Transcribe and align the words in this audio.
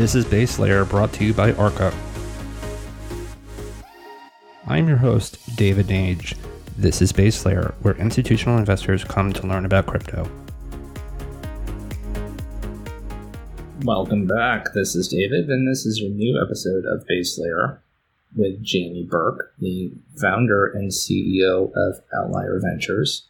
This 0.00 0.14
is 0.14 0.24
Base 0.24 0.58
Layer 0.58 0.86
brought 0.86 1.12
to 1.12 1.26
you 1.26 1.34
by 1.34 1.52
Arca. 1.52 1.92
I'm 4.66 4.88
your 4.88 4.96
host, 4.96 5.36
David 5.56 5.88
Nage. 5.88 6.38
This 6.78 7.02
is 7.02 7.12
Base 7.12 7.44
Layer, 7.44 7.74
where 7.82 7.94
institutional 7.96 8.56
investors 8.56 9.04
come 9.04 9.30
to 9.34 9.46
learn 9.46 9.66
about 9.66 9.84
crypto. 9.84 10.26
Welcome 13.82 14.26
back. 14.26 14.72
This 14.72 14.94
is 14.94 15.06
David, 15.06 15.50
and 15.50 15.70
this 15.70 15.84
is 15.84 16.00
your 16.00 16.12
new 16.12 16.42
episode 16.42 16.84
of 16.86 17.06
Base 17.06 17.38
Layer 17.38 17.82
with 18.34 18.62
Jamie 18.62 19.06
Burke, 19.06 19.52
the 19.58 19.92
founder 20.18 20.64
and 20.64 20.90
CEO 20.90 21.72
of 21.76 22.00
Outlier 22.18 22.58
Ventures. 22.58 23.29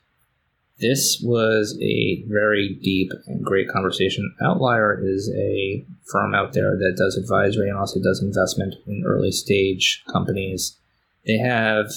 This 0.81 1.21
was 1.23 1.79
a 1.83 2.25
very 2.27 2.79
deep 2.83 3.11
and 3.27 3.45
great 3.45 3.69
conversation. 3.69 4.35
Outlier 4.43 4.99
is 5.03 5.31
a 5.37 5.85
firm 6.11 6.35
out 6.35 6.55
there 6.55 6.77
that 6.77 6.97
does 6.97 7.17
advisory 7.17 7.69
and 7.69 7.79
also 7.79 8.01
does 8.01 8.23
investment 8.23 8.75
in 8.87 9.05
early 9.07 9.31
stage 9.31 10.03
companies. 10.11 10.79
They 11.27 11.37
have 11.37 11.91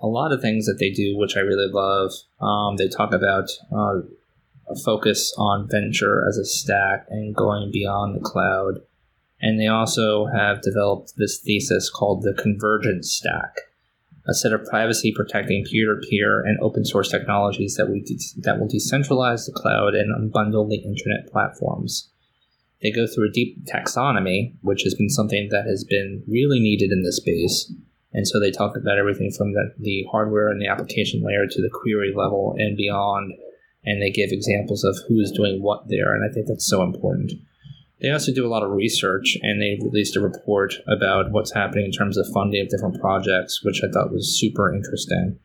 a 0.00 0.06
lot 0.06 0.32
of 0.32 0.40
things 0.40 0.64
that 0.66 0.78
they 0.80 0.90
do, 0.90 1.18
which 1.18 1.36
I 1.36 1.40
really 1.40 1.70
love. 1.70 2.12
Um, 2.40 2.76
they 2.76 2.88
talk 2.88 3.12
about 3.12 3.50
uh, 3.70 4.00
a 4.70 4.76
focus 4.84 5.34
on 5.36 5.68
venture 5.68 6.26
as 6.26 6.38
a 6.38 6.46
stack 6.46 7.06
and 7.10 7.34
going 7.34 7.70
beyond 7.70 8.16
the 8.16 8.20
cloud. 8.20 8.80
And 9.40 9.60
they 9.60 9.66
also 9.66 10.26
have 10.26 10.62
developed 10.62 11.12
this 11.16 11.38
thesis 11.38 11.90
called 11.90 12.22
the 12.22 12.34
convergence 12.34 13.12
stack 13.12 13.67
a 14.28 14.34
set 14.34 14.52
of 14.52 14.64
privacy 14.66 15.12
protecting 15.16 15.64
peer-to-peer 15.64 16.40
and 16.40 16.58
open 16.60 16.84
source 16.84 17.08
technologies 17.10 17.76
that 17.76 17.90
we 17.90 18.00
de- 18.00 18.42
that 18.42 18.60
will 18.60 18.68
decentralize 18.68 19.46
the 19.46 19.52
cloud 19.52 19.94
and 19.94 20.14
unbundle 20.14 20.68
the 20.68 20.76
internet 20.76 21.30
platforms. 21.32 22.10
They 22.82 22.92
go 22.92 23.06
through 23.06 23.28
a 23.28 23.32
deep 23.32 23.64
taxonomy, 23.64 24.54
which 24.60 24.82
has 24.82 24.94
been 24.94 25.08
something 25.08 25.48
that 25.50 25.66
has 25.66 25.82
been 25.82 26.22
really 26.28 26.60
needed 26.60 26.92
in 26.92 27.02
this 27.02 27.16
space. 27.16 27.72
And 28.12 28.26
so 28.26 28.38
they 28.38 28.50
talk 28.50 28.76
about 28.76 28.98
everything 28.98 29.30
from 29.30 29.52
the, 29.52 29.74
the 29.78 30.06
hardware 30.10 30.48
and 30.48 30.60
the 30.60 30.68
application 30.68 31.22
layer 31.22 31.46
to 31.48 31.62
the 31.62 31.70
query 31.72 32.12
level 32.14 32.54
and 32.58 32.76
beyond. 32.76 33.32
And 33.84 34.02
they 34.02 34.10
give 34.10 34.30
examples 34.30 34.84
of 34.84 34.96
who's 35.08 35.32
doing 35.32 35.62
what 35.62 35.88
there. 35.88 36.14
And 36.14 36.28
I 36.28 36.32
think 36.32 36.46
that's 36.46 36.66
so 36.66 36.82
important. 36.82 37.32
They 38.00 38.10
also 38.10 38.32
do 38.32 38.46
a 38.46 38.48
lot 38.48 38.62
of 38.62 38.70
research 38.70 39.36
and 39.42 39.60
they 39.60 39.78
released 39.82 40.16
a 40.16 40.20
report 40.20 40.74
about 40.86 41.32
what's 41.32 41.52
happening 41.52 41.84
in 41.84 41.92
terms 41.92 42.16
of 42.16 42.26
funding 42.32 42.62
of 42.62 42.68
different 42.68 43.00
projects, 43.00 43.64
which 43.64 43.82
I 43.82 43.90
thought 43.90 44.12
was 44.12 44.38
super 44.38 44.72
interesting. 44.72 45.38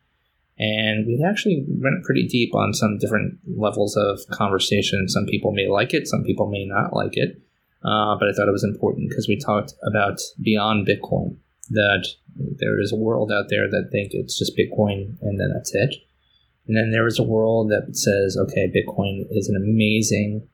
And 0.56 1.04
we 1.06 1.24
actually 1.26 1.64
went 1.66 2.04
pretty 2.04 2.28
deep 2.28 2.54
on 2.54 2.72
some 2.72 2.98
different 2.98 3.38
levels 3.56 3.96
of 3.96 4.20
conversation. 4.30 5.08
Some 5.08 5.26
people 5.26 5.50
may 5.50 5.66
like 5.68 5.92
it, 5.92 6.06
some 6.06 6.22
people 6.22 6.48
may 6.48 6.64
not 6.64 6.94
like 6.94 7.16
it. 7.16 7.40
Uh, 7.82 8.16
but 8.18 8.28
I 8.28 8.32
thought 8.32 8.48
it 8.48 8.52
was 8.52 8.64
important 8.64 9.10
because 9.10 9.28
we 9.28 9.36
talked 9.36 9.74
about 9.82 10.20
beyond 10.40 10.86
Bitcoin, 10.86 11.36
that 11.70 12.06
there 12.36 12.80
is 12.80 12.92
a 12.92 12.96
world 12.96 13.32
out 13.32 13.46
there 13.50 13.68
that 13.68 13.88
think 13.90 14.10
it's 14.12 14.38
just 14.38 14.56
Bitcoin 14.56 15.20
and 15.20 15.40
then 15.40 15.50
that's 15.52 15.74
it. 15.74 15.94
And 16.66 16.76
then 16.76 16.92
there 16.92 17.06
is 17.06 17.18
a 17.18 17.24
world 17.24 17.70
that 17.70 17.94
says, 17.94 18.38
okay, 18.38 18.72
Bitcoin 18.72 19.26
is 19.30 19.48
an 19.48 19.56
amazing 19.56 20.48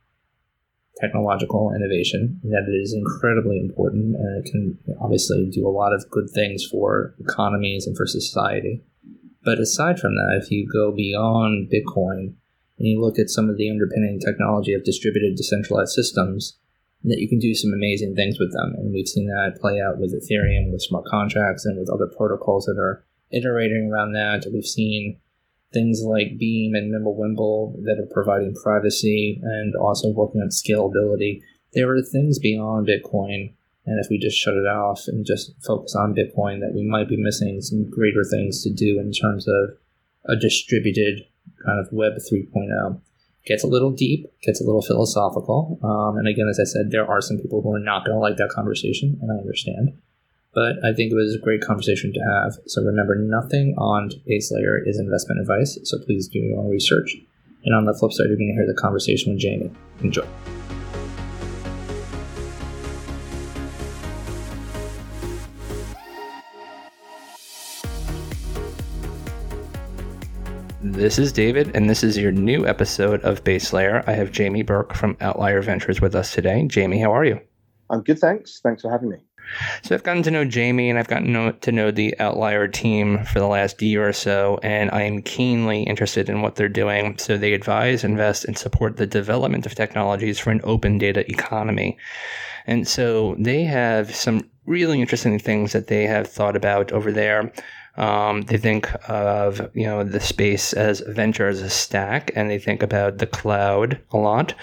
technological 1.00 1.72
innovation, 1.74 2.40
that 2.44 2.66
it 2.68 2.76
is 2.76 2.92
incredibly 2.92 3.58
important 3.58 4.16
and 4.16 4.44
it 4.44 4.50
can 4.50 4.78
obviously 5.00 5.48
do 5.52 5.66
a 5.66 5.70
lot 5.70 5.92
of 5.92 6.08
good 6.10 6.28
things 6.30 6.64
for 6.64 7.14
economies 7.18 7.86
and 7.86 7.96
for 7.96 8.06
society. 8.06 8.82
But 9.42 9.58
aside 9.58 9.98
from 9.98 10.14
that, 10.14 10.40
if 10.42 10.50
you 10.50 10.68
go 10.70 10.92
beyond 10.92 11.70
Bitcoin 11.70 12.34
and 12.78 12.88
you 12.88 13.00
look 13.00 13.18
at 13.18 13.30
some 13.30 13.48
of 13.48 13.56
the 13.56 13.70
underpinning 13.70 14.20
technology 14.20 14.74
of 14.74 14.84
distributed 14.84 15.36
decentralized 15.36 15.92
systems, 15.92 16.58
that 17.04 17.18
you 17.18 17.28
can 17.28 17.38
do 17.38 17.54
some 17.54 17.72
amazing 17.72 18.14
things 18.14 18.38
with 18.38 18.52
them. 18.52 18.74
And 18.76 18.92
we've 18.92 19.08
seen 19.08 19.26
that 19.28 19.58
play 19.60 19.80
out 19.80 19.98
with 19.98 20.12
Ethereum, 20.12 20.70
with 20.70 20.82
smart 20.82 21.06
contracts, 21.06 21.64
and 21.64 21.78
with 21.78 21.88
other 21.88 22.10
protocols 22.16 22.66
that 22.66 22.78
are 22.78 23.04
iterating 23.32 23.90
around 23.90 24.12
that. 24.12 24.44
We've 24.52 24.64
seen 24.64 25.18
things 25.72 26.02
like 26.02 26.38
Beam 26.38 26.74
and 26.74 26.92
Mimblewimble 26.92 27.84
that 27.84 27.98
are 27.98 28.12
providing 28.12 28.54
privacy 28.54 29.40
and 29.42 29.74
also 29.76 30.10
working 30.10 30.40
on 30.40 30.48
scalability. 30.48 31.42
There 31.74 31.94
are 31.94 32.02
things 32.02 32.38
beyond 32.38 32.88
Bitcoin, 32.88 33.52
and 33.86 34.04
if 34.04 34.10
we 34.10 34.18
just 34.18 34.36
shut 34.36 34.54
it 34.54 34.66
off 34.66 35.04
and 35.06 35.24
just 35.24 35.52
focus 35.64 35.94
on 35.94 36.14
Bitcoin, 36.14 36.60
that 36.60 36.72
we 36.74 36.82
might 36.82 37.08
be 37.08 37.16
missing 37.16 37.60
some 37.60 37.88
greater 37.88 38.24
things 38.24 38.62
to 38.64 38.72
do 38.72 38.98
in 38.98 39.12
terms 39.12 39.46
of 39.46 39.76
a 40.26 40.36
distributed 40.36 41.26
kind 41.64 41.78
of 41.78 41.92
Web 41.92 42.14
3.0. 42.14 43.00
Gets 43.46 43.64
a 43.64 43.68
little 43.68 43.90
deep, 43.90 44.26
gets 44.42 44.60
a 44.60 44.64
little 44.64 44.82
philosophical, 44.82 45.78
um, 45.82 46.18
and 46.18 46.28
again, 46.28 46.46
as 46.48 46.60
I 46.60 46.64
said, 46.64 46.90
there 46.90 47.08
are 47.08 47.20
some 47.20 47.38
people 47.38 47.62
who 47.62 47.72
are 47.72 47.80
not 47.80 48.04
going 48.04 48.14
to 48.14 48.20
like 48.20 48.36
that 48.36 48.50
conversation, 48.50 49.18
and 49.22 49.32
I 49.32 49.36
understand. 49.36 49.98
But 50.52 50.84
I 50.84 50.92
think 50.92 51.12
it 51.12 51.14
was 51.14 51.36
a 51.36 51.38
great 51.38 51.60
conversation 51.60 52.12
to 52.12 52.20
have. 52.20 52.58
So 52.66 52.82
remember, 52.82 53.14
nothing 53.14 53.74
on 53.78 54.10
Base 54.26 54.50
Layer 54.50 54.82
is 54.84 54.98
investment 54.98 55.40
advice. 55.40 55.78
So 55.84 55.98
please 56.04 56.26
do 56.26 56.40
your 56.40 56.58
own 56.58 56.68
research. 56.68 57.16
And 57.64 57.74
on 57.74 57.84
the 57.84 57.94
flip 57.94 58.12
side, 58.12 58.26
you're 58.26 58.36
going 58.36 58.48
to 58.48 58.54
hear 58.54 58.66
the 58.66 58.80
conversation 58.80 59.32
with 59.32 59.40
Jamie. 59.40 59.70
Enjoy. 60.02 60.26
This 70.82 71.18
is 71.18 71.30
David, 71.32 71.76
and 71.76 71.88
this 71.88 72.02
is 72.02 72.18
your 72.18 72.32
new 72.32 72.66
episode 72.66 73.22
of 73.22 73.44
Base 73.44 73.72
Layer. 73.72 74.02
I 74.08 74.12
have 74.12 74.32
Jamie 74.32 74.62
Burke 74.62 74.94
from 74.94 75.16
Outlier 75.20 75.62
Ventures 75.62 76.00
with 76.00 76.16
us 76.16 76.34
today. 76.34 76.66
Jamie, 76.66 76.98
how 76.98 77.14
are 77.14 77.24
you? 77.24 77.38
I'm 77.88 78.02
good, 78.02 78.18
thanks. 78.18 78.60
Thanks 78.62 78.82
for 78.82 78.90
having 78.90 79.10
me. 79.10 79.16
So 79.82 79.94
I've 79.94 80.02
gotten 80.02 80.22
to 80.24 80.30
know 80.30 80.44
Jamie 80.44 80.90
and 80.90 80.98
I've 80.98 81.08
gotten 81.08 81.58
to 81.58 81.72
know 81.72 81.90
the 81.90 82.18
Outlier 82.18 82.68
team 82.68 83.24
for 83.24 83.38
the 83.38 83.46
last 83.46 83.80
year 83.82 84.08
or 84.08 84.12
so, 84.12 84.58
and 84.62 84.90
I 84.90 85.02
am 85.02 85.22
keenly 85.22 85.82
interested 85.82 86.28
in 86.28 86.42
what 86.42 86.56
they're 86.56 86.68
doing. 86.68 87.18
So 87.18 87.36
they 87.36 87.52
advise, 87.52 88.04
invest, 88.04 88.44
and 88.44 88.56
support 88.56 88.96
the 88.96 89.06
development 89.06 89.66
of 89.66 89.74
technologies 89.74 90.38
for 90.38 90.50
an 90.50 90.60
open 90.64 90.98
data 90.98 91.28
economy. 91.30 91.98
And 92.66 92.86
so 92.86 93.34
they 93.38 93.64
have 93.64 94.14
some 94.14 94.48
really 94.66 95.00
interesting 95.00 95.38
things 95.38 95.72
that 95.72 95.88
they 95.88 96.04
have 96.04 96.28
thought 96.28 96.56
about 96.56 96.92
over 96.92 97.10
there. 97.10 97.52
Um, 98.00 98.40
they 98.42 98.56
think 98.56 98.90
of 99.10 99.60
you 99.74 99.84
know 99.84 100.02
the 100.02 100.20
space 100.20 100.72
as 100.72 101.00
venture 101.00 101.48
as 101.48 101.60
a 101.60 101.68
stack, 101.68 102.32
and 102.34 102.48
they 102.48 102.58
think 102.58 102.82
about 102.82 103.18
the 103.18 103.26
cloud 103.26 104.00
a 104.12 104.16
lot. 104.16 104.54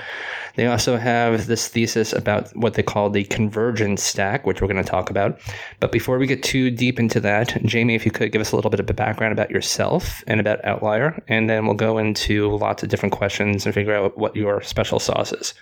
They 0.56 0.66
also 0.66 0.98
have 0.98 1.46
this 1.46 1.68
thesis 1.68 2.14
about 2.14 2.50
what 2.56 2.74
they 2.74 2.82
call 2.82 3.12
the 3.12 3.26
convergence 3.26 4.02
stack, 4.02 4.48
which 4.48 4.60
we're 4.60 4.68
going 4.68 4.84
to 4.84 4.90
talk 4.90 5.12
about. 5.12 5.40
But 5.80 5.92
before 5.92 6.18
we 6.18 6.26
get 6.26 6.42
too 6.42 6.72
deep 6.72 7.00
into 7.00 7.20
that, 7.20 7.64
Jamie, 7.64 7.94
if 7.94 8.06
you 8.06 8.12
could 8.12 8.32
give 8.32 8.42
us 8.42 8.54
a 8.54 8.56
little 8.56 8.72
bit 8.72 8.80
of 8.80 8.90
a 8.90 8.94
background 8.94 9.34
about 9.34 9.52
yourself 9.52 10.24
and 10.26 10.40
about 10.40 10.66
Outlier, 10.66 11.24
and 11.28 11.48
then 11.48 11.68
we'll 11.68 11.76
go 11.76 12.00
into 12.00 12.50
lots 12.58 12.82
of 12.82 12.90
different 12.90 13.14
questions 13.14 13.68
and 13.68 13.76
figure 13.76 13.94
out 13.94 14.18
what 14.18 14.36
your 14.36 14.64
special 14.64 15.00
sauce 15.00 15.32
is. 15.32 15.54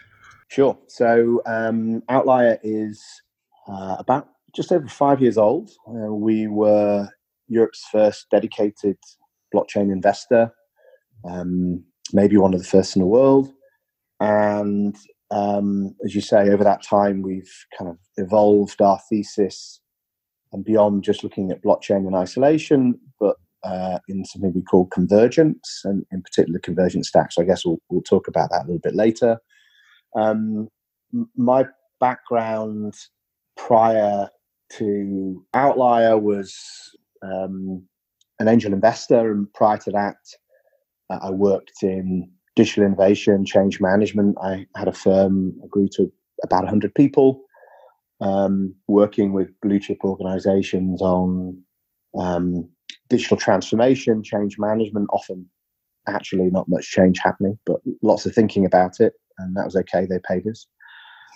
Sure. 0.47 0.78
So 0.88 1.42
um, 1.46 2.03
Outlier 2.07 2.57
is 2.63 3.03
uh, 3.68 3.97
about 4.00 4.30
just 4.56 4.72
over 4.72 4.88
five 4.88 5.22
years 5.22 5.38
old. 5.38 5.72
Uh, 5.86 6.13
we 6.13 6.47
were 6.47 7.09
Europe's 7.47 7.85
first 7.91 8.28
dedicated 8.31 8.97
blockchain 9.53 9.91
investor, 9.91 10.51
um, 11.29 11.83
maybe 12.13 12.38
one 12.38 12.53
of 12.53 12.59
the 12.59 12.67
first 12.67 12.95
in 12.95 13.01
the 13.01 13.07
world. 13.07 13.51
And 14.19 14.95
um, 15.31 15.95
as 16.03 16.16
you 16.16 16.22
say, 16.22 16.50
over 16.50 16.63
that 16.63 16.83
time, 16.83 17.22
we've 17.22 17.53
kind 17.78 17.89
of 17.89 17.97
evolved 18.17 18.81
our 18.81 19.00
thesis 19.09 19.81
and 20.53 20.63
beyond 20.63 21.03
just 21.03 21.23
looking 21.23 21.51
at 21.51 21.63
blockchain 21.63 22.07
in 22.07 22.16
isolation, 22.16 23.00
but 23.19 23.35
uh, 23.63 24.00
in 24.07 24.23
something 24.23 24.53
we 24.53 24.62
call 24.62 24.85
convergence, 24.85 25.81
and 25.83 26.06
in 26.12 26.22
particular 26.22 26.59
convergence 26.59 27.07
stacks. 27.07 27.35
So 27.35 27.41
I 27.41 27.45
guess 27.45 27.66
we'll, 27.66 27.79
we'll 27.89 28.01
talk 28.01 28.27
about 28.27 28.51
that 28.51 28.62
a 28.63 28.67
little 28.67 28.79
bit 28.79 28.95
later. 28.95 29.39
Um, 30.16 30.69
my 31.35 31.66
background 32.00 32.94
prior 33.57 34.30
to 34.74 35.45
Outlier 35.53 36.18
was 36.18 36.56
um, 37.23 37.83
an 38.39 38.47
angel 38.47 38.73
investor, 38.73 39.31
and 39.31 39.51
prior 39.53 39.77
to 39.77 39.91
that, 39.91 40.17
uh, 41.09 41.19
I 41.21 41.29
worked 41.31 41.83
in 41.83 42.29
digital 42.56 42.85
innovation, 42.85 43.45
change 43.45 43.81
management. 43.81 44.38
I 44.41 44.65
had 44.75 44.88
a 44.88 44.94
firm, 44.94 45.53
I 45.63 45.67
grew 45.67 45.88
to 45.94 46.12
about 46.44 46.63
100 46.63 46.94
people, 46.95 47.41
um, 48.21 48.75
working 48.88 49.33
with 49.33 49.50
blue 49.62 49.79
chip 49.79 50.00
organizations 50.03 51.01
on 51.01 51.62
um, 52.17 52.69
digital 53.09 53.38
transformation, 53.38 54.23
change 54.23 54.57
management, 54.57 55.09
often 55.12 55.50
actually 56.07 56.50
not 56.50 56.69
much 56.69 56.89
change 56.89 57.19
happening, 57.19 57.57
but 57.65 57.77
lots 58.01 58.25
of 58.25 58.33
thinking 58.33 58.65
about 58.65 59.00
it. 59.00 59.13
And 59.38 59.56
that 59.56 59.65
was 59.65 59.75
okay. 59.75 60.06
They 60.06 60.19
paid 60.27 60.47
us. 60.47 60.67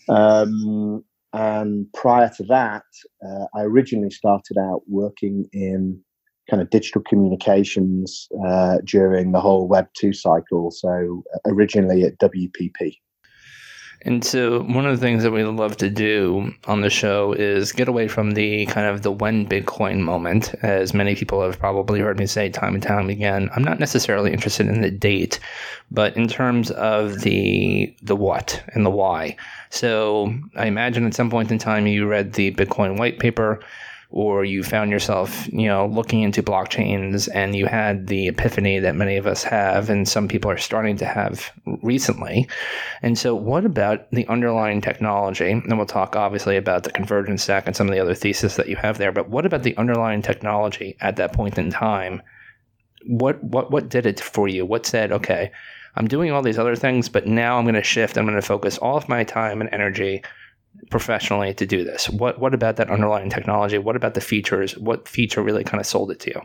Um, 0.08 1.04
and 1.34 1.86
prior 1.94 2.32
to 2.38 2.44
that, 2.46 2.84
uh, 3.26 3.46
I 3.56 3.62
originally 3.62 4.10
started 4.10 4.58
out 4.58 4.82
working 4.88 5.48
in 5.54 6.02
kind 6.50 6.62
of 6.62 6.70
digital 6.72 7.02
communications 7.08 8.28
uh, 8.46 8.78
during 8.84 9.32
the 9.32 9.40
whole 9.40 9.68
Web 9.68 9.88
2 9.96 10.14
cycle. 10.14 10.72
So 10.72 11.24
uh, 11.34 11.52
originally 11.52 12.04
at 12.04 12.18
WPP. 12.18 12.98
And 14.04 14.24
so, 14.24 14.62
one 14.62 14.86
of 14.86 14.98
the 14.98 15.06
things 15.06 15.24
that 15.24 15.32
we 15.32 15.44
love 15.44 15.76
to 15.78 15.90
do 15.90 16.54
on 16.66 16.82
the 16.82 16.90
show 16.90 17.34
is 17.34 17.74
get 17.74 17.90
away 17.90 18.08
from 18.08 18.32
the 18.32 18.66
kind 18.68 18.88
of 18.88 19.02
the 19.02 19.12
when 19.12 19.46
Bitcoin 19.46 20.00
moment, 20.00 20.56
as 20.64 20.94
many 20.94 21.16
people 21.16 21.42
have 21.42 21.60
probably 21.60 22.00
heard 22.00 22.18
me 22.18 22.26
say 22.26 22.50
time 22.50 22.76
and 22.76 22.84
time 22.84 23.10
again. 23.10 23.50
I'm 23.54 23.64
not 23.64 23.80
necessarily 23.80 24.32
interested 24.32 24.68
in 24.68 24.80
the 24.82 24.90
date, 24.92 25.40
but 25.92 26.16
in 26.16 26.30
terms 26.30 26.72
of 26.72 27.22
the 27.22 27.94
the 28.02 28.16
what 28.16 28.64
and 28.74 28.86
the 28.86 28.90
why. 28.90 29.36
So, 29.70 30.34
I 30.56 30.68
imagine 30.68 31.06
at 31.06 31.14
some 31.14 31.30
point 31.30 31.52
in 31.52 31.58
time 31.58 31.86
you 31.86 32.08
read 32.08 32.34
the 32.34 32.52
Bitcoin 32.54 32.98
white 32.98 33.20
paper 33.20 33.60
or 34.12 34.44
you 34.44 34.64
found 34.64 34.90
yourself, 34.90 35.48
you 35.54 35.68
know, 35.68 35.86
looking 35.86 36.24
into 36.24 36.42
blockchains 36.42 37.30
and 37.34 37.56
you 37.56 37.68
had 37.68 38.08
the 38.08 38.28
epiphany 38.28 38.80
that 38.80 38.96
many 38.96 39.18
of 39.18 39.28
us 39.28 39.44
have 39.44 39.88
and 39.90 40.10
some 40.10 40.28
people 40.28 40.50
are 40.50 40.58
starting 40.58 40.98
to 40.98 41.06
have 41.06 41.52
recently. 41.84 42.48
And 43.04 43.20
so 43.20 43.36
what 43.36 43.66
about 43.66 44.10
the 44.10 44.28
underlying 44.28 44.82
technology? 44.82 45.52
And 45.52 45.78
we'll 45.78 45.86
talk 45.86 46.16
obviously 46.16 46.58
about 46.58 46.84
the 46.84 46.92
convergence 46.92 47.44
stack 47.44 47.68
and 47.68 47.76
some 47.76 47.88
of 47.88 47.94
the 47.94 48.02
other 48.02 48.16
theses 48.16 48.56
that 48.56 48.68
you 48.68 48.76
have 48.78 48.98
there, 48.98 49.12
but 49.12 49.30
what 49.30 49.46
about 49.46 49.62
the 49.62 49.78
underlying 49.78 50.24
technology 50.24 50.98
at 51.02 51.18
that 51.18 51.34
point 51.34 51.60
in 51.60 51.70
time? 51.70 52.24
What 53.06 53.42
what 53.44 53.72
what 53.72 53.90
did 53.90 54.06
it 54.06 54.20
for 54.20 54.48
you? 54.48 54.66
What 54.66 54.86
said, 54.86 55.12
okay, 55.12 55.52
I'm 55.96 56.08
doing 56.08 56.32
all 56.32 56.42
these 56.42 56.60
other 56.60 56.76
things, 56.76 57.10
but 57.10 57.28
now 57.28 57.58
I'm 57.58 57.64
going 57.64 57.76
to 57.76 57.84
shift. 57.84 58.18
I'm 58.18 58.26
going 58.26 58.36
to 58.36 58.42
focus 58.42 58.78
all 58.78 58.98
of 58.98 59.08
my 59.08 59.24
time 59.24 59.62
and 59.62 59.70
energy 59.72 60.24
professionally 60.90 61.54
to 61.54 61.66
do 61.66 61.84
this? 61.84 62.10
What 62.10 62.40
what 62.40 62.54
about 62.54 62.76
that 62.78 62.90
underlying 62.90 63.30
technology? 63.30 63.78
What 63.78 63.96
about 63.96 64.14
the 64.14 64.22
features? 64.22 64.78
What 64.78 65.08
feature 65.08 65.42
really 65.42 65.64
kind 65.64 65.80
of 65.80 65.88
sold 65.88 66.12
it 66.12 66.20
to 66.22 66.32
you? 66.32 66.42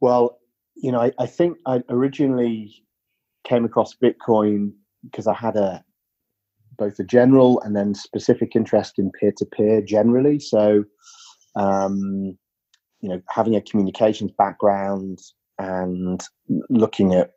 Well, 0.00 0.38
you 0.76 0.92
know, 0.92 1.00
I, 1.00 1.12
I 1.18 1.26
think 1.26 1.58
I 1.66 1.82
originally 1.88 2.84
came 3.44 3.64
across 3.64 3.94
Bitcoin 3.94 4.72
because 5.04 5.26
I 5.26 5.34
had 5.34 5.56
a 5.56 5.84
both 6.76 6.98
a 6.98 7.04
general 7.04 7.60
and 7.60 7.76
then 7.76 7.94
specific 7.94 8.56
interest 8.56 8.98
in 8.98 9.10
peer 9.12 9.32
to 9.36 9.46
peer 9.46 9.80
generally. 9.80 10.40
So, 10.40 10.84
um, 11.54 12.36
you 13.00 13.08
know, 13.08 13.20
having 13.28 13.54
a 13.54 13.60
communications 13.60 14.32
background 14.36 15.20
and 15.58 16.20
looking 16.68 17.14
at 17.14 17.30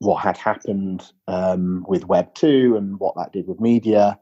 what 0.00 0.22
had 0.22 0.36
happened 0.36 1.10
um, 1.28 1.84
with 1.88 2.06
Web 2.06 2.34
two 2.34 2.74
and 2.76 2.98
what 2.98 3.14
that 3.16 3.32
did 3.32 3.46
with 3.46 3.60
media, 3.60 4.18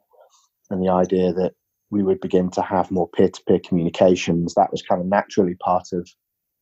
and 0.71 0.83
the 0.83 0.91
idea 0.91 1.33
that 1.33 1.53
we 1.91 2.03
would 2.03 2.21
begin 2.21 2.51
to 2.51 2.63
have 2.63 2.91
more 2.91 3.09
peer-to-peer 3.09 3.61
communications. 3.61 4.55
That 4.55 4.73
was 4.73 4.83
kind 4.83 5.01
of 5.01 5.07
naturally 5.07 5.55
part 5.55 5.89
of 5.93 6.09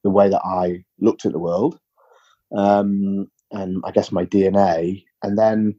the 0.02 0.10
way 0.10 0.28
that 0.28 0.42
I 0.44 0.84
looked 1.00 1.24
at 1.24 1.32
the 1.32 1.38
world, 1.38 1.78
um, 2.56 3.26
and 3.50 3.82
I 3.84 3.90
guess 3.90 4.12
my 4.12 4.26
DNA. 4.26 5.02
And 5.22 5.38
then 5.38 5.76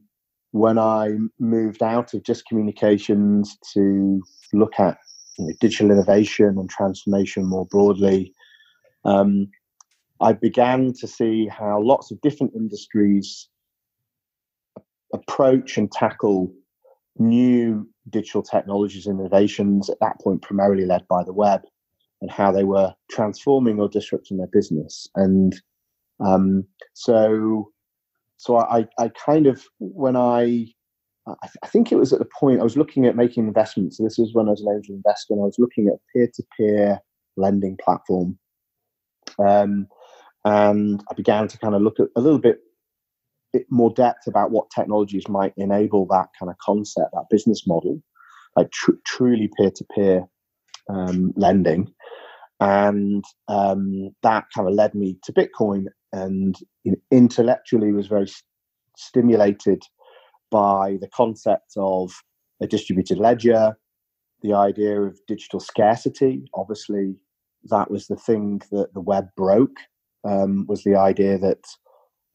when 0.50 0.78
I 0.78 1.16
moved 1.38 1.82
out 1.82 2.14
of 2.14 2.24
just 2.24 2.46
communications 2.46 3.56
to 3.74 4.20
look 4.52 4.80
at 4.80 4.98
you 5.38 5.46
know, 5.46 5.52
digital 5.60 5.92
innovation 5.92 6.56
and 6.58 6.68
transformation 6.68 7.46
more 7.46 7.66
broadly, 7.66 8.32
um, 9.04 9.48
I 10.20 10.32
began 10.32 10.92
to 10.94 11.06
see 11.06 11.46
how 11.46 11.80
lots 11.80 12.10
of 12.10 12.20
different 12.20 12.54
industries 12.56 13.48
approach 15.12 15.78
and 15.78 15.92
tackle 15.92 16.52
new 17.18 17.88
digital 18.10 18.42
technologies 18.42 19.06
innovations 19.06 19.90
at 19.90 19.98
that 20.00 20.18
point 20.20 20.42
primarily 20.42 20.84
led 20.84 21.06
by 21.08 21.24
the 21.24 21.32
web 21.32 21.62
and 22.20 22.30
how 22.30 22.50
they 22.50 22.64
were 22.64 22.94
transforming 23.10 23.78
or 23.80 23.88
disrupting 23.88 24.38
their 24.38 24.46
business 24.48 25.08
and 25.16 25.60
um, 26.20 26.64
so 26.94 27.70
so 28.38 28.58
I, 28.58 28.86
I 28.98 29.08
kind 29.08 29.46
of 29.46 29.64
when 29.78 30.16
I 30.16 30.66
I, 31.26 31.48
I 31.62 31.66
think 31.66 31.90
it 31.90 31.96
was 31.96 32.12
at 32.12 32.18
the 32.18 32.28
point 32.38 32.60
I 32.60 32.64
was 32.64 32.76
looking 32.76 33.06
at 33.06 33.16
making 33.16 33.46
investments. 33.46 33.96
So 33.96 34.04
this 34.04 34.18
is 34.18 34.34
when 34.34 34.48
I 34.48 34.52
was 34.52 34.62
an 34.62 34.72
angel 34.74 34.94
investor, 34.94 35.34
and 35.34 35.42
I 35.42 35.46
was 35.46 35.58
looking 35.58 35.88
at 35.88 36.00
peer-to-peer 36.12 37.00
lending 37.36 37.76
platform, 37.82 38.38
um, 39.38 39.88
and 40.44 41.02
I 41.10 41.14
began 41.14 41.48
to 41.48 41.58
kind 41.58 41.74
of 41.74 41.82
look 41.82 42.00
at 42.00 42.08
a 42.16 42.20
little 42.20 42.38
bit 42.38 42.60
bit 43.56 43.66
more 43.70 43.92
depth 43.92 44.26
about 44.26 44.50
what 44.50 44.70
technologies 44.70 45.28
might 45.28 45.54
enable 45.56 46.06
that 46.06 46.28
kind 46.38 46.50
of 46.50 46.56
concept, 46.58 47.10
that 47.12 47.30
business 47.30 47.66
model, 47.66 48.02
like 48.56 48.70
tr- 48.70 49.02
truly 49.04 49.48
peer-to-peer 49.56 50.24
um, 50.88 51.32
lending, 51.36 51.92
and 52.60 53.24
um, 53.48 54.10
that 54.22 54.44
kind 54.54 54.68
of 54.68 54.74
led 54.74 54.94
me 54.94 55.18
to 55.24 55.32
Bitcoin, 55.32 55.84
and 56.12 56.56
you 56.84 56.92
know, 56.92 56.98
intellectually 57.10 57.92
was 57.92 58.06
very 58.06 58.28
st- 58.28 58.44
stimulated 58.96 59.82
by 60.50 60.96
the 61.00 61.08
concept 61.08 61.72
of 61.76 62.12
a 62.62 62.66
distributed 62.66 63.18
ledger, 63.18 63.76
the 64.42 64.54
idea 64.54 65.00
of 65.00 65.18
digital 65.26 65.60
scarcity. 65.60 66.44
Obviously, 66.54 67.16
that 67.64 67.90
was 67.90 68.06
the 68.06 68.16
thing 68.16 68.62
that 68.70 68.94
the 68.94 69.00
web 69.00 69.26
broke. 69.36 69.78
Um, 70.24 70.66
was 70.66 70.82
the 70.82 70.96
idea 70.96 71.38
that 71.38 71.62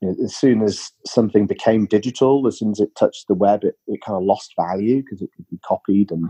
you 0.02 0.10
know, 0.10 0.16
as 0.24 0.36
soon 0.36 0.62
as 0.62 0.92
something 1.06 1.46
became 1.46 1.86
digital, 1.86 2.48
as 2.48 2.60
soon 2.60 2.72
as 2.72 2.80
it 2.80 2.96
touched 2.96 3.28
the 3.28 3.36
web, 3.36 3.64
it, 3.64 3.76
it 3.88 4.02
kind 4.06 4.18
of 4.18 4.24
lost 4.24 4.54
value 4.60 5.02
because 5.02 5.22
it 5.22 5.30
could 5.36 5.48
be 5.50 5.60
copied 5.64 6.12
and 6.12 6.30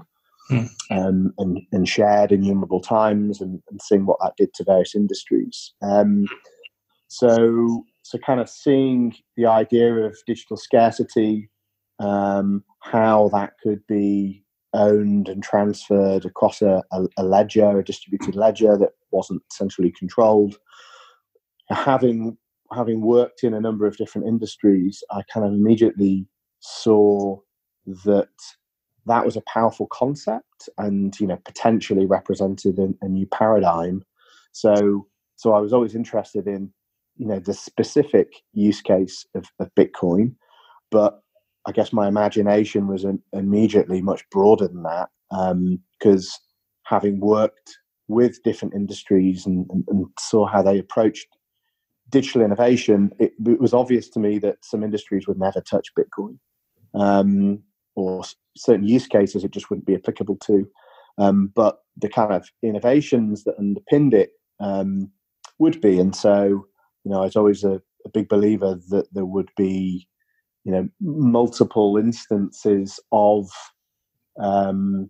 mm. 0.49 0.69
um, 0.91 1.33
and, 1.37 1.61
and 1.71 1.87
shared 1.87 2.31
innumerable 2.31 2.81
times, 2.81 3.41
and, 3.41 3.61
and 3.69 3.81
seeing 3.81 4.05
what 4.05 4.17
that 4.21 4.33
did 4.37 4.53
to 4.55 4.63
various 4.63 4.93
industries. 4.95 5.73
Um, 5.81 6.25
so, 7.07 7.85
so 8.03 8.17
kind 8.17 8.39
of 8.39 8.49
seeing 8.49 9.15
the 9.37 9.45
idea 9.45 9.93
of 9.93 10.17
digital 10.27 10.57
scarcity, 10.57 11.49
um, 11.99 12.63
how 12.81 13.29
that 13.29 13.53
could 13.63 13.85
be 13.87 14.43
owned 14.73 15.27
and 15.27 15.43
transferred 15.43 16.25
across 16.25 16.61
a, 16.61 16.81
a, 16.91 17.05
a 17.17 17.23
ledger, 17.23 17.79
a 17.79 17.83
distributed 17.83 18.35
ledger 18.35 18.77
that 18.77 18.91
wasn't 19.11 19.41
centrally 19.51 19.91
controlled 19.91 20.57
having 21.73 22.37
having 22.73 23.01
worked 23.01 23.43
in 23.43 23.53
a 23.53 23.61
number 23.61 23.85
of 23.85 23.97
different 23.97 24.27
industries, 24.27 25.03
I 25.11 25.21
kind 25.33 25.45
of 25.45 25.53
immediately 25.53 26.27
saw 26.59 27.37
that 28.05 28.29
that 29.07 29.25
was 29.25 29.35
a 29.35 29.41
powerful 29.41 29.87
concept 29.87 30.69
and 30.77 31.19
you 31.19 31.27
know 31.27 31.37
potentially 31.43 32.05
represented 32.05 32.77
a, 32.79 32.89
a 33.01 33.07
new 33.07 33.25
paradigm. 33.27 34.03
So 34.51 35.07
so 35.35 35.53
I 35.53 35.59
was 35.59 35.73
always 35.73 35.95
interested 35.95 36.47
in 36.47 36.71
you 37.17 37.27
know 37.27 37.39
the 37.39 37.53
specific 37.53 38.33
use 38.53 38.81
case 38.81 39.25
of, 39.35 39.45
of 39.59 39.73
Bitcoin, 39.75 40.35
but 40.91 41.21
I 41.65 41.71
guess 41.71 41.93
my 41.93 42.07
imagination 42.07 42.87
was 42.87 43.03
an, 43.03 43.21
immediately 43.33 44.01
much 44.01 44.27
broader 44.29 44.67
than 44.67 44.83
that 44.83 45.09
because 45.99 46.25
um, 46.25 46.39
having 46.83 47.19
worked 47.19 47.77
with 48.07 48.43
different 48.43 48.73
industries 48.73 49.45
and, 49.45 49.65
and, 49.69 49.83
and, 49.87 50.05
saw 50.19 50.45
how 50.45 50.61
they 50.61 50.77
approached 50.77 51.27
digital 52.11 52.41
innovation, 52.41 53.11
it, 53.19 53.33
it, 53.45 53.59
was 53.59 53.73
obvious 53.73 54.09
to 54.09 54.19
me 54.19 54.37
that 54.39 54.57
some 54.63 54.83
industries 54.83 55.27
would 55.27 55.39
never 55.39 55.61
touch 55.61 55.87
Bitcoin, 55.97 56.37
um, 56.93 57.61
or 57.95 58.23
certain 58.55 58.87
use 58.87 59.07
cases 59.07 59.43
it 59.43 59.51
just 59.51 59.69
wouldn't 59.69 59.87
be 59.87 59.95
applicable 59.95 60.37
to. 60.45 60.67
Um, 61.17 61.51
but 61.55 61.79
the 61.97 62.09
kind 62.09 62.33
of 62.33 62.47
innovations 62.63 63.43
that 63.43 63.57
underpinned 63.57 64.13
it 64.13 64.31
um, 64.59 65.11
would 65.59 65.81
be, 65.81 65.99
and 65.99 66.15
so 66.15 66.65
you 67.03 67.11
know, 67.11 67.21
I 67.21 67.25
was 67.25 67.35
always 67.35 67.63
a, 67.63 67.81
a 68.05 68.09
big 68.13 68.29
believer 68.29 68.79
that 68.89 69.07
there 69.13 69.25
would 69.25 69.49
be, 69.57 70.07
you 70.63 70.71
know, 70.71 70.87
multiple 70.99 71.97
instances 71.97 72.99
of 73.11 73.49
um, 74.39 75.09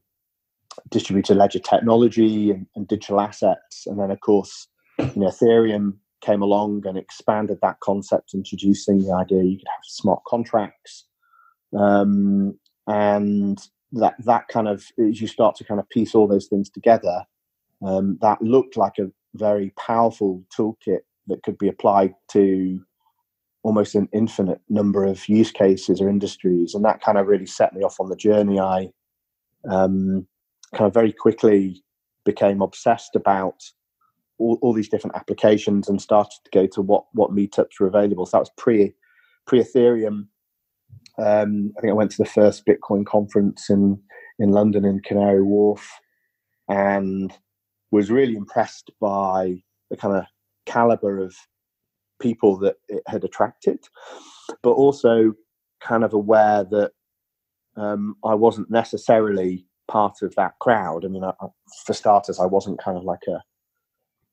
distributed 0.90 1.36
ledger 1.36 1.60
technology 1.60 2.52
and, 2.52 2.66
and 2.76 2.88
digital 2.88 3.20
assets, 3.20 3.86
and 3.86 4.00
then 4.00 4.12
of 4.12 4.20
course, 4.22 4.68
you 5.00 5.12
know, 5.16 5.28
Ethereum 5.28 5.94
came 6.22 6.42
along 6.42 6.84
and 6.86 6.98
expanded 6.98 7.60
that 7.62 7.80
concept, 7.82 8.34
introducing 8.34 9.00
the 9.00 9.14
idea 9.14 9.44
you 9.44 9.58
could 9.58 9.68
have 9.68 9.84
smart 9.84 10.22
contracts, 10.28 11.08
um, 11.78 12.58
and 12.88 13.60
that 13.92 14.16
that 14.20 14.48
kind 14.48 14.68
of 14.68 14.86
as 15.00 15.20
you 15.22 15.28
start 15.28 15.56
to 15.56 15.64
kind 15.64 15.80
of 15.80 15.90
piece 15.90 16.16
all 16.16 16.28
those 16.28 16.48
things 16.48 16.70
together, 16.70 17.24
um, 17.86 18.18
that 18.22 18.42
looked 18.42 18.78
like 18.78 18.98
a 19.00 19.12
very 19.36 19.74
powerful 19.78 20.44
toolkit 20.58 21.02
that 21.28 21.44
could 21.44 21.58
be 21.58 21.68
applied 21.68 22.14
to 22.30 22.80
almost 23.64 23.94
an 23.96 24.10
infinite 24.12 24.60
number 24.70 25.06
of 25.06 25.28
use 25.30 25.52
cases 25.52 26.02
or 26.02 26.10
industries, 26.10 26.74
and 26.74 26.84
that 26.86 27.02
kind 27.02 27.18
of 27.18 27.28
really 27.28 27.46
set 27.46 27.74
me 27.74 27.84
off 27.84 28.00
on 28.00 28.10
the 28.10 28.16
journey. 28.16 28.60
I 28.60 28.90
um, 29.70 30.28
kind 30.74 30.88
of 30.88 30.94
very 30.94 31.12
quickly 31.14 31.84
became 32.26 32.62
obsessed 32.62 33.16
about 33.16 33.62
all, 34.42 34.60
all 34.62 34.74
these 34.74 34.90
different 34.90 35.16
applications 35.16 35.88
and 35.88 36.02
started 36.02 36.38
to 36.44 36.52
go 36.52 36.68
to 36.68 36.82
what 36.82 37.06
what 37.14 37.32
meetups 37.32 37.80
were 37.80 37.88
available. 37.88 38.26
So 38.26 38.38
that 38.38 38.42
was 38.42 38.52
pre 38.58 38.94
pre 39.46 39.64
Ethereum. 39.64 40.28
Um, 41.18 41.72
I 41.78 41.82
think 41.82 41.92
I 41.92 41.94
went 41.94 42.12
to 42.12 42.24
the 42.24 42.30
first 42.30 42.66
Bitcoin 42.66 43.06
conference 43.06 43.70
in 43.70 44.02
in 44.40 44.52
London 44.52 44.86
in 44.86 45.00
Canary 45.02 45.44
Wharf, 45.44 45.90
and 46.68 47.32
was 47.92 48.10
really 48.10 48.36
impressed 48.36 48.92
by 49.00 49.62
the 49.90 49.98
kind 49.98 50.16
of 50.16 50.26
caliber 50.66 51.20
of 51.20 51.36
people 52.22 52.58
that 52.60 52.76
it 52.88 53.04
had 53.08 53.24
attracted, 53.24 53.80
but 54.64 54.72
also 54.72 55.34
kind 55.82 56.04
of 56.04 56.14
aware 56.14 56.64
that 56.64 56.92
um, 57.76 58.16
I 58.24 58.36
wasn't 58.36 58.70
necessarily 58.70 59.66
part 59.88 60.22
of 60.22 60.34
that 60.36 60.54
crowd. 60.60 61.04
I 61.04 61.10
mean, 61.10 61.24
I, 61.24 61.34
for 61.86 61.94
starters, 61.94 62.40
I 62.40 62.46
wasn't 62.46 62.82
kind 62.82 62.98
of 62.98 63.04
like 63.04 63.24
a 63.28 63.42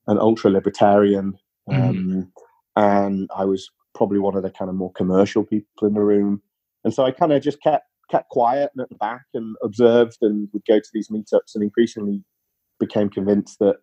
an 0.09 0.17
ultra 0.19 0.51
libertarian, 0.51 1.37
mm-hmm. 1.69 1.81
um, 1.81 1.95
mm. 1.95 2.27
and 2.75 3.29
I 3.35 3.45
was 3.45 3.69
probably 3.95 4.19
one 4.19 4.35
of 4.35 4.43
the 4.43 4.49
kind 4.49 4.69
of 4.69 4.75
more 4.75 4.91
commercial 4.93 5.43
people 5.43 5.87
in 5.87 5.93
the 5.93 6.01
room. 6.01 6.41
And 6.83 6.93
so 6.93 7.05
I 7.05 7.11
kind 7.11 7.31
of 7.31 7.41
just 7.41 7.61
kept 7.61 7.85
kept 8.09 8.29
quiet 8.29 8.71
and 8.73 8.81
at 8.81 8.89
the 8.89 8.95
back 8.95 9.21
and 9.35 9.55
observed 9.63 10.17
and 10.21 10.49
would 10.51 10.65
go 10.67 10.79
to 10.79 10.89
these 10.93 11.09
meetups 11.09 11.53
and 11.53 11.63
increasingly 11.63 12.23
became 12.79 13.07
convinced 13.07 13.59
that 13.59 13.75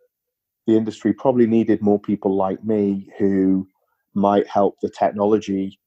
the 0.66 0.76
industry 0.76 1.12
probably 1.12 1.46
needed 1.46 1.80
more 1.80 2.00
people 2.00 2.34
like 2.34 2.64
me 2.64 3.08
who 3.18 3.68
might 4.14 4.48
help 4.48 4.74
the 4.82 4.90
technology 4.90 5.78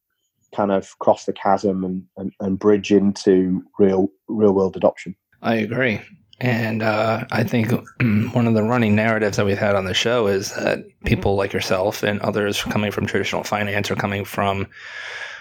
kind 0.55 0.71
of 0.71 0.97
cross 0.99 1.25
the 1.25 1.33
chasm 1.33 1.83
and, 1.83 2.03
and, 2.15 2.31
and 2.39 2.59
bridge 2.59 2.91
into 2.91 3.61
real 3.77 4.09
real 4.27 4.53
world 4.53 4.77
adoption. 4.77 5.15
I 5.41 5.55
agree. 5.55 5.99
And 6.41 6.81
uh, 6.81 7.25
I 7.31 7.43
think 7.43 7.71
one 8.33 8.47
of 8.47 8.53
the 8.53 8.63
running 8.63 8.95
narratives 8.95 9.37
that 9.37 9.45
we've 9.45 9.57
had 9.57 9.75
on 9.75 9.85
the 9.85 9.93
show 9.93 10.27
is 10.27 10.53
that 10.55 10.85
people 11.03 11.35
like 11.35 11.51
yourself 11.51 12.01
and 12.03 12.19
others 12.21 12.63
coming 12.63 12.91
from 12.91 13.05
traditional 13.05 13.43
finance 13.43 13.91
or 13.91 13.95
coming 13.95 14.23
from 14.23 14.67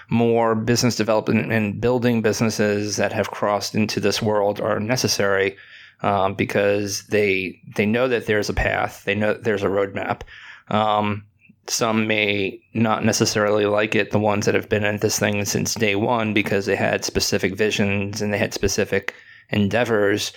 more 0.09 0.55
business 0.55 0.95
development 0.95 1.51
and 1.51 1.79
building 1.79 2.21
businesses 2.21 2.97
that 2.97 3.13
have 3.13 3.31
crossed 3.31 3.75
into 3.75 3.99
this 3.99 4.21
world 4.21 4.59
are 4.59 4.79
necessary 4.79 5.55
um, 6.01 6.33
because 6.33 7.05
they 7.07 7.59
they 7.75 7.85
know 7.85 8.07
that 8.07 8.25
there's 8.25 8.49
a 8.49 8.53
path, 8.53 9.03
they 9.05 9.15
know 9.15 9.33
there's 9.33 9.63
a 9.63 9.67
roadmap. 9.67 10.21
Um, 10.69 11.25
some 11.67 12.07
may 12.07 12.59
not 12.73 13.05
necessarily 13.05 13.65
like 13.65 13.93
it, 13.93 14.11
the 14.11 14.19
ones 14.19 14.45
that 14.45 14.55
have 14.55 14.69
been 14.69 14.83
in 14.83 14.97
this 14.97 15.19
thing 15.19 15.45
since 15.45 15.75
day 15.75 15.95
one 15.95 16.33
because 16.33 16.65
they 16.65 16.75
had 16.75 17.05
specific 17.05 17.55
visions 17.55 18.21
and 18.21 18.33
they 18.33 18.37
had 18.37 18.53
specific 18.53 19.13
endeavors. 19.49 20.33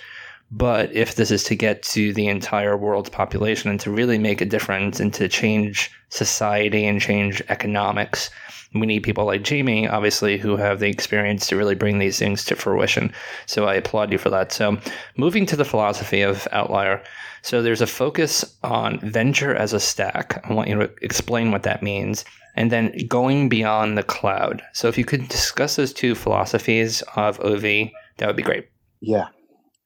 But 0.55 0.93
if 0.93 1.15
this 1.15 1.31
is 1.31 1.43
to 1.45 1.55
get 1.55 1.81
to 1.83 2.13
the 2.13 2.27
entire 2.27 2.77
world's 2.77 3.09
population 3.09 3.71
and 3.71 3.79
to 3.79 3.89
really 3.89 4.19
make 4.19 4.39
a 4.39 4.45
difference 4.45 4.99
and 4.99 5.11
to 5.15 5.27
change 5.27 5.89
society 6.09 6.85
and 6.85 7.01
change 7.01 7.41
economics, 7.49 8.29
we 8.75 8.85
need 8.85 9.01
people 9.01 9.25
like 9.25 9.41
Jamie, 9.41 9.87
obviously, 9.87 10.37
who 10.37 10.55
have 10.55 10.79
the 10.79 10.89
experience 10.89 11.47
to 11.47 11.55
really 11.55 11.73
bring 11.73 11.97
these 11.97 12.19
things 12.19 12.45
to 12.45 12.55
fruition. 12.55 13.11
So 13.47 13.65
I 13.65 13.73
applaud 13.73 14.11
you 14.11 14.19
for 14.19 14.29
that. 14.29 14.51
So 14.51 14.77
moving 15.17 15.47
to 15.47 15.55
the 15.55 15.65
philosophy 15.65 16.21
of 16.21 16.47
Outlier. 16.51 17.03
So 17.41 17.63
there's 17.63 17.81
a 17.81 17.87
focus 17.87 18.55
on 18.63 18.99
venture 18.99 19.55
as 19.55 19.73
a 19.73 19.79
stack. 19.79 20.39
I 20.47 20.53
want 20.53 20.69
you 20.69 20.75
to 20.75 20.91
explain 21.01 21.51
what 21.51 21.63
that 21.63 21.81
means. 21.81 22.25
And 22.55 22.71
then 22.71 22.95
going 23.07 23.49
beyond 23.49 23.97
the 23.97 24.03
cloud. 24.03 24.61
So 24.73 24.87
if 24.87 24.99
you 24.99 25.05
could 25.05 25.27
discuss 25.29 25.77
those 25.77 25.93
two 25.93 26.13
philosophies 26.13 27.01
of 27.15 27.39
OV, 27.39 27.89
that 28.17 28.27
would 28.27 28.35
be 28.35 28.43
great. 28.43 28.69
Yeah. 29.01 29.29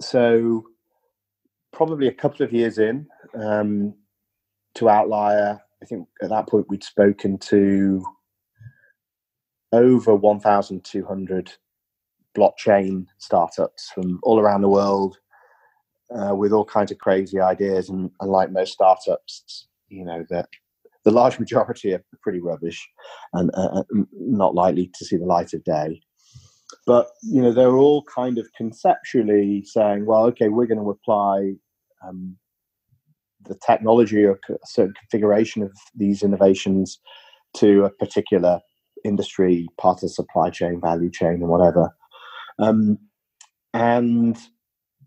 So 0.02 0.64
probably 1.74 2.08
a 2.08 2.14
couple 2.14 2.46
of 2.46 2.54
years 2.54 2.78
in 2.78 3.08
um, 3.36 3.94
to 4.76 4.90
Outlier, 4.90 5.60
I 5.82 5.86
think 5.86 6.08
at 6.22 6.30
that 6.30 6.48
point 6.48 6.68
we'd 6.70 6.84
spoken 6.84 7.38
to 7.40 8.04
over 9.72 10.16
1,200 10.16 11.52
blockchain 12.38 13.06
startups 13.18 13.90
from 13.94 14.20
all 14.24 14.40
around 14.40 14.62
the 14.62 14.70
world 14.70 15.18
uh, 16.16 16.36
with 16.36 16.54
all 16.54 16.66
kinds 16.66 16.92
of 16.92 16.98
crazy 17.00 17.40
ideas. 17.40 17.90
And, 17.90 18.12
and, 18.22 18.32
like 18.32 18.52
most 18.52 18.74
startups, 18.74 19.68
you 19.90 20.06
know, 20.06 20.26
that 20.30 20.48
the 21.04 21.12
large 21.12 21.40
majority 21.40 21.94
are 21.94 22.04
pretty 22.22 22.40
rubbish 22.40 22.88
and 23.34 23.50
uh, 23.54 23.80
uh 23.80 23.84
not 24.14 24.56
likely 24.56 24.92
to 24.94 25.06
see 25.06 25.18
the 25.18 25.26
light 25.26 25.54
of 25.54 25.64
day. 25.64 26.02
But 26.86 27.08
you 27.24 27.42
know, 27.42 27.52
they're 27.52 27.78
all 27.78 28.04
kind 28.04 28.38
of 28.38 28.48
conceptually 28.56 29.64
saying, 29.66 30.06
"Well, 30.06 30.26
okay, 30.26 30.50
we're 30.50 30.68
going 30.68 30.84
to 30.84 30.90
apply 30.90 31.54
um, 32.06 32.38
the 33.46 33.58
technology 33.66 34.24
or 34.24 34.40
a 34.50 34.54
certain 34.66 34.94
configuration 34.94 35.64
of 35.64 35.72
these 35.96 36.24
innovations 36.24 37.00
to 37.58 37.86
a 37.86 37.90
particular 37.90 38.60
industry, 39.04 39.68
part 39.80 39.98
of 39.98 40.02
the 40.02 40.10
supply 40.10 40.50
chain, 40.50 40.82
value 40.82 41.10
chain, 41.10 41.36
and 41.36 41.48
whatever. 41.48 41.90
Um, 42.60 42.98
and 43.74 44.38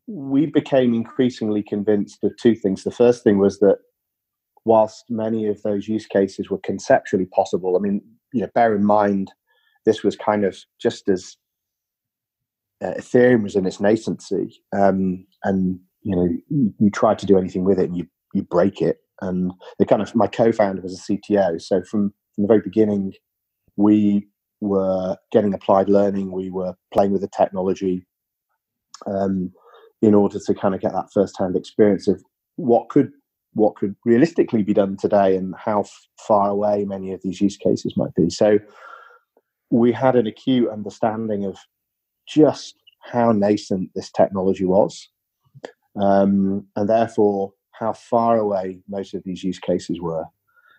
we 0.07 0.47
became 0.47 0.95
increasingly 0.95 1.63
convinced 1.63 2.23
of 2.25 2.33
two 2.41 2.55
things. 2.55 2.85
The 2.85 2.91
first 2.91 3.23
thing 3.23 3.39
was 3.39 3.59
that 3.61 3.79
whilst 4.65 5.05
many 5.09 5.47
of 5.47 5.63
those 5.63 5.89
use 5.89 6.07
cases 6.07 6.51
were 6.51 6.59
conceptually 6.59 7.27
possible, 7.27 7.77
I 7.77 7.81
mean, 7.81 8.03
you 8.33 8.43
know, 8.43 8.49
bear 8.55 8.75
in 8.75 8.85
mind 8.85 9.33
this 9.87 10.03
was 10.03 10.17
kind 10.17 10.45
of 10.45 10.57
just 10.81 11.09
as 11.09 11.37
uh, 12.83 12.95
Ethereum 12.99 13.43
was 13.43 13.57
in 13.57 13.67
its 13.67 13.79
nascency, 13.79 14.53
um, 14.77 15.27
and 15.45 15.79
you 16.03 16.17
know, 16.17 16.29
you, 16.49 16.75
you 16.79 16.91
try 16.91 17.15
to 17.15 17.27
do 17.27 17.39
anything 17.39 17.65
with 17.65 17.79
it, 17.79 17.89
and 17.89 17.97
you 17.97 18.07
you 18.35 18.43
break 18.43 18.81
it. 18.81 18.99
And 19.23 19.53
the 19.79 19.85
kind 19.85 20.01
of 20.01 20.15
my 20.15 20.27
co-founder 20.27 20.81
was 20.81 20.99
a 20.99 21.13
CTO, 21.13 21.61
so 21.61 21.83
from 21.83 22.15
from 22.35 22.43
the 22.43 22.49
very 22.49 22.61
beginning, 22.61 23.13
we 23.77 24.29
were 24.61 25.17
getting 25.33 25.55
applied 25.55 25.89
learning, 25.89 26.33
we 26.33 26.51
were 26.51 26.75
playing 26.93 27.13
with 27.13 27.23
the 27.23 27.29
technology 27.29 28.07
um, 29.07 29.53
in 30.03 30.15
order 30.15 30.39
to 30.39 30.55
kind 30.55 30.75
of 30.75 30.81
get 30.81 30.93
that 30.93 31.13
first-hand 31.13 31.57
experience 31.57 32.09
of 32.09 32.23
what 32.57 32.89
could 32.89 33.11
what 33.55 33.75
could 33.75 33.97
realistically 34.05 34.63
be 34.63 34.73
done 34.73 34.97
today 34.97 35.35
and 35.35 35.55
how 35.59 35.81
f- 35.81 36.07
far 36.21 36.51
away 36.51 36.85
many 36.85 37.13
of 37.13 37.21
these 37.23 37.41
use 37.41 37.57
cases 37.57 37.97
might 37.97 38.15
be. 38.15 38.31
So 38.31 38.61
we 39.71 39.91
had 39.91 40.15
an 40.15 40.29
acute 40.29 40.71
understanding 40.71 41.45
of 41.45 41.59
just 42.33 42.77
how 43.01 43.33
nascent 43.33 43.91
this 43.95 44.11
technology 44.11 44.65
was, 44.65 45.09
um, 46.01 46.67
and 46.77 46.89
therefore 46.89 47.53
how 47.73 47.93
far 47.93 48.39
away 48.39 48.81
most 48.89 49.15
of 49.15 49.23
these 49.25 49.43
use 49.43 49.59
cases 49.59 50.01
were. 50.01 50.25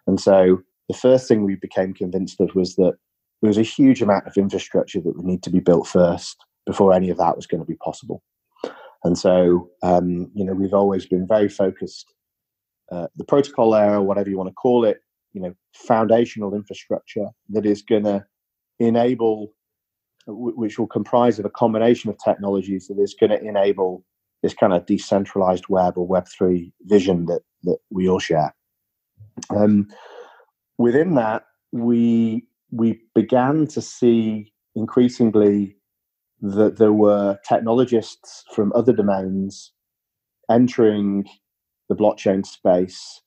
And 0.08 0.20
so 0.20 0.62
the 0.88 0.96
first 0.96 1.28
thing 1.28 1.44
we 1.44 1.56
became 1.56 1.94
convinced 1.94 2.40
of 2.40 2.56
was 2.56 2.76
that 2.76 2.94
there 3.42 3.48
was 3.48 3.58
a 3.58 3.64
huge 3.64 4.02
amount 4.02 4.28
of 4.28 4.38
infrastructure 4.38 5.02
that 5.02 5.16
would 5.16 5.26
need 5.26 5.44
to 5.44 5.50
be 5.50 5.60
built 5.60 5.88
first 5.88 6.38
before 6.66 6.94
any 6.94 7.10
of 7.10 7.18
that 7.18 7.36
was 7.36 7.48
going 7.48 7.62
to 7.62 7.68
be 7.68 7.76
possible. 7.76 8.22
And 9.04 9.18
so, 9.18 9.70
um, 9.82 10.30
you 10.36 10.46
know, 10.46 10.54
we've 10.54 10.76
always 10.76 11.08
been 11.08 11.28
very 11.28 11.50
focused, 11.50 12.14
uh, 12.92 13.08
the 13.16 13.26
protocol 13.26 13.72
layer, 13.72 14.00
whatever 14.00 14.30
you 14.30 14.38
want 14.38 14.50
to 14.50 14.54
call 14.54 14.86
it, 14.86 15.00
you 15.34 15.42
know, 15.42 15.54
foundational 15.74 16.54
infrastructure 16.54 17.28
that 17.50 17.66
is 17.66 17.82
going 17.82 18.04
to 18.04 18.24
enable, 18.80 19.54
which 20.28 20.78
will 20.78 20.88
comprise 20.88 21.40
of 21.40 21.46
a 21.46 21.50
combination 21.50 22.10
of 22.10 22.18
technologies 22.18 22.88
that 22.88 23.00
is 23.00 23.16
going 23.20 23.32
to 23.32 23.44
enable 23.44 24.04
this 24.44 24.54
kind 24.54 24.74
of 24.74 24.86
decentralized 24.86 25.66
web 25.70 25.98
or 25.98 26.08
Web3 26.08 26.72
vision 26.84 27.26
that, 27.26 27.42
that 27.64 27.78
we 27.90 28.08
all 28.08 28.20
share. 28.20 28.54
Um, 29.50 29.88
within 30.78 31.16
that, 31.16 31.44
we 31.72 32.46
we 32.72 33.02
began 33.14 33.68
to 33.68 33.82
see 33.82 34.54
increasingly 34.76 35.76
that 36.42 36.78
there 36.78 36.94
were 36.94 37.38
technologists 37.48 38.44
from 38.54 38.72
other 38.74 38.94
domains 38.94 39.74
entering 40.50 41.26
the 41.90 41.96
blockchain 41.96 42.46
space 42.46 43.22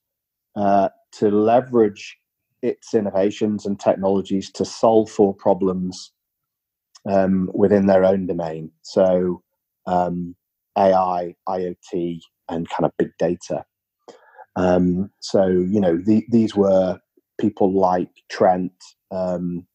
uh, 0.56 0.88
to 1.12 1.30
leverage 1.30 2.16
its 2.62 2.94
innovations 2.94 3.66
and 3.66 3.78
technologies 3.78 4.50
to 4.50 4.64
solve 4.64 5.10
for 5.10 5.34
problems 5.34 6.12
um, 7.08 7.50
within 7.54 7.86
their 7.86 8.04
own 8.04 8.26
domain. 8.26 8.70
So, 8.82 9.42
um, 9.86 10.34
AI, 10.76 11.34
IoT, 11.48 12.20
and 12.48 12.68
kind 12.68 12.84
of 12.84 12.92
big 12.98 13.10
data. 13.18 13.64
Um, 14.56 15.10
so, 15.20 15.46
you 15.46 15.80
know, 15.80 15.96
the, 15.96 16.24
these 16.30 16.54
were 16.54 16.98
people 17.38 17.72
like 17.72 18.10
Trent, 18.30 18.72
um, 19.10 19.66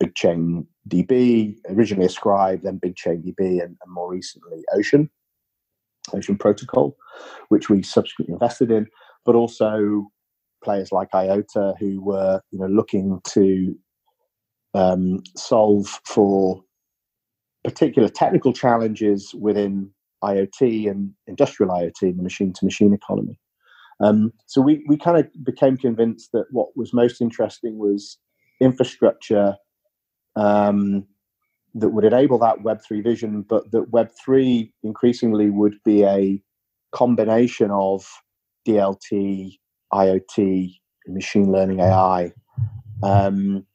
Big 0.00 0.14
Chain 0.14 0.66
DB, 0.88 1.56
originally 1.68 2.06
Ascribe, 2.06 2.62
then 2.62 2.80
BigchainDB, 2.80 3.62
and, 3.62 3.76
and, 3.82 3.92
more 3.92 4.10
recently 4.10 4.64
Ocean, 4.72 5.10
Ocean 6.12 6.36
Protocol, 6.36 6.96
which 7.48 7.68
we 7.68 7.82
subsequently 7.82 8.32
invested 8.32 8.70
in, 8.70 8.86
but 9.24 9.34
also 9.34 10.08
players 10.64 10.90
like 10.90 11.08
IOTA 11.14 11.74
who 11.78 12.00
were 12.02 12.40
you 12.50 12.58
know 12.58 12.66
looking 12.66 13.20
to 13.28 13.76
um, 14.74 15.22
solve 15.36 16.00
for 16.04 16.62
particular 17.64 18.08
technical 18.08 18.52
challenges 18.52 19.34
within 19.34 19.90
IoT 20.22 20.90
and 20.90 21.12
industrial 21.26 21.72
IoT, 21.72 22.02
and 22.02 22.18
the 22.18 22.22
machine 22.22 22.52
to 22.52 22.64
machine 22.64 22.92
economy. 22.92 23.38
Um, 24.00 24.32
so 24.46 24.60
we, 24.60 24.84
we 24.86 24.96
kind 24.96 25.18
of 25.18 25.28
became 25.44 25.76
convinced 25.76 26.30
that 26.32 26.46
what 26.50 26.68
was 26.76 26.92
most 26.92 27.20
interesting 27.20 27.78
was 27.78 28.18
infrastructure 28.60 29.56
um, 30.36 31.04
that 31.74 31.90
would 31.90 32.04
enable 32.04 32.38
that 32.38 32.58
Web3 32.58 33.02
vision, 33.02 33.42
but 33.42 33.70
that 33.72 33.90
Web3 33.90 34.70
increasingly 34.82 35.50
would 35.50 35.76
be 35.84 36.04
a 36.04 36.42
combination 36.92 37.70
of 37.70 38.06
DLT, 38.66 39.58
IoT, 39.92 40.74
machine 41.08 41.52
learning 41.52 41.80
AI. 41.80 42.32
Um, 43.02 43.66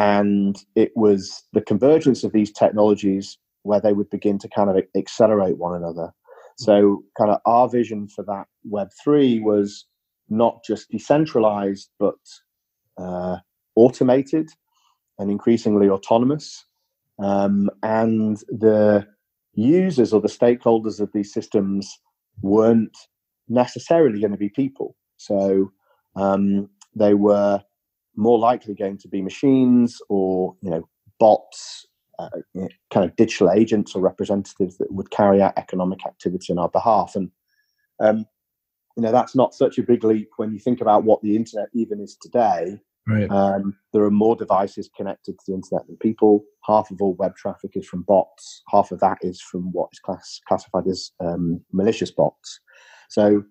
and 0.00 0.64
it 0.76 0.92
was 0.96 1.42
the 1.52 1.60
convergence 1.60 2.24
of 2.24 2.32
these 2.32 2.50
technologies 2.50 3.36
where 3.64 3.82
they 3.82 3.92
would 3.92 4.08
begin 4.08 4.38
to 4.38 4.48
kind 4.48 4.70
of 4.70 4.82
accelerate 4.96 5.58
one 5.58 5.76
another. 5.76 6.10
So, 6.56 7.04
kind 7.18 7.30
of 7.30 7.38
our 7.44 7.68
vision 7.68 8.08
for 8.08 8.24
that 8.24 8.46
Web3 8.66 9.42
was 9.42 9.84
not 10.30 10.64
just 10.66 10.90
decentralized, 10.90 11.90
but 11.98 12.14
uh, 12.96 13.36
automated 13.76 14.48
and 15.18 15.30
increasingly 15.30 15.90
autonomous. 15.90 16.64
Um, 17.18 17.68
and 17.82 18.38
the 18.48 19.06
users 19.52 20.14
or 20.14 20.22
the 20.22 20.28
stakeholders 20.28 21.00
of 21.00 21.12
these 21.12 21.30
systems 21.30 22.00
weren't 22.40 22.96
necessarily 23.50 24.18
going 24.18 24.32
to 24.32 24.38
be 24.38 24.48
people. 24.48 24.96
So 25.18 25.72
um, 26.16 26.70
they 26.96 27.12
were 27.12 27.62
more 28.20 28.38
likely 28.38 28.74
going 28.74 28.98
to 28.98 29.08
be 29.08 29.22
machines 29.22 30.00
or 30.08 30.54
you 30.62 30.70
know 30.70 30.88
bots, 31.18 31.86
uh, 32.18 32.28
kind 32.92 33.04
of 33.04 33.16
digital 33.16 33.50
agents 33.50 33.94
or 33.94 34.02
representatives 34.02 34.78
that 34.78 34.92
would 34.92 35.10
carry 35.10 35.42
out 35.42 35.56
economic 35.56 36.06
activity 36.06 36.52
on 36.52 36.58
our 36.58 36.68
behalf. 36.68 37.16
And 37.16 37.30
um, 38.00 38.26
you 38.96 39.02
know 39.02 39.12
that's 39.12 39.34
not 39.34 39.54
such 39.54 39.78
a 39.78 39.82
big 39.82 40.04
leap 40.04 40.30
when 40.36 40.52
you 40.52 40.58
think 40.58 40.80
about 40.80 41.04
what 41.04 41.22
the 41.22 41.36
internet 41.36 41.68
even 41.74 42.00
is 42.00 42.16
today. 42.20 42.80
Right. 43.06 43.30
Um, 43.30 43.76
there 43.92 44.04
are 44.04 44.10
more 44.10 44.36
devices 44.36 44.90
connected 44.94 45.38
to 45.38 45.44
the 45.48 45.54
internet 45.54 45.86
than 45.86 45.96
people. 45.96 46.44
Half 46.64 46.90
of 46.90 47.00
all 47.00 47.14
web 47.14 47.34
traffic 47.34 47.72
is 47.74 47.86
from 47.86 48.02
bots. 48.02 48.62
Half 48.68 48.92
of 48.92 49.00
that 49.00 49.18
is 49.22 49.40
from 49.40 49.72
what 49.72 49.88
is 49.92 49.98
class- 49.98 50.40
classified 50.46 50.86
as 50.86 51.10
um, 51.18 51.60
malicious 51.72 52.10
bots. 52.10 52.60
So, 53.08 53.42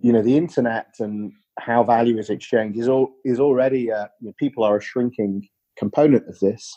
you 0.00 0.12
know, 0.12 0.22
the 0.22 0.36
internet 0.36 0.96
and 0.98 1.32
how 1.58 1.82
value 1.82 2.18
is 2.18 2.30
exchanged 2.30 2.78
is 2.78 2.88
all 2.88 3.10
is 3.24 3.40
already 3.40 3.90
uh, 3.90 4.06
you 4.20 4.28
know, 4.28 4.34
people 4.38 4.64
are 4.64 4.76
a 4.76 4.82
shrinking 4.82 5.46
component 5.78 6.28
of 6.28 6.38
this. 6.40 6.76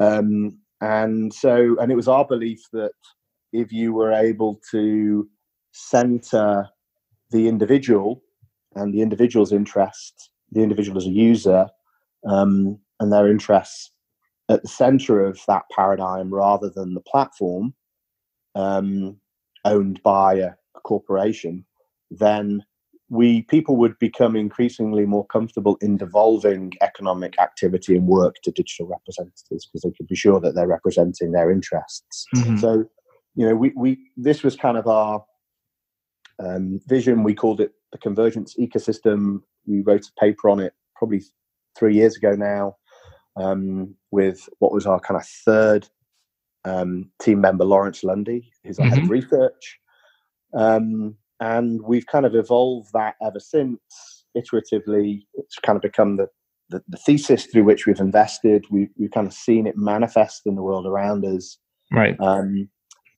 Um, 0.00 0.58
and 0.80 1.32
so, 1.32 1.76
and 1.78 1.92
it 1.92 1.96
was 1.96 2.08
our 2.08 2.26
belief 2.26 2.60
that 2.72 2.92
if 3.52 3.72
you 3.72 3.92
were 3.92 4.12
able 4.12 4.60
to 4.72 5.28
center 5.72 6.68
the 7.30 7.46
individual 7.48 8.22
and 8.74 8.92
the 8.92 9.00
individual's 9.00 9.52
interests 9.52 10.30
the 10.52 10.62
individual 10.62 10.98
as 10.98 11.06
a 11.06 11.10
user 11.10 11.66
um, 12.28 12.78
and 13.00 13.12
their 13.12 13.28
interests 13.28 13.90
at 14.48 14.62
the 14.62 14.68
center 14.68 15.24
of 15.24 15.40
that 15.48 15.62
paradigm 15.74 16.32
rather 16.32 16.70
than 16.70 16.94
the 16.94 17.00
platform 17.00 17.74
um, 18.54 19.16
owned 19.64 20.00
by 20.02 20.34
a, 20.34 20.50
a, 20.76 20.80
corporation, 20.84 21.64
then 22.10 22.62
we 23.12 23.42
people 23.42 23.76
would 23.76 23.98
become 23.98 24.34
increasingly 24.34 25.04
more 25.04 25.26
comfortable 25.26 25.76
in 25.82 25.98
devolving 25.98 26.72
economic 26.80 27.38
activity 27.38 27.94
and 27.94 28.06
work 28.06 28.36
to 28.42 28.50
digital 28.50 28.86
representatives 28.86 29.66
because 29.66 29.82
they 29.82 29.90
could 29.90 30.06
be 30.06 30.16
sure 30.16 30.40
that 30.40 30.54
they're 30.54 30.66
representing 30.66 31.32
their 31.32 31.50
interests. 31.50 32.24
Mm-hmm. 32.34 32.56
So, 32.56 32.84
you 33.34 33.46
know, 33.46 33.54
we, 33.54 33.72
we 33.76 33.98
this 34.16 34.42
was 34.42 34.56
kind 34.56 34.78
of 34.78 34.86
our 34.86 35.22
um, 36.42 36.80
vision. 36.86 37.22
We 37.22 37.34
called 37.34 37.60
it 37.60 37.72
the 37.92 37.98
convergence 37.98 38.56
ecosystem 38.58 39.42
we 39.66 39.82
wrote 39.82 40.06
a 40.06 40.20
paper 40.20 40.48
on 40.48 40.60
it 40.60 40.72
probably 40.96 41.22
three 41.78 41.94
years 41.94 42.16
ago 42.16 42.32
now 42.32 42.76
um, 43.36 43.94
with 44.10 44.48
what 44.58 44.72
was 44.72 44.86
our 44.86 45.00
kind 45.00 45.20
of 45.20 45.26
third 45.26 45.86
um, 46.64 47.10
team 47.20 47.42
member, 47.42 47.64
Lawrence 47.64 48.02
Lundy, 48.02 48.50
who's 48.64 48.78
our 48.78 48.86
mm-hmm. 48.86 48.94
head 48.94 48.98
of 48.98 49.04
mm-hmm. 49.04 49.12
research. 49.12 49.78
Um, 50.54 51.16
and 51.42 51.82
we've 51.82 52.06
kind 52.06 52.24
of 52.24 52.36
evolved 52.36 52.90
that 52.92 53.16
ever 53.20 53.40
since 53.40 54.24
iteratively. 54.36 55.22
It's 55.34 55.58
kind 55.58 55.74
of 55.74 55.82
become 55.82 56.16
the, 56.16 56.28
the, 56.70 56.82
the 56.88 56.96
thesis 56.96 57.46
through 57.46 57.64
which 57.64 57.84
we've 57.84 57.98
invested. 57.98 58.64
We, 58.70 58.90
we've 58.96 59.10
kind 59.10 59.26
of 59.26 59.32
seen 59.32 59.66
it 59.66 59.76
manifest 59.76 60.42
in 60.46 60.54
the 60.54 60.62
world 60.62 60.86
around 60.86 61.24
us. 61.24 61.58
Right. 61.90 62.16
Um, 62.20 62.68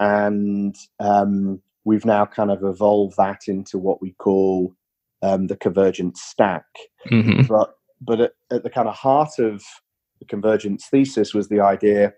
and 0.01 0.75
um, 1.01 1.61
we've 1.85 2.07
now 2.07 2.25
kind 2.25 2.51
of 2.51 2.65
evolved 2.65 3.17
that 3.19 3.43
into 3.47 3.77
what 3.77 4.01
we 4.01 4.13
call 4.13 4.75
um, 5.23 5.49
the 5.49 5.57
convergence 5.57 6.23
stack. 6.23 6.65
Mm-hmm. 7.11 7.43
But 7.43 7.75
but 8.01 8.21
at, 8.21 8.33
at, 8.51 8.63
the 8.63 8.71
kind 8.71 8.89
of 8.89 8.95
heart 8.95 9.39
of 9.39 9.63
the 10.19 10.27
convergence 10.27 10.89
thesis 10.91 11.35
was 11.35 11.49
the 11.49 11.61
idea, 11.61 12.15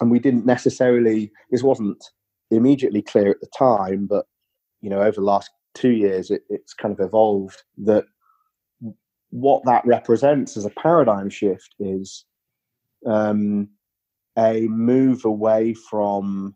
and 0.00 0.10
we 0.12 0.18
didn't 0.20 0.46
necessarily. 0.46 1.30
This 1.50 1.62
wasn't 1.62 2.02
immediately 2.50 3.02
clear 3.02 3.30
at 3.30 3.40
the 3.40 3.48
time, 3.56 4.06
but 4.06 4.24
you 4.80 4.90
know, 4.90 5.00
over 5.00 5.12
the 5.12 5.20
last 5.22 5.50
two 5.74 5.90
years, 5.90 6.30
it, 6.30 6.42
it's 6.48 6.74
kind 6.74 6.92
of 6.92 7.04
evolved 7.04 7.62
that 7.78 8.04
what 9.30 9.62
that 9.64 9.84
represents 9.84 10.56
as 10.56 10.64
a 10.64 10.70
paradigm 10.70 11.28
shift 11.28 11.74
is 11.78 12.24
um, 13.06 13.68
a 14.38 14.62
move 14.68 15.24
away 15.24 15.74
from 15.74 16.54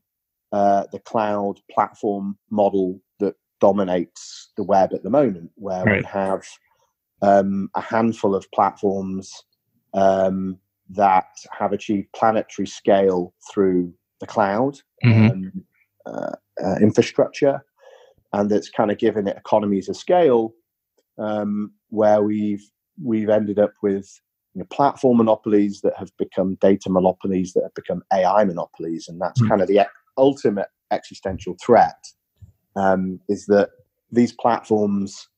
uh, 0.52 0.84
the 0.92 0.98
cloud 1.00 1.60
platform 1.70 2.36
model 2.50 3.00
that 3.18 3.34
dominates 3.60 4.50
the 4.56 4.62
web 4.62 4.92
at 4.92 5.02
the 5.02 5.10
moment, 5.10 5.50
where 5.56 5.84
right. 5.84 6.02
we 6.02 6.06
have 6.06 6.44
um, 7.22 7.70
a 7.74 7.80
handful 7.80 8.34
of 8.34 8.50
platforms 8.52 9.44
um, 9.94 10.58
that 10.90 11.28
have 11.56 11.72
achieved 11.72 12.08
planetary 12.14 12.66
scale 12.66 13.34
through 13.50 13.92
the 14.20 14.26
cloud 14.26 14.78
mm-hmm. 15.04 15.26
um, 15.26 15.64
uh, 16.06 16.32
uh, 16.64 16.76
infrastructure, 16.80 17.64
and 18.32 18.50
that's 18.50 18.70
kind 18.70 18.90
of 18.90 18.98
given 18.98 19.28
it 19.28 19.36
economies 19.36 19.88
of 19.88 19.96
scale, 19.96 20.54
um, 21.18 21.72
where 21.88 22.22
we've 22.22 22.64
we've 23.02 23.28
ended 23.28 23.58
up 23.58 23.72
with 23.82 24.08
you 24.54 24.60
know, 24.60 24.66
platform 24.70 25.18
monopolies 25.18 25.80
that 25.82 25.94
have 25.96 26.10
become 26.18 26.56
data 26.60 26.90
monopolies 26.90 27.52
that 27.54 27.62
have 27.62 27.74
become 27.74 28.02
AI 28.12 28.44
monopolies, 28.44 29.08
and 29.08 29.20
that's 29.20 29.40
mm-hmm. 29.40 29.50
kind 29.50 29.62
of 29.62 29.68
the 29.68 29.86
ultimate 30.16 30.68
existential 30.90 31.56
threat 31.64 32.06
um, 32.76 33.18
is 33.28 33.46
that 33.46 33.70
these 34.10 34.32
platforms 34.32 35.28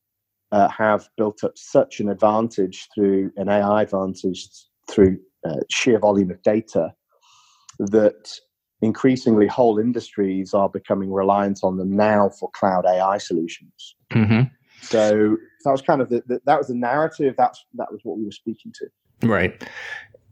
uh, 0.52 0.68
have 0.68 1.08
built 1.16 1.42
up 1.44 1.52
such 1.56 2.00
an 2.00 2.08
advantage 2.08 2.88
through 2.94 3.30
an 3.36 3.48
AI 3.48 3.82
advantage 3.82 4.48
through 4.90 5.18
uh, 5.48 5.56
sheer 5.70 5.98
volume 5.98 6.30
of 6.30 6.42
data 6.42 6.92
that 7.78 8.30
increasingly 8.84 9.46
whole 9.46 9.78
industries 9.78 10.54
are 10.54 10.68
becoming 10.68 11.12
reliant 11.12 11.60
on 11.62 11.76
them 11.76 11.96
now 11.96 12.28
for 12.28 12.50
cloud 12.50 12.84
AI 12.86 13.18
solutions. 13.18 13.94
Mm-hmm. 14.12 14.42
So 14.82 15.36
that 15.64 15.70
was 15.70 15.82
kind 15.82 16.02
of 16.02 16.10
the, 16.10 16.22
the, 16.26 16.40
that 16.44 16.58
was 16.58 16.68
the 16.68 16.74
narrative. 16.74 17.34
That's 17.38 17.64
that 17.74 17.90
was 17.90 18.00
what 18.04 18.18
we 18.18 18.24
were 18.24 18.32
speaking 18.32 18.72
to. 18.74 19.26
Right. 19.26 19.66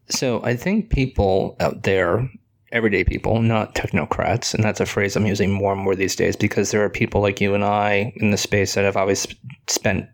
So 0.09 0.43
I 0.45 0.57
think 0.57 0.91
people 0.91 1.57
out 1.61 1.85
there 1.85 2.29
everyday 2.73 3.05
people, 3.05 3.41
not 3.41 3.75
technocrats. 3.75 4.55
And 4.55 4.65
that's 4.65 4.81
a 4.81 4.87
phrase 4.87 5.15
I'm 5.15 5.27
using 5.27 5.53
more 5.53 5.73
and 5.73 5.81
more 5.81 5.95
these 5.95 6.17
days 6.17 6.37
because 6.37 6.71
there 6.71 6.83
are 6.83 6.91
people 6.91 7.21
like 7.21 7.41
you 7.41 7.55
and 7.55 7.65
I 7.65 8.13
in 8.17 8.31
the 8.31 8.37
space 8.37 8.75
that 8.75 8.85
have 8.85 8.97
always 8.97 9.27
spent 9.69 10.09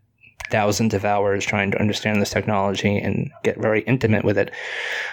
thousands 0.51 0.95
of 0.95 1.05
hours 1.05 1.45
trying 1.45 1.71
to 1.71 1.81
understand 1.81 2.21
this 2.21 2.31
technology 2.31 2.99
and 2.99 3.31
get 3.43 3.59
very 3.59 3.83
intimate 3.83 4.25
with 4.25 4.39
it. 4.39 4.51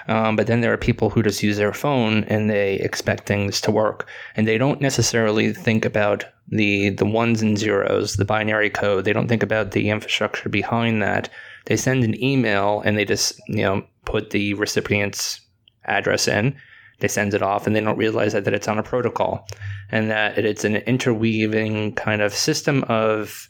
Um, 0.08 0.36
but 0.36 0.48
then 0.48 0.62
there 0.62 0.74
are 0.74 0.78
people 0.78 1.10
who 1.10 1.24
just 1.24 1.44
use 1.44 1.58
their 1.58 1.74
phone 1.74 2.24
and 2.26 2.50
they 2.50 2.76
expect 2.76 3.26
things 3.26 3.60
to 3.62 3.72
work, 3.72 4.08
and 4.36 4.48
they 4.48 4.58
don't 4.58 4.82
necessarily 4.82 5.54
think 5.54 5.86
about 5.86 6.26
the 6.48 6.90
the 6.90 7.06
ones 7.06 7.42
and 7.42 7.58
zeros, 7.58 8.16
the 8.16 8.26
binary 8.26 8.70
code. 8.70 9.06
They 9.06 9.14
don't 9.14 9.28
think 9.28 9.44
about 9.44 9.72
the 9.72 9.90
infrastructure 9.90 10.50
behind 10.50 11.02
that. 11.02 11.30
They 11.66 11.78
send 11.78 12.04
an 12.04 12.22
email 12.24 12.82
and 12.86 12.98
they 12.98 13.06
just 13.06 13.40
you 13.48 13.64
know 13.64 13.86
put 14.06 14.30
the 14.30 14.54
recipient's 14.54 15.42
address 15.86 16.28
in 16.28 16.56
they 17.00 17.08
send 17.08 17.34
it 17.34 17.42
off 17.42 17.68
and 17.68 17.76
they 17.76 17.82
don't 17.82 17.98
realize 17.98 18.34
that, 18.34 18.46
that 18.46 18.54
it's 18.54 18.68
on 18.68 18.80
a 18.80 18.84
protocol 18.84 19.48
and 19.92 20.10
that 20.10 20.38
it's 20.38 20.64
an 20.64 20.78
interweaving 20.78 21.94
kind 21.94 22.22
of 22.22 22.34
system 22.34 22.84
of 22.88 23.50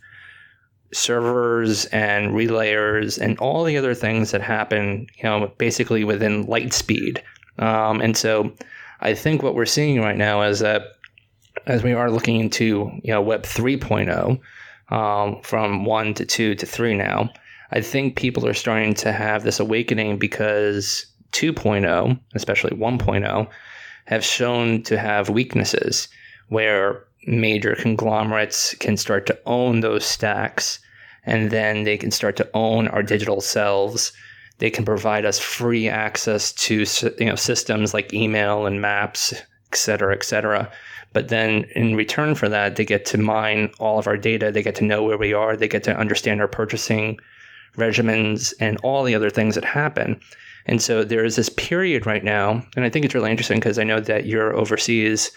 servers 0.96 1.86
and 1.88 2.32
relayers 2.32 3.20
and 3.20 3.38
all 3.40 3.64
the 3.64 3.78
other 3.78 3.94
things 3.94 4.32
that 4.32 4.42
happen, 4.42 5.08
you 5.18 5.24
know, 5.24 5.52
basically 5.58 6.04
within 6.04 6.46
light 6.46 6.74
speed. 6.74 7.22
Um, 7.60 8.02
and 8.02 8.16
so 8.16 8.54
I 9.02 9.14
think 9.14 9.44
what 9.44 9.56
we're 9.56 9.66
seeing 9.66 10.00
right 10.00 10.18
now 10.18 10.42
is 10.44 10.60
that 10.60 10.84
as 11.68 11.84
we 11.84 11.94
are 11.94 12.10
looking 12.10 12.40
into, 12.40 12.90
you 13.04 13.12
know, 13.12 13.22
Web 13.22 13.44
3.0 13.44 14.40
um, 14.96 15.42
from 15.42 15.86
1 15.86 16.14
to 16.14 16.26
2 16.26 16.56
to 16.56 16.66
3 16.66 16.96
now, 16.96 17.30
I 17.72 17.82
think 17.82 18.16
people 18.16 18.48
are 18.48 18.54
starting 18.54 18.94
to 18.96 19.12
have 19.12 19.44
this 19.44 19.60
awakening 19.60 20.18
because 20.18 21.06
2.0, 21.34 22.20
especially 22.36 22.72
1.0, 22.72 23.48
have 24.06 24.24
shown 24.24 24.82
to 24.84 24.98
have 24.98 25.30
weaknesses 25.30 26.08
where 26.50 27.04
major 27.28 27.76
conglomerates 27.76 28.76
can 28.76 28.96
start 28.96 29.26
to 29.26 29.40
own 29.46 29.82
those 29.82 30.06
stacks 30.06 30.80
and 31.26 31.52
then 31.52 31.84
they 31.84 31.98
can 31.98 32.12
start 32.12 32.36
to 32.38 32.50
own 32.54 32.88
our 32.90 33.04
digital 33.04 33.42
selves. 33.42 34.14
They 34.60 34.70
can 34.70 34.86
provide 34.86 35.26
us 35.26 35.40
free 35.40 35.90
access 35.90 36.52
to 36.54 36.86
you 37.20 37.26
know 37.26 37.36
systems 37.36 37.94
like 37.94 38.14
email 38.14 38.66
and 38.66 38.82
maps, 38.82 39.34
et 39.34 39.78
cetera, 39.78 40.14
et 40.14 40.24
cetera. 40.24 40.72
But 41.14 41.30
then 41.30 41.66
in 41.76 41.96
return 41.96 42.36
for 42.36 42.50
that, 42.50 42.76
they 42.76 42.86
get 42.86 43.06
to 43.06 43.18
mine 43.18 43.72
all 43.80 44.00
of 44.00 44.08
our 44.08 44.18
data. 44.18 44.52
They 44.52 44.64
get 44.64 44.76
to 44.76 44.84
know 44.84 45.04
where 45.04 45.18
we 45.18 45.34
are. 45.34 45.56
They 45.56 45.68
get 45.68 45.84
to 45.86 45.98
understand 45.98 46.42
our 46.42 46.48
purchasing 46.48 47.18
regimens 47.78 48.54
and 48.60 48.78
all 48.84 49.04
the 49.04 49.16
other 49.16 49.30
things 49.30 49.56
that 49.56 49.66
happen. 49.66 50.20
And 50.66 50.82
so 50.82 51.04
there 51.04 51.24
is 51.24 51.36
this 51.36 51.50
period 51.50 52.06
right 52.06 52.24
now, 52.24 52.66
and 52.76 52.86
I 52.86 52.90
think 52.90 53.06
it's 53.06 53.14
really 53.14 53.32
interesting 53.32 53.60
because 53.60 53.78
I 53.78 53.84
know 53.84 54.00
that 54.00 54.26
you're 54.26 54.56
overseas 54.56 55.32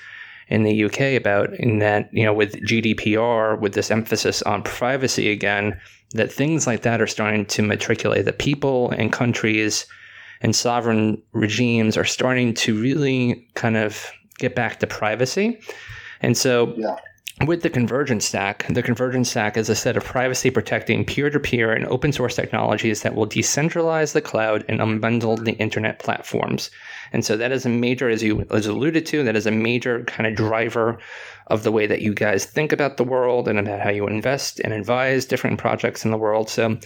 in 0.48 0.62
the 0.62 0.84
UK 0.84 1.00
about 1.16 1.54
in 1.54 1.78
that, 1.78 2.08
you 2.12 2.24
know, 2.24 2.32
with 2.32 2.54
GDPR, 2.64 3.58
with 3.60 3.74
this 3.74 3.90
emphasis 3.90 4.42
on 4.42 4.62
privacy 4.62 5.30
again, 5.30 5.78
that 6.12 6.32
things 6.32 6.66
like 6.66 6.82
that 6.82 7.00
are 7.00 7.06
starting 7.06 7.44
to 7.46 7.62
matriculate, 7.62 8.24
that 8.24 8.38
people 8.38 8.90
and 8.90 9.12
countries 9.12 9.86
and 10.40 10.56
sovereign 10.56 11.20
regimes 11.32 11.96
are 11.96 12.04
starting 12.04 12.54
to 12.54 12.80
really 12.80 13.46
kind 13.54 13.76
of 13.76 14.10
get 14.38 14.54
back 14.54 14.78
to 14.80 14.86
privacy. 14.86 15.60
And 16.20 16.36
so 16.36 16.74
yeah 16.76 16.96
with 17.46 17.62
the 17.62 17.70
Convergence 17.70 18.24
Stack, 18.24 18.66
the 18.68 18.82
Convergence 18.82 19.30
Stack 19.30 19.56
is 19.56 19.68
a 19.68 19.76
set 19.76 19.96
of 19.96 20.04
privacy 20.04 20.50
protecting 20.50 21.04
peer 21.04 21.30
to 21.30 21.38
peer 21.38 21.72
and 21.72 21.86
open 21.86 22.12
source 22.12 22.34
technologies 22.34 23.02
that 23.02 23.14
will 23.14 23.26
decentralize 23.26 24.12
the 24.12 24.20
cloud 24.20 24.64
and 24.68 24.80
unbundle 24.80 25.42
the 25.44 25.52
internet 25.52 26.00
platforms. 26.00 26.70
And 27.12 27.24
so 27.24 27.36
that 27.36 27.52
is 27.52 27.64
a 27.64 27.70
major, 27.70 28.08
as 28.08 28.22
you 28.22 28.46
as 28.50 28.66
alluded 28.66 29.06
to, 29.06 29.22
that 29.24 29.36
is 29.36 29.46
a 29.46 29.50
major 29.50 30.04
kind 30.04 30.26
of 30.26 30.34
driver 30.34 30.98
of 31.48 31.62
the 31.62 31.72
way 31.72 31.86
that 31.86 32.02
you 32.02 32.14
guys 32.14 32.44
think 32.44 32.72
about 32.72 32.96
the 32.96 33.04
world 33.04 33.48
and 33.48 33.58
about 33.58 33.80
how 33.80 33.90
you 33.90 34.06
invest 34.06 34.60
and 34.60 34.72
advise 34.72 35.24
different 35.24 35.58
projects 35.58 36.04
in 36.04 36.10
the 36.10 36.18
world. 36.18 36.48
So 36.50 36.78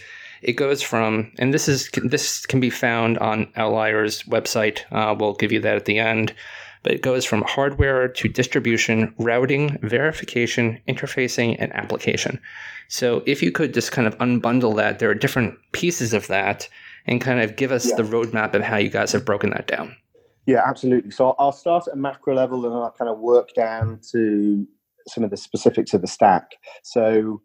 it 0.43 0.53
goes 0.53 0.83
from, 0.83 1.33
and 1.39 1.53
this 1.53 1.69
is 1.69 1.91
this 2.05 2.47
can 2.47 2.61
be 2.61 2.71
found 2.71 3.19
on 3.19 3.47
Outlier's 3.57 4.23
website. 4.25 4.81
Uh, 4.91 5.15
we'll 5.19 5.35
give 5.35 5.53
you 5.53 5.61
that 5.61 5.77
at 5.77 5.85
the 5.85 5.99
end 5.99 6.35
but 6.83 6.93
it 6.93 7.03
goes 7.03 7.25
from 7.25 7.43
hardware 7.43 8.09
to 8.09 8.29
distribution, 8.29 9.15
routing, 9.19 9.79
verification, 9.83 10.81
interfacing, 10.89 11.57
and 11.59 11.73
application. 11.75 12.41
So 12.89 13.23
if 13.25 13.43
you 13.43 13.53
could 13.53 13.73
just 13.73 13.93
kind 13.93 14.07
of 14.07 14.19
unbundle 14.19 14.77
that, 14.77 14.99
there 14.99 15.11
are 15.11 15.15
different 15.15 15.59
pieces 15.73 16.13
of 16.13 16.27
that, 16.27 16.69
and 17.07 17.21
kind 17.21 17.41
of 17.41 17.57
give 17.57 17.73
us 17.73 17.89
yeah. 17.89 17.97
the 17.97 18.03
roadmap 18.03 18.55
of 18.55 18.63
how 18.63 18.77
you 18.77 18.91
guys 18.91 19.13
have 19.13 19.25
broken 19.25 19.51
that 19.51 19.67
down. 19.67 19.97
Yeah, 20.47 20.63
absolutely. 20.67 21.13
So 21.13 21.35
I'll 21.39 21.53
start 21.53 21.87
at 21.87 21.95
a 21.95 21.97
macro 21.97 22.35
level 22.35 22.65
and 22.67 22.75
I'll 22.75 22.95
kind 22.99 23.11
of 23.11 23.19
work 23.19 23.55
down 23.55 24.01
to 24.11 24.67
some 25.09 25.25
of 25.25 25.31
the 25.31 25.37
specifics 25.37 25.95
of 25.95 26.01
the 26.01 26.07
stack. 26.09 26.51
So, 26.83 27.43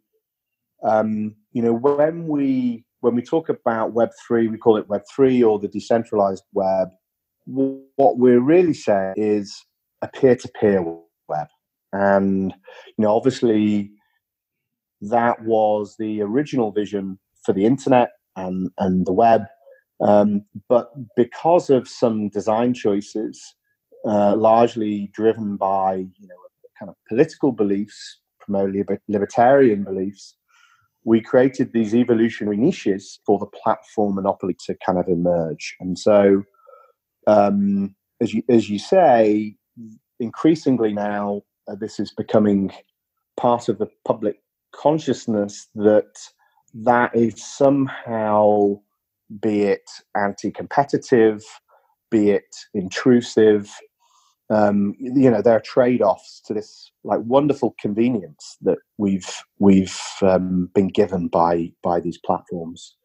um, 0.84 1.36
you 1.54 1.62
know, 1.62 1.74
when 1.74 2.28
we 2.28 2.86
when 3.02 3.16
we 3.16 3.22
talk 3.22 3.50
about 3.50 3.94
Web 3.94 4.10
three, 4.26 4.48
we 4.48 4.58
call 4.58 4.78
it 4.78 4.90
Web 4.90 5.04
three 5.14 5.44
or 5.44 5.60
the 5.60 5.68
decentralized 5.68 6.44
web 6.54 6.90
what 7.48 8.18
we're 8.18 8.42
really 8.42 8.74
saying 8.74 9.14
is 9.16 9.66
a 10.02 10.08
peer-to-peer 10.08 10.84
web 11.30 11.48
and 11.94 12.54
you 12.98 13.04
know 13.04 13.16
obviously 13.16 13.90
that 15.02 15.42
was 15.44 15.96
the 15.98 16.22
original 16.22 16.72
vision 16.72 17.18
for 17.46 17.54
the 17.54 17.66
internet 17.66 18.10
and 18.36 18.70
and 18.80 19.06
the 19.06 19.14
web 19.14 19.44
um, 20.02 20.44
but 20.70 20.92
because 21.16 21.70
of 21.70 21.88
some 21.88 22.30
design 22.30 22.74
choices 22.74 23.56
uh, 24.06 24.36
largely 24.36 25.10
driven 25.14 25.58
by 25.58 25.96
you 25.96 26.28
know 26.28 26.36
kind 26.78 26.90
of 26.90 26.96
political 27.08 27.52
beliefs 27.52 28.20
primarily 28.40 28.84
libertarian 29.08 29.84
beliefs 29.84 30.38
we 31.08 31.22
created 31.22 31.72
these 31.72 31.96
evolutionary 31.96 32.58
niches 32.58 33.22
for 33.26 33.40
the 33.40 33.46
platform 33.46 34.16
monopoly 34.16 34.54
to 34.66 34.76
kind 34.86 35.00
of 35.00 35.08
emerge. 35.08 35.74
And 35.80 35.98
so 35.98 36.44
um, 37.28 37.96
as 38.20 38.34
you 38.34 38.44
as 38.50 38.70
you 38.70 38.78
say, 38.78 39.56
increasingly 40.20 40.92
now 40.92 41.44
uh, 41.70 41.76
this 41.76 41.98
is 41.98 42.12
becoming 42.12 42.74
part 43.38 43.70
of 43.70 43.78
the 43.78 43.88
public 44.06 44.42
consciousness 44.76 45.70
that 45.76 46.12
that 46.74 47.16
is 47.16 47.42
somehow, 47.42 48.82
be 49.40 49.64
it 49.64 49.90
anti-competitive, 50.16 51.44
be 52.10 52.32
it 52.32 52.56
intrusive. 52.74 53.70
Um, 54.50 54.96
you 55.00 55.30
know, 55.30 55.42
there 55.42 55.56
are 55.56 55.62
trade-offs 55.62 56.42
to 56.46 56.54
this 56.54 56.92
like 57.04 57.20
wonderful 57.24 57.76
convenience 57.80 58.58
that 58.62 58.78
we've 58.98 59.30
we've 59.60 60.00
um, 60.22 60.70
been 60.74 60.88
given 60.88 61.28
by 61.28 61.72
by 61.84 62.00
these 62.00 62.18
platforms. 62.26 62.96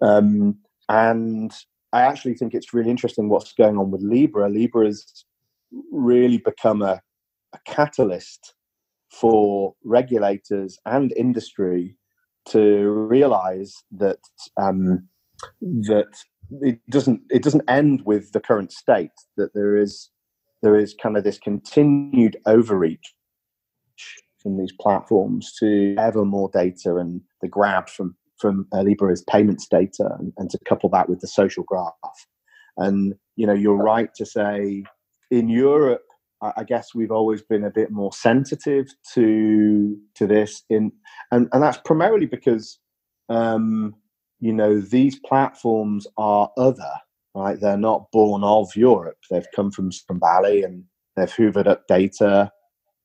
Um, 0.00 0.58
and 0.88 1.52
I 1.92 2.02
actually 2.02 2.34
think 2.34 2.52
it's 2.52 2.74
really 2.74 2.90
interesting 2.90 3.28
what's 3.28 3.52
going 3.52 3.78
on 3.78 3.90
with 3.90 4.02
Libra. 4.02 4.48
Libra 4.48 4.86
has 4.86 5.24
really 5.92 6.38
become 6.38 6.82
a, 6.82 7.00
a 7.54 7.58
catalyst 7.64 8.54
for 9.10 9.74
regulators 9.84 10.78
and 10.84 11.12
industry 11.16 11.96
to 12.48 12.88
realize 12.90 13.74
that 13.92 14.18
um, 14.56 15.08
that 15.60 16.12
it 16.62 16.78
doesn't 16.90 17.20
it 17.30 17.42
doesn't 17.42 17.68
end 17.68 18.02
with 18.04 18.32
the 18.32 18.40
current 18.40 18.72
state 18.72 19.10
that 19.36 19.52
there 19.54 19.76
is 19.76 20.10
there 20.62 20.76
is 20.76 20.94
kind 20.94 21.16
of 21.16 21.24
this 21.24 21.38
continued 21.38 22.36
overreach 22.46 23.14
from 24.42 24.58
these 24.58 24.72
platforms 24.80 25.52
to 25.58 25.94
ever 25.98 26.24
more 26.24 26.50
data 26.52 26.96
and 26.96 27.20
the 27.42 27.48
grab 27.48 27.88
from 27.88 28.16
from 28.38 28.66
uh, 28.72 28.82
Libra's 28.82 29.24
payments 29.28 29.66
data 29.66 30.10
and, 30.18 30.32
and 30.36 30.50
to 30.50 30.58
couple 30.66 30.90
that 30.90 31.08
with 31.08 31.20
the 31.20 31.26
social 31.26 31.64
graph. 31.64 31.92
And 32.76 33.14
you 33.36 33.46
know, 33.46 33.54
you're 33.54 33.76
right 33.76 34.14
to 34.14 34.26
say 34.26 34.84
in 35.30 35.48
Europe, 35.48 36.04
I 36.42 36.64
guess 36.64 36.94
we've 36.94 37.10
always 37.10 37.42
been 37.42 37.64
a 37.64 37.70
bit 37.70 37.90
more 37.90 38.12
sensitive 38.12 38.86
to 39.14 39.96
to 40.16 40.26
this 40.26 40.62
in 40.68 40.92
and, 41.32 41.48
and 41.52 41.62
that's 41.62 41.78
primarily 41.78 42.26
because 42.26 42.78
um, 43.28 43.94
you 44.40 44.52
know 44.52 44.80
these 44.80 45.18
platforms 45.20 46.06
are 46.16 46.50
other 46.56 46.92
right 47.34 47.60
they're 47.60 47.76
not 47.76 48.10
born 48.12 48.42
of 48.44 48.74
Europe 48.76 49.18
they've 49.30 49.48
come 49.54 49.70
from 49.70 49.90
from 50.06 50.20
Valley 50.20 50.62
and 50.62 50.84
they've 51.16 51.32
hoovered 51.32 51.66
up 51.66 51.86
data 51.86 52.50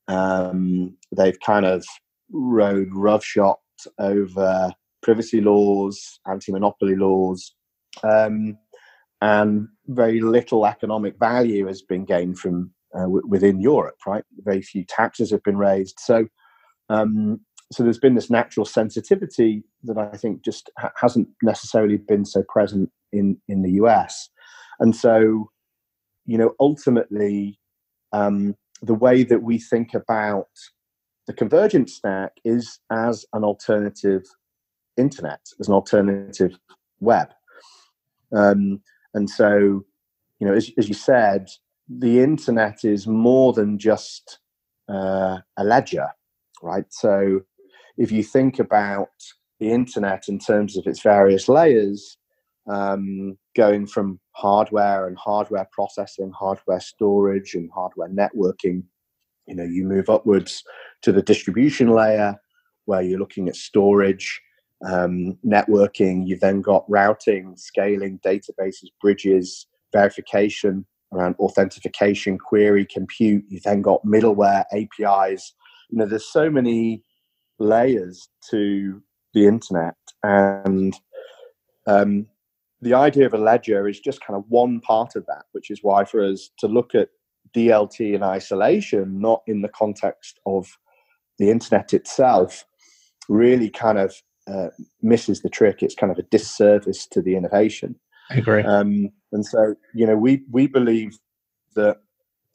um, 0.08 0.98
they've 1.16 1.40
kind 1.40 1.66
of 1.66 1.86
rode 2.32 2.90
roughshod 2.92 3.56
over 4.00 4.72
privacy 5.02 5.42
laws, 5.42 6.20
anti-monopoly 6.28 6.96
laws, 6.96 7.56
um, 8.04 8.58
and 9.22 9.68
very 9.88 10.22
little 10.22 10.66
economic 10.66 11.18
value 11.20 11.68
has 11.68 11.82
been 11.82 12.06
gained 12.06 12.40
from 12.40 12.72
uh, 12.96 13.04
w- 13.04 13.28
within 13.28 13.60
Europe. 13.60 13.98
Right, 14.06 14.24
very 14.40 14.62
few 14.62 14.84
taxes 14.86 15.32
have 15.32 15.44
been 15.44 15.58
raised. 15.58 16.00
So, 16.00 16.28
um, 16.90 17.40
so 17.72 17.84
there's 17.84 18.00
been 18.00 18.16
this 18.16 18.30
natural 18.30 18.66
sensitivity 18.66 19.64
that 19.84 19.98
I 19.98 20.18
think 20.18 20.44
just 20.44 20.70
ha- 20.78 20.92
hasn't 20.96 21.28
necessarily 21.42 21.98
been 21.98 22.26
so 22.26 22.44
present 22.48 22.92
in 23.12 23.38
in 23.48 23.62
the 23.62 23.72
US, 23.74 24.30
and 24.80 24.96
so, 24.96 25.50
you 26.26 26.38
know, 26.38 26.54
ultimately, 26.60 27.60
um, 28.14 28.56
the 28.82 28.94
way 28.94 29.24
that 29.24 29.44
we 29.44 29.58
think 29.58 29.94
about 29.94 30.50
the 31.28 31.34
convergence 31.34 31.96
stack 31.96 32.34
is 32.44 32.80
as 32.92 33.26
an 33.34 33.44
alternative 33.44 34.24
internet 34.98 35.40
as 35.60 35.68
an 35.68 35.74
alternative 35.74 36.58
web. 37.00 37.30
Um, 38.36 38.82
and 39.14 39.30
so, 39.30 39.84
you 40.40 40.48
know, 40.48 40.54
as, 40.54 40.72
as, 40.78 40.88
you 40.88 40.94
said, 40.94 41.50
the 41.90 42.22
internet 42.22 42.84
is 42.84 43.08
more 43.08 43.52
than 43.54 43.78
just 43.78 44.40
uh, 44.90 45.40
a 45.58 45.64
ledger, 45.64 46.08
right? 46.62 46.86
So, 46.90 47.42
if 47.98 48.12
you 48.12 48.24
think 48.24 48.60
about 48.60 49.10
the 49.60 49.72
internet 49.72 50.28
in 50.28 50.40
terms 50.40 50.78
of 50.78 50.88
its 50.88 51.02
various 51.02 51.48
layers, 51.48 52.18
um, 52.68 53.38
going 53.56 53.86
from 53.86 54.20
hardware 54.32 55.08
and 55.08 55.18
hardware 55.18 55.68
processing, 55.72 56.32
hardware 56.32 56.80
storage, 56.80 57.54
and 57.54 57.70
hardware 57.72 58.10
networking, 58.10 58.84
you 59.48 59.56
know, 59.56 59.64
you 59.64 59.84
move 59.84 60.10
upwards 60.10 60.64
to 61.02 61.12
the 61.12 61.22
distribution 61.22 61.90
layer 61.90 62.36
where 62.86 63.02
you're 63.02 63.20
looking 63.20 63.48
at 63.48 63.56
storage 63.56 64.42
um, 64.86 65.38
networking. 65.46 66.28
You've 66.28 66.40
then 66.40 66.62
got 66.62 66.86
routing, 66.90 67.56
scaling, 67.58 68.20
databases, 68.26 68.88
bridges, 69.02 69.68
verification 69.92 70.86
around 71.14 71.36
authentication, 71.40 72.38
query, 72.38 72.86
compute. 72.86 73.44
You've 73.50 73.64
then 73.64 73.82
got 73.82 74.06
middleware, 74.06 74.64
APIs. 74.72 75.54
You 75.90 75.98
know, 75.98 76.06
there's 76.06 76.32
so 76.32 76.50
many 76.50 77.04
layers 77.62 78.28
to 78.50 79.02
the 79.34 79.48
internet, 79.48 79.96
and 80.24 80.94
um, 81.88 82.28
the 82.82 82.94
idea 82.94 83.26
of 83.26 83.34
a 83.34 83.38
ledger 83.38 83.88
is 83.88 84.00
just 84.00 84.26
kind 84.26 84.38
of 84.38 84.44
one 84.50 84.80
part 84.82 85.16
of 85.16 85.26
that, 85.28 85.44
which 85.52 85.70
is 85.70 85.80
why 85.82 86.04
for 86.04 86.24
us 86.24 86.50
to 86.60 86.68
look 86.68 86.96
at 86.96 87.10
DLT 87.56 88.14
in 88.14 88.24
isolation, 88.24 89.20
not 89.20 89.42
in 89.48 89.62
the 89.62 89.70
context 89.70 90.40
of 90.46 90.68
the 91.38 91.50
internet 91.50 91.94
itself, 91.94 92.66
really 93.30 93.70
kind 93.70 93.98
of 93.98 94.16
uh, 94.48 94.68
misses 95.02 95.42
the 95.42 95.50
trick. 95.50 95.84
It's 95.84 95.96
kind 95.96 96.12
of 96.12 96.18
a 96.18 96.24
disservice 96.24 97.06
to 97.08 97.22
the 97.22 97.36
innovation. 97.36 97.96
I 98.30 98.36
agree. 98.36 98.64
Um, 98.64 99.10
and 99.32 99.46
so, 99.46 99.76
you 99.94 100.06
know, 100.06 100.18
we 100.18 100.44
we 100.52 100.68
believe 100.68 101.18
that 101.76 101.98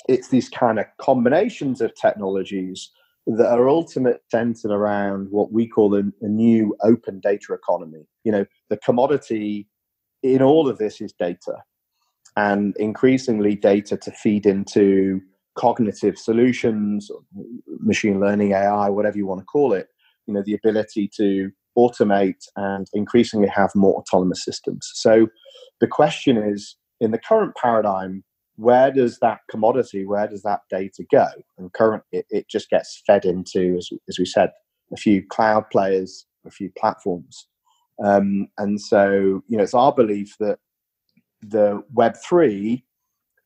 it's 0.08 0.28
these 0.28 0.48
kind 0.48 0.78
of 0.78 0.86
combinations 0.98 1.80
of 1.80 1.94
technologies 1.94 2.90
that 3.26 3.50
are 3.50 3.68
ultimately 3.68 4.20
centered 4.30 4.70
around 4.70 5.28
what 5.30 5.52
we 5.52 5.66
call 5.66 5.94
a, 5.94 6.02
a 6.20 6.28
new 6.28 6.76
open 6.82 7.20
data 7.20 7.52
economy. 7.52 8.06
You 8.24 8.32
know, 8.32 8.46
the 8.70 8.76
commodity 8.78 9.68
in 10.22 10.42
all 10.42 10.68
of 10.68 10.78
this 10.78 11.00
is 11.00 11.12
data, 11.12 11.62
and 12.36 12.74
increasingly 12.78 13.56
data 13.56 13.96
to 13.96 14.10
feed 14.12 14.46
into 14.46 15.20
cognitive 15.56 16.18
solutions, 16.18 17.10
machine 17.80 18.20
learning, 18.20 18.52
AI, 18.52 18.88
whatever 18.90 19.16
you 19.16 19.26
want 19.26 19.40
to 19.40 19.46
call 19.46 19.72
it. 19.72 19.88
You 20.26 20.34
know, 20.34 20.42
the 20.44 20.54
ability 20.54 21.10
to 21.16 21.50
automate 21.78 22.44
and 22.56 22.86
increasingly 22.94 23.48
have 23.48 23.70
more 23.74 23.94
autonomous 23.94 24.44
systems. 24.44 24.90
So 24.94 25.28
the 25.80 25.86
question 25.86 26.36
is, 26.36 26.76
in 27.00 27.10
the 27.10 27.18
current 27.18 27.54
paradigm, 27.60 28.24
where 28.56 28.90
does 28.90 29.18
that 29.20 29.40
commodity, 29.50 30.04
where 30.04 30.26
does 30.26 30.42
that 30.42 30.60
data 30.70 31.04
go? 31.10 31.26
And 31.58 31.72
currently, 31.72 32.06
it, 32.12 32.26
it 32.30 32.48
just 32.48 32.70
gets 32.70 33.02
fed 33.06 33.24
into, 33.24 33.76
as, 33.76 33.90
as 34.08 34.18
we 34.18 34.24
said, 34.24 34.50
a 34.92 34.96
few 34.96 35.22
cloud 35.26 35.64
players, 35.70 36.26
a 36.46 36.50
few 36.50 36.70
platforms. 36.78 37.46
Um, 38.02 38.48
and 38.58 38.80
so, 38.80 39.42
you 39.46 39.56
know, 39.56 39.62
it's 39.62 39.74
our 39.74 39.92
belief 39.92 40.36
that 40.40 40.58
the 41.42 41.82
Web3 41.94 42.82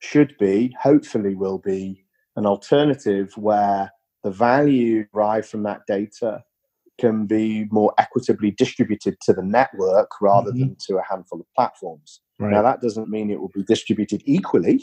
should 0.01 0.35
be, 0.39 0.75
hopefully, 0.81 1.35
will 1.35 1.59
be 1.59 2.05
an 2.37 2.47
alternative 2.47 3.33
where 3.37 3.91
the 4.23 4.31
value 4.31 5.05
derived 5.13 5.47
from 5.47 5.63
that 5.65 5.83
data 5.87 6.43
can 7.01 7.27
be 7.27 7.65
more 7.71 7.95
equitably 7.99 8.51
distributed 8.51 9.17
to 9.23 9.33
the 9.33 9.43
network 9.43 10.11
rather 10.21 10.51
mm-hmm. 10.51 10.61
than 10.61 10.77
to 10.87 10.99
a 10.99 11.05
handful 11.09 11.41
of 11.41 11.47
platforms. 11.57 12.21
Right. 12.39 12.51
Now, 12.53 12.63
that 12.63 12.81
doesn't 12.81 13.09
mean 13.09 13.31
it 13.31 13.41
will 13.41 13.51
be 13.55 13.65
distributed 13.65 14.23
equally, 14.27 14.81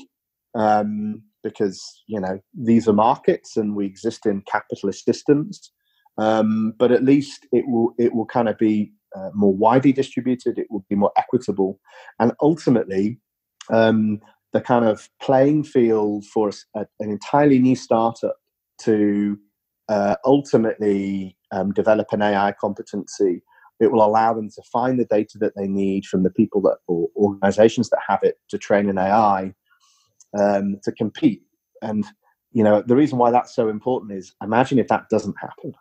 um, 0.56 1.22
because 1.44 2.04
you 2.08 2.20
know 2.20 2.40
these 2.54 2.88
are 2.88 2.94
markets 2.94 3.58
and 3.58 3.76
we 3.76 3.86
exist 3.86 4.26
in 4.26 4.44
capitalist 4.50 5.06
systems. 5.06 5.72
Um, 6.18 6.74
but 6.80 6.92
at 6.92 7.04
least 7.04 7.48
it 7.52 7.66
will 7.68 7.94
it 7.98 8.14
will 8.14 8.26
kind 8.26 8.50
of 8.50 8.58
be 8.58 8.92
uh, 9.16 9.30
more 9.34 9.54
widely 9.54 9.94
distributed. 9.94 10.58
It 10.58 10.68
will 10.70 10.86
be 10.90 10.96
more 10.96 11.12
equitable, 11.18 11.80
and 12.20 12.32
ultimately, 12.42 13.20
um, 13.72 14.20
the 14.54 14.62
kind 14.62 14.86
of 14.86 15.10
playing 15.22 15.64
field 15.64 16.26
for 16.26 16.50
a, 16.76 16.86
an 17.00 17.12
entirely 17.12 17.60
new 17.60 17.76
startup 17.76 18.38
to 18.82 19.38
uh, 19.90 20.16
ultimately 20.26 21.38
um, 21.52 21.72
develop 21.72 22.08
an 22.12 22.22
AI 22.22 22.54
competency. 22.60 23.44
It 23.80 23.92
will 23.92 24.04
allow 24.04 24.34
them 24.34 24.50
to 24.50 24.62
find 24.72 25.00
the 25.00 25.06
data 25.06 25.38
that 25.40 25.54
they 25.56 25.68
need 25.68 26.06
from 26.06 26.24
the 26.24 26.32
people 26.32 26.62
that 26.62 26.78
or 26.88 27.10
organizations 27.16 27.90
that 27.90 28.00
have 28.08 28.20
it 28.24 28.38
to 28.50 28.58
train 28.58 28.90
an 28.90 28.98
AI 28.98 29.54
um, 30.38 30.80
to 30.84 30.92
compete. 30.92 31.42
And 31.82 32.06
you 32.52 32.64
know 32.64 32.82
the 32.82 32.96
reason 32.96 33.18
why 33.18 33.32
that's 33.32 33.54
so 33.56 33.70
important 33.70 34.14
is 34.14 34.34
imagine 34.42 34.80
if 34.80 34.88
that 34.88 35.10
doesn't 35.10 35.36
happen. 35.40 35.74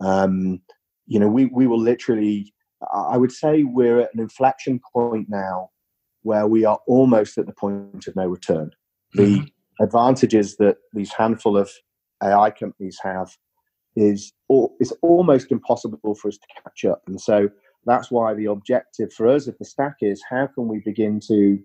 Um, 0.00 0.60
you 1.06 1.18
know, 1.18 1.28
we 1.28 1.46
we 1.46 1.66
will 1.66 1.80
literally. 1.80 2.52
I 2.92 3.16
would 3.16 3.30
say 3.30 3.62
we're 3.62 4.00
at 4.00 4.12
an 4.12 4.18
inflection 4.18 4.80
point 4.92 5.28
now 5.28 5.70
where 6.22 6.48
we 6.48 6.64
are 6.64 6.80
almost 6.88 7.38
at 7.38 7.46
the 7.46 7.52
point 7.52 8.08
of 8.08 8.16
no 8.16 8.26
return. 8.26 8.72
The 9.14 9.22
mm-hmm. 9.22 9.84
advantages 9.84 10.56
that 10.56 10.78
these 10.92 11.12
handful 11.12 11.56
of 11.56 11.70
AI 12.24 12.50
companies 12.50 12.98
have 13.02 13.36
is 13.94 14.32
it's 14.80 14.92
almost 15.02 15.52
impossible 15.52 16.14
for 16.16 16.28
us 16.28 16.38
to 16.38 16.62
catch 16.62 16.84
up, 16.84 17.02
and 17.06 17.20
so 17.20 17.48
that's 17.84 18.10
why 18.10 18.34
the 18.34 18.46
objective 18.46 19.12
for 19.12 19.28
us 19.28 19.48
at 19.48 19.58
the 19.58 19.64
stack 19.64 19.96
is 20.00 20.22
how 20.28 20.48
can 20.48 20.68
we 20.68 20.80
begin 20.84 21.20
to 21.28 21.58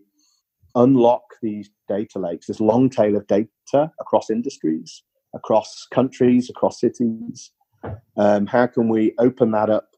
unlock 0.75 1.23
these 1.41 1.69
data 1.87 2.19
lakes, 2.19 2.47
this 2.47 2.59
long 2.59 2.89
tail 2.89 3.15
of 3.15 3.27
data 3.27 3.91
across 3.99 4.29
industries, 4.29 5.03
across 5.33 5.87
countries, 5.91 6.49
across 6.49 6.79
cities. 6.79 7.51
Um, 8.17 8.45
how 8.45 8.67
can 8.67 8.89
we 8.89 9.13
open 9.19 9.51
that 9.51 9.69
up 9.69 9.89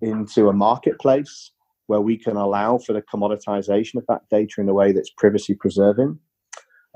into 0.00 0.48
a 0.48 0.52
marketplace 0.52 1.50
where 1.86 2.00
we 2.00 2.16
can 2.16 2.36
allow 2.36 2.78
for 2.78 2.92
the 2.92 3.02
commoditization 3.02 3.96
of 3.96 4.06
that 4.08 4.22
data 4.30 4.54
in 4.58 4.68
a 4.68 4.74
way 4.74 4.92
that's 4.92 5.10
privacy 5.16 5.54
preserving, 5.54 6.18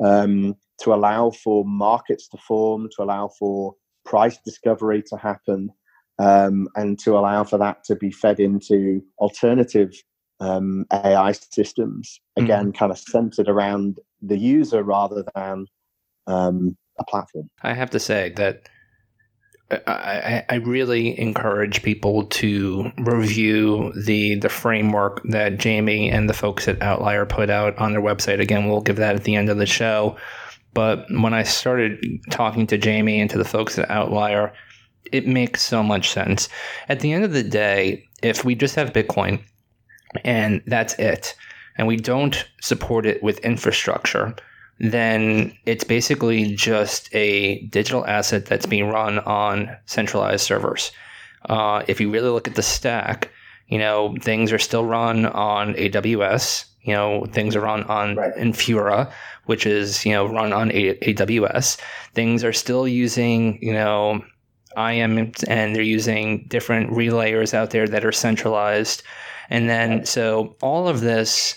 um, 0.03 0.55
to 0.81 0.95
allow 0.95 1.31
for 1.31 1.65
markets 1.65 2.29
to 2.29 2.39
form, 2.39 2.89
to 2.97 3.03
allow 3.03 3.29
for 3.39 3.75
price 4.05 4.39
discovery 4.45 5.03
to 5.03 5.17
happen, 5.17 5.71
um, 6.19 6.69
and 6.77 6.99
to 6.99 7.19
allow 7.19 7.45
for 7.45 7.59
that 7.59 7.85
to 7.85 7.97
be 7.97 8.11
fed 8.11 8.41
into 8.41 9.03
alternative 9.19 9.93
um, 10.41 10.87
AI 10.93 11.33
systems, 11.33 12.21
again, 12.37 12.73
mm. 12.73 12.77
kind 12.77 12.93
of 12.93 12.99
centered 12.99 13.49
around 13.49 13.99
the 14.23 14.39
user 14.39 14.83
rather 14.83 15.25
than 15.35 15.67
um, 16.27 16.77
a 16.99 17.05
platform. 17.05 17.49
I 17.63 17.75
have 17.75 17.91
to 17.91 18.01
say 18.01 18.33
that 18.37 18.69
I, 19.71 20.45
I, 20.49 20.55
really 20.57 21.19
encourage 21.21 21.83
people 21.83 22.25
to 22.25 22.91
review 22.99 23.93
the 23.93 24.37
the 24.37 24.49
framework 24.49 25.21
that 25.25 25.59
Jamie 25.59 26.11
and 26.11 26.29
the 26.29 26.35
folks 26.35 26.67
at 26.69 26.81
Outlier 26.81 27.27
put 27.27 27.51
out 27.51 27.77
on 27.77 27.93
their 27.93 28.01
website. 28.01 28.41
Again, 28.41 28.67
we'll 28.67 28.81
give 28.81 28.97
that 28.97 29.15
at 29.15 29.25
the 29.25 29.37
end 29.37 29.51
of 29.51 29.59
the 29.59 29.67
show. 29.67 30.17
But 30.73 31.05
when 31.11 31.35
I 31.35 31.43
started 31.43 32.03
talking 32.31 32.67
to 32.69 32.79
Jamie 32.79 33.21
and 33.21 33.29
to 33.31 33.37
the 33.37 33.45
folks 33.45 33.79
at 33.79 33.91
Outlier, 33.91 34.55
it 35.13 35.27
makes 35.27 35.63
so 35.63 35.83
much 35.83 36.11
sense. 36.11 36.49
At 36.89 37.01
the 37.01 37.13
end 37.13 37.25
of 37.25 37.33
the 37.33 37.43
day, 37.43 38.05
if 38.23 38.45
we 38.45 38.55
just 38.55 38.75
have 38.77 38.95
Bitcoin 38.95 39.43
and 40.25 40.63
that's 40.67 40.95
it, 40.95 41.35
and 41.77 41.87
we 41.87 41.97
don't 41.97 42.49
support 42.61 43.07
it 43.07 43.23
with 43.23 43.39
infrastructure, 43.41 44.35
then 44.81 45.53
it's 45.67 45.85
basically 45.85 46.55
just 46.55 47.15
a 47.15 47.61
digital 47.67 48.07
asset 48.07 48.47
that's 48.47 48.67
being 48.67 48.89
run 48.89 49.19
on 49.21 49.77
centralized 49.87 50.45
servers. 50.45 50.93
Uh, 51.49 51.83
if 51.89 52.01
you 52.01 52.11
really 52.11 52.29
look 52.29 52.49
at 52.49 52.55
the 52.55 52.63
stack, 52.63 53.31
you 53.69 53.79
know, 53.79 54.15
things 54.21 54.53
are 54.53 54.59
still 54.59 54.85
run 54.85 55.27
on 55.27 55.75
AWS. 55.75 56.65
You 56.83 56.95
know, 56.95 57.27
things 57.33 57.55
are 57.55 57.61
run 57.61 57.85
on 57.85 58.17
right. 58.17 58.35
Infura, 58.35 59.13
which 59.45 59.67
is, 59.67 60.07
you 60.07 60.13
know, 60.13 60.27
run 60.27 60.53
on 60.53 60.71
a- 60.73 60.95
AWS. 60.95 61.79
Things 62.15 62.45
are 62.45 62.53
still 62.53 62.89
using, 62.89 63.59
you 63.63 63.73
know, 63.73 64.25
IAM 64.77 65.33
and 65.49 65.75
they're 65.75 65.83
using 65.83 66.47
different 66.49 66.91
relayers 66.91 67.53
out 67.53 67.71
there 67.71 67.87
that 67.89 68.05
are 68.05 68.13
centralized. 68.13 69.03
And 69.51 69.69
then, 69.69 70.05
so 70.05 70.57
all 70.63 70.89
of 70.89 71.01
this 71.01 71.55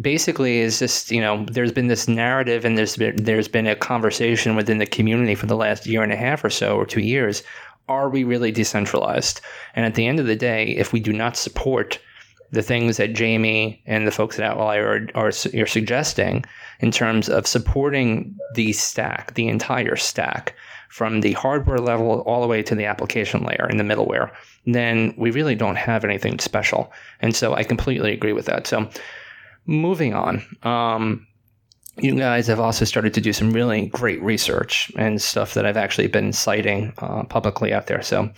basically 0.00 0.58
is 0.58 0.78
just 0.78 1.10
you 1.10 1.20
know 1.20 1.44
there's 1.50 1.72
been 1.72 1.86
this 1.86 2.08
narrative 2.08 2.64
and 2.64 2.76
there's 2.76 2.96
been 2.96 3.16
there's 3.16 3.48
been 3.48 3.66
a 3.66 3.74
conversation 3.74 4.54
within 4.56 4.78
the 4.78 4.86
community 4.86 5.34
for 5.34 5.46
the 5.46 5.56
last 5.56 5.86
year 5.86 6.02
and 6.02 6.12
a 6.12 6.16
half 6.16 6.44
or 6.44 6.50
so 6.50 6.76
or 6.76 6.86
two 6.86 7.00
years. 7.00 7.42
Are 7.88 8.10
we 8.10 8.24
really 8.24 8.50
decentralized? 8.50 9.40
And 9.74 9.86
at 9.86 9.94
the 9.94 10.06
end 10.06 10.18
of 10.18 10.26
the 10.26 10.36
day 10.36 10.68
if 10.76 10.92
we 10.92 11.00
do 11.00 11.12
not 11.12 11.36
support 11.36 11.98
the 12.52 12.62
things 12.62 12.96
that 12.96 13.14
Jamie 13.14 13.82
and 13.86 14.06
the 14.06 14.12
folks 14.12 14.38
at 14.38 14.44
Outlier 14.44 15.08
are, 15.14 15.26
are, 15.26 15.28
are 15.28 15.66
suggesting 15.66 16.44
in 16.80 16.90
terms 16.90 17.28
of 17.28 17.46
supporting 17.46 18.36
the 18.54 18.72
stack, 18.72 19.34
the 19.34 19.48
entire 19.48 19.96
stack, 19.96 20.54
from 20.88 21.20
the 21.20 21.32
hardware 21.32 21.78
level 21.78 22.20
all 22.20 22.40
the 22.40 22.46
way 22.46 22.62
to 22.62 22.74
the 22.74 22.84
application 22.84 23.42
layer 23.42 23.68
in 23.68 23.76
the 23.76 23.84
middleware, 23.84 24.30
then 24.66 25.14
we 25.16 25.30
really 25.30 25.54
don't 25.54 25.76
have 25.76 26.04
anything 26.04 26.38
special. 26.38 26.92
And 27.20 27.34
so 27.34 27.54
I 27.54 27.62
completely 27.62 28.12
agree 28.12 28.32
with 28.32 28.46
that. 28.46 28.66
So 28.66 28.88
moving 29.66 30.14
on. 30.14 30.42
Um, 30.62 31.26
you 31.98 32.14
guys 32.14 32.46
have 32.46 32.60
also 32.60 32.84
started 32.84 33.14
to 33.14 33.20
do 33.20 33.32
some 33.32 33.52
really 33.52 33.86
great 33.86 34.22
research 34.22 34.92
and 34.96 35.20
stuff 35.20 35.54
that 35.54 35.64
I've 35.64 35.78
actually 35.78 36.08
been 36.08 36.32
citing 36.32 36.92
uh, 36.98 37.24
publicly 37.24 37.72
out 37.72 37.86
there. 37.86 38.02
So 38.02 38.30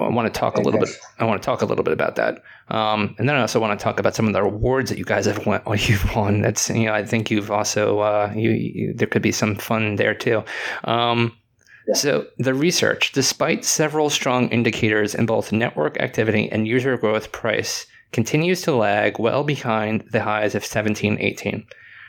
I 0.00 0.08
want 0.08 0.32
to 0.32 0.38
talk 0.38 0.56
a 0.56 0.60
little 0.60 0.80
bit. 0.80 0.90
I 1.18 1.24
want 1.24 1.42
to 1.42 1.44
talk 1.44 1.62
a 1.62 1.66
little 1.66 1.84
bit 1.84 1.92
about 1.92 2.16
that, 2.16 2.42
um, 2.68 3.14
and 3.18 3.28
then 3.28 3.36
I 3.36 3.42
also 3.42 3.60
want 3.60 3.78
to 3.78 3.82
talk 3.82 4.00
about 4.00 4.14
some 4.14 4.26
of 4.26 4.32
the 4.32 4.40
awards 4.40 4.88
that 4.88 4.98
you 4.98 5.04
guys 5.04 5.26
have 5.26 5.44
won. 5.44 5.60
You've 5.76 6.14
won. 6.14 6.40
That's 6.40 6.70
you 6.70 6.86
know 6.86 6.94
I 6.94 7.04
think 7.04 7.30
you've 7.30 7.50
also 7.50 7.98
uh, 7.98 8.32
you, 8.34 8.52
you, 8.52 8.94
there 8.94 9.06
could 9.06 9.20
be 9.20 9.32
some 9.32 9.54
fun 9.54 9.96
there 9.96 10.14
too. 10.14 10.44
Um, 10.84 11.36
yeah. 11.86 11.94
So 11.94 12.26
the 12.38 12.54
research, 12.54 13.12
despite 13.12 13.64
several 13.64 14.10
strong 14.10 14.48
indicators 14.48 15.14
in 15.14 15.26
both 15.26 15.52
network 15.52 16.00
activity 16.00 16.50
and 16.50 16.66
user 16.66 16.96
growth 16.96 17.32
price 17.32 17.86
continues 18.12 18.62
to 18.62 18.74
lag 18.74 19.18
well 19.18 19.44
behind 19.44 20.04
the 20.10 20.22
highs 20.22 20.54
of 20.54 20.62
1718. 20.62 21.66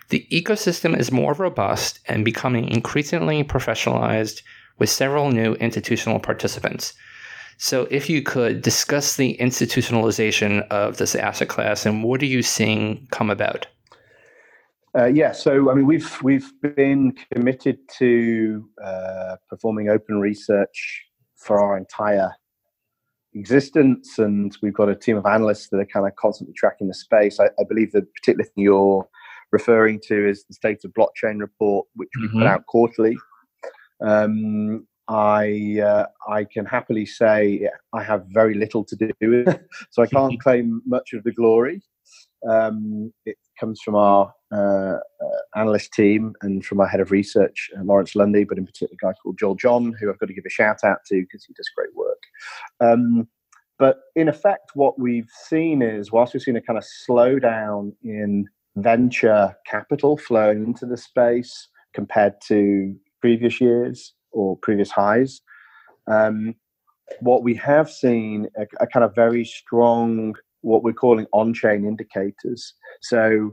The 0.09 0.25
ecosystem 0.31 0.97
is 0.97 1.11
more 1.11 1.33
robust 1.33 1.99
and 2.07 2.23
becoming 2.23 2.69
increasingly 2.69 3.43
professionalized 3.43 4.41
with 4.79 4.89
several 4.89 5.31
new 5.31 5.53
institutional 5.55 6.19
participants. 6.19 6.93
So, 7.57 7.87
if 7.89 8.09
you 8.09 8.21
could 8.21 8.61
discuss 8.61 9.15
the 9.15 9.35
institutionalization 9.39 10.65
of 10.69 10.97
this 10.97 11.15
asset 11.15 11.49
class 11.49 11.85
and 11.85 12.03
what 12.03 12.21
are 12.21 12.27
you 12.27 12.43
seeing 12.43 13.07
come 13.11 13.29
about? 13.29 13.67
Uh, 14.97 15.05
yeah, 15.05 15.31
so 15.31 15.69
I 15.69 15.75
mean, 15.75 15.85
we've 15.85 16.17
we've 16.23 16.51
been 16.75 17.15
committed 17.31 17.77
to 17.99 18.67
uh, 18.83 19.35
performing 19.47 19.89
open 19.89 20.19
research 20.19 21.05
for 21.35 21.61
our 21.61 21.77
entire 21.77 22.31
existence, 23.35 24.17
and 24.17 24.57
we've 24.63 24.73
got 24.73 24.89
a 24.89 24.95
team 24.95 25.15
of 25.15 25.25
analysts 25.27 25.69
that 25.69 25.77
are 25.77 25.85
kind 25.85 26.07
of 26.07 26.15
constantly 26.15 26.55
tracking 26.55 26.87
the 26.87 26.95
space. 26.95 27.39
I, 27.39 27.45
I 27.45 27.63
believe 27.69 27.91
the 27.91 28.01
particular 28.01 28.45
thing 28.45 28.63
you're 28.63 29.07
referring 29.51 29.99
to 30.07 30.29
is 30.29 30.45
the 30.45 30.55
state 30.55 30.83
of 30.83 30.91
blockchain 30.93 31.39
report, 31.41 31.85
which 31.95 32.09
we 32.19 32.27
mm-hmm. 32.27 32.39
put 32.39 32.47
out 32.47 32.65
quarterly. 32.65 33.15
Um, 34.01 34.87
I 35.07 35.79
uh, 35.79 36.05
I 36.27 36.45
can 36.45 36.65
happily 36.65 37.05
say 37.05 37.69
I 37.93 38.01
have 38.01 38.25
very 38.29 38.55
little 38.55 38.83
to 38.85 38.95
do 38.95 39.11
with 39.21 39.47
it, 39.47 39.61
so 39.91 40.01
I 40.01 40.07
can't 40.07 40.39
claim 40.41 40.81
much 40.87 41.13
of 41.13 41.23
the 41.23 41.31
glory. 41.31 41.83
Um, 42.49 43.13
it 43.25 43.37
comes 43.59 43.79
from 43.83 43.95
our 43.95 44.33
uh, 44.51 44.97
analyst 45.55 45.93
team 45.93 46.33
and 46.41 46.65
from 46.65 46.79
our 46.79 46.87
head 46.87 46.99
of 46.99 47.11
research, 47.11 47.69
uh, 47.77 47.83
Lawrence 47.83 48.15
Lundy, 48.15 48.43
but 48.43 48.57
in 48.57 48.65
particular 48.65 48.93
a 48.93 49.05
guy 49.05 49.13
called 49.21 49.37
Joel 49.37 49.55
John, 49.55 49.93
who 49.99 50.09
I've 50.09 50.19
got 50.19 50.27
to 50.27 50.33
give 50.33 50.45
a 50.45 50.49
shout 50.49 50.83
out 50.83 50.99
to 51.07 51.21
because 51.21 51.43
he 51.45 51.53
does 51.53 51.69
great 51.75 51.95
work. 51.95 52.21
Um, 52.79 53.27
but 53.79 53.97
in 54.15 54.27
effect, 54.27 54.71
what 54.73 54.99
we've 54.99 55.29
seen 55.47 55.81
is, 55.81 56.11
whilst 56.11 56.33
we've 56.33 56.41
seen 56.41 56.55
a 56.55 56.61
kind 56.61 56.77
of 56.77 56.85
slowdown 57.07 57.93
in 58.03 58.45
venture 58.75 59.55
capital 59.65 60.17
flowing 60.17 60.63
into 60.65 60.85
the 60.85 60.97
space 60.97 61.67
compared 61.93 62.33
to 62.47 62.95
previous 63.21 63.61
years 63.61 64.13
or 64.31 64.57
previous 64.57 64.89
highs, 64.89 65.41
um, 66.07 66.55
what 67.19 67.43
we 67.43 67.53
have 67.55 67.89
seen 67.89 68.47
a, 68.57 68.65
a 68.79 68.87
kind 68.87 69.03
of 69.03 69.13
very 69.15 69.45
strong, 69.45 70.33
what 70.61 70.83
we're 70.83 70.93
calling 70.93 71.27
on-chain 71.31 71.85
indicators. 71.85 72.73
So, 73.01 73.51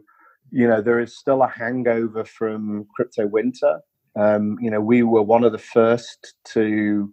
you 0.55 0.69
know, 0.69 0.81
there 0.81 1.01
is 1.01 1.19
still 1.19 1.43
a 1.43 1.49
hangover 1.49 2.25
from 2.25 2.87
crypto 2.95 3.27
winter. 3.27 3.81
Um, 4.15 4.57
you 4.61 4.71
know, 4.71 4.81
we 4.81 5.03
were 5.03 5.23
one 5.23 5.43
of 5.43 5.51
the 5.51 5.59
first 5.59 6.35
to 6.53 7.13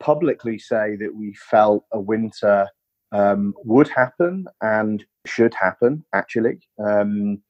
publicly 0.00 0.58
say 0.58 0.96
that 0.96 1.14
we 1.14 1.34
felt 1.34 1.84
a 1.92 2.00
winter 2.00 2.68
um, 3.12 3.54
would 3.64 3.88
happen 3.88 4.46
and 4.60 5.04
should 5.24 5.54
happen, 5.54 6.04
actually. 6.14 6.58
Um, 6.84 7.42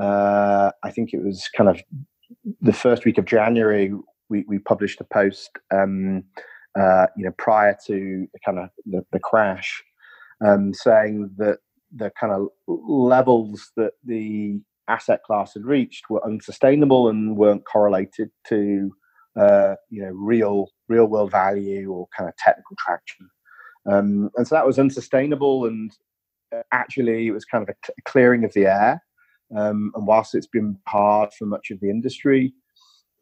uh, 0.00 0.70
I 0.84 0.90
think 0.92 1.12
it 1.12 1.24
was 1.24 1.48
kind 1.56 1.68
of 1.68 1.82
the 2.60 2.72
first 2.72 3.04
week 3.04 3.18
of 3.18 3.24
January, 3.24 3.92
we, 4.28 4.44
we 4.46 4.60
published 4.60 5.00
a 5.00 5.04
post, 5.04 5.50
um, 5.74 6.22
uh, 6.78 7.06
you 7.16 7.24
know, 7.24 7.34
prior 7.38 7.76
to 7.86 8.28
the 8.32 8.38
kind 8.44 8.60
of 8.60 8.68
the, 8.86 9.04
the 9.10 9.18
crash, 9.18 9.82
um, 10.46 10.72
saying 10.72 11.28
that 11.38 11.58
the 11.94 12.10
kind 12.18 12.32
of 12.32 12.48
levels 12.66 13.70
that 13.76 13.92
the 14.04 14.60
asset 14.88 15.22
class 15.22 15.54
had 15.54 15.64
reached 15.64 16.10
were 16.10 16.24
unsustainable 16.24 17.08
and 17.08 17.36
weren't 17.36 17.64
correlated 17.64 18.30
to 18.48 18.92
uh, 19.38 19.74
you 19.88 20.02
know 20.02 20.10
real 20.10 20.68
real 20.88 21.06
world 21.06 21.30
value 21.30 21.90
or 21.90 22.06
kind 22.16 22.28
of 22.28 22.36
technical 22.36 22.76
traction. 22.78 23.28
Um, 23.86 24.30
and 24.36 24.46
so 24.46 24.54
that 24.54 24.66
was 24.66 24.78
unsustainable 24.78 25.66
and 25.66 25.90
uh, 26.54 26.62
actually 26.72 27.26
it 27.26 27.32
was 27.32 27.44
kind 27.44 27.68
of 27.68 27.74
a 27.74 28.02
clearing 28.04 28.44
of 28.44 28.52
the 28.52 28.66
air. 28.66 29.02
Um, 29.56 29.92
and 29.94 30.06
whilst 30.06 30.34
it's 30.34 30.46
been 30.46 30.78
hard 30.88 31.30
for 31.38 31.44
much 31.44 31.70
of 31.70 31.80
the 31.80 31.90
industry 31.90 32.54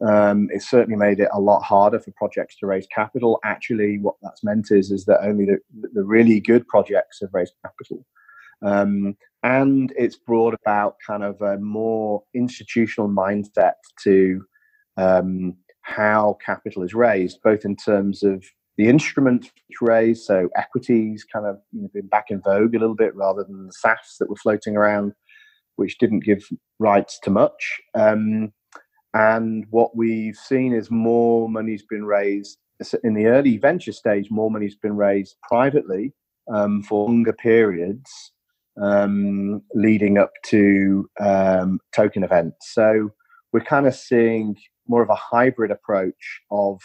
um, 0.07 0.49
it 0.51 0.63
certainly 0.63 0.97
made 0.97 1.21
it 1.21 1.29
a 1.33 1.41
lot 1.41 1.63
harder 1.63 2.01
for 2.01 2.13
projects 2.13 2.57
to 2.59 2.67
raise 2.67 2.87
capital. 2.87 3.39
Actually 3.45 3.99
what 3.99 4.15
that's 4.23 4.43
meant 4.43 4.71
is 4.71 4.91
is 4.91 5.05
that 5.05 5.23
only 5.23 5.45
the, 5.45 5.59
the 5.93 6.05
really 6.05 6.41
good 6.41 6.67
projects 6.69 7.19
have 7.21 7.35
raised 7.35 7.55
capital 7.65 8.05
um, 8.63 9.17
and 9.43 9.93
it's 9.97 10.17
brought 10.17 10.55
about 10.55 10.97
kind 11.07 11.23
of 11.23 11.41
a 11.41 11.59
more 11.59 12.23
institutional 12.35 13.09
mindset 13.09 13.75
to 14.05 14.45
um, 14.97 15.57
how 15.83 16.37
capital 16.45 16.83
is 16.83 16.95
raised, 16.95 17.39
both 17.43 17.65
in 17.65 17.77
terms 17.77 18.23
of 18.23 18.45
the 18.77 18.89
instruments 18.89 19.51
raised, 19.81 20.25
so 20.25 20.49
equities 20.57 21.25
kind 21.25 21.47
of 21.47 21.59
you 21.73 21.83
know, 21.83 21.89
been 21.93 22.07
back 22.07 22.27
in 22.31 22.41
vogue 22.41 22.75
a 22.75 22.79
little 22.79 22.95
bit 22.95 23.15
rather 23.15 23.45
than 23.45 23.67
the 23.67 23.73
SAFTs 23.85 24.19
that 24.19 24.29
were 24.29 24.37
floating 24.37 24.77
around, 24.77 25.13
which 25.77 25.99
didn't 25.99 26.25
give 26.25 26.47
rights 26.79 27.19
to 27.23 27.31
much. 27.31 27.81
Um, 27.95 28.53
and 29.15 29.67
what 29.71 29.97
we've 29.97 30.37
seen 30.37 30.73
is 30.73 30.91
more 30.91 31.49
money's 31.49 31.83
been 31.83 32.05
raised 32.05 32.59
in 33.03 33.15
the 33.15 33.27
early 33.27 33.59
venture 33.59 33.93
stage, 33.93 34.31
more 34.31 34.51
money's 34.51 34.77
been 34.77 34.97
raised 34.97 35.37
privately 35.43 36.15
um, 36.51 36.83
for 36.83 37.07
longer 37.07 37.33
periods 37.33 38.33
um, 38.81 39.63
leading 39.75 40.19
up 40.19 40.33
to 40.47 41.09
um, 41.21 41.81
token 41.93 42.23
events. 42.23 42.73
So 42.73 43.11
we're 43.53 43.61
kind 43.61 43.87
of 43.87 43.95
seeing 43.95 44.57
more 44.89 45.03
of 45.03 45.11
a 45.11 45.15
hybrid 45.15 45.71
approach 45.71 46.41
of 46.51 46.81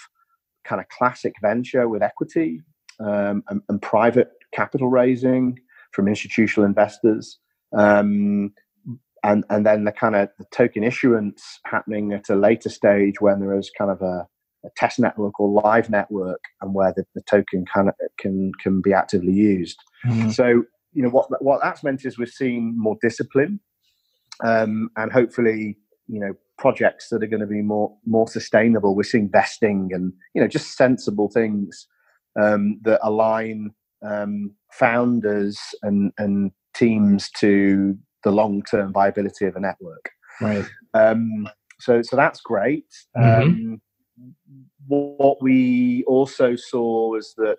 kind 0.63 0.81
of 0.81 0.87
classic 0.89 1.33
venture 1.41 1.87
with 1.87 2.01
equity 2.01 2.61
um, 2.99 3.43
and, 3.49 3.61
and, 3.69 3.81
private 3.81 4.29
capital 4.53 4.89
raising 4.89 5.59
from 5.91 6.07
institutional 6.07 6.65
investors. 6.65 7.39
Um, 7.77 8.53
and, 9.23 9.43
and 9.49 9.65
then 9.65 9.83
the 9.83 9.91
kind 9.91 10.15
of 10.15 10.29
the 10.39 10.45
token 10.51 10.83
issuance 10.83 11.59
happening 11.65 12.13
at 12.13 12.29
a 12.29 12.35
later 12.35 12.69
stage 12.69 13.19
when 13.19 13.39
there 13.39 13.57
is 13.57 13.71
kind 13.77 13.91
of 13.91 14.01
a, 14.01 14.27
a 14.63 14.69
test 14.77 14.99
network 14.99 15.39
or 15.39 15.49
live 15.49 15.89
network 15.89 16.41
and 16.61 16.73
where 16.73 16.93
the, 16.95 17.05
the 17.15 17.21
token 17.21 17.65
kind 17.65 17.89
of 17.89 17.95
can 18.19 18.51
can 18.61 18.81
be 18.81 18.93
actively 18.93 19.33
used. 19.33 19.79
Mm-hmm. 20.05 20.29
So 20.29 20.63
you 20.95 21.03
know 21.03 21.09
what 21.09 21.27
what 21.43 21.61
that's 21.61 21.83
meant 21.83 22.05
is 22.05 22.17
we're 22.17 22.25
seeing 22.25 22.73
more 22.77 22.97
discipline 23.01 23.59
um, 24.43 24.89
and 24.97 25.11
hopefully 25.11 25.77
you 26.07 26.19
know 26.19 26.33
projects 26.57 27.09
that 27.09 27.23
are 27.23 27.27
going 27.27 27.41
to 27.41 27.47
be 27.47 27.61
more 27.61 27.95
more 28.05 28.27
sustainable. 28.27 28.95
We're 28.95 29.03
seeing 29.03 29.29
vesting 29.29 29.89
and 29.91 30.13
you 30.33 30.41
know 30.41 30.47
just 30.47 30.75
sensible 30.75 31.29
things 31.29 31.87
um, 32.41 32.79
that 32.83 32.99
align 33.03 33.71
um, 34.05 34.51
founders 34.71 35.59
and 35.83 36.11
and 36.17 36.51
teams 36.73 37.29
to 37.37 37.97
the 38.23 38.31
long 38.31 38.63
term 38.63 38.93
viability 38.93 39.45
of 39.45 39.55
a 39.55 39.59
network. 39.59 40.09
Right. 40.41 40.65
Um, 40.93 41.47
so 41.79 42.01
so 42.01 42.15
that's 42.15 42.41
great. 42.41 42.85
Mm-hmm. 43.17 43.41
Um, 43.41 43.81
what 44.87 45.41
we 45.41 46.03
also 46.05 46.55
saw 46.55 47.09
was 47.09 47.33
that 47.37 47.57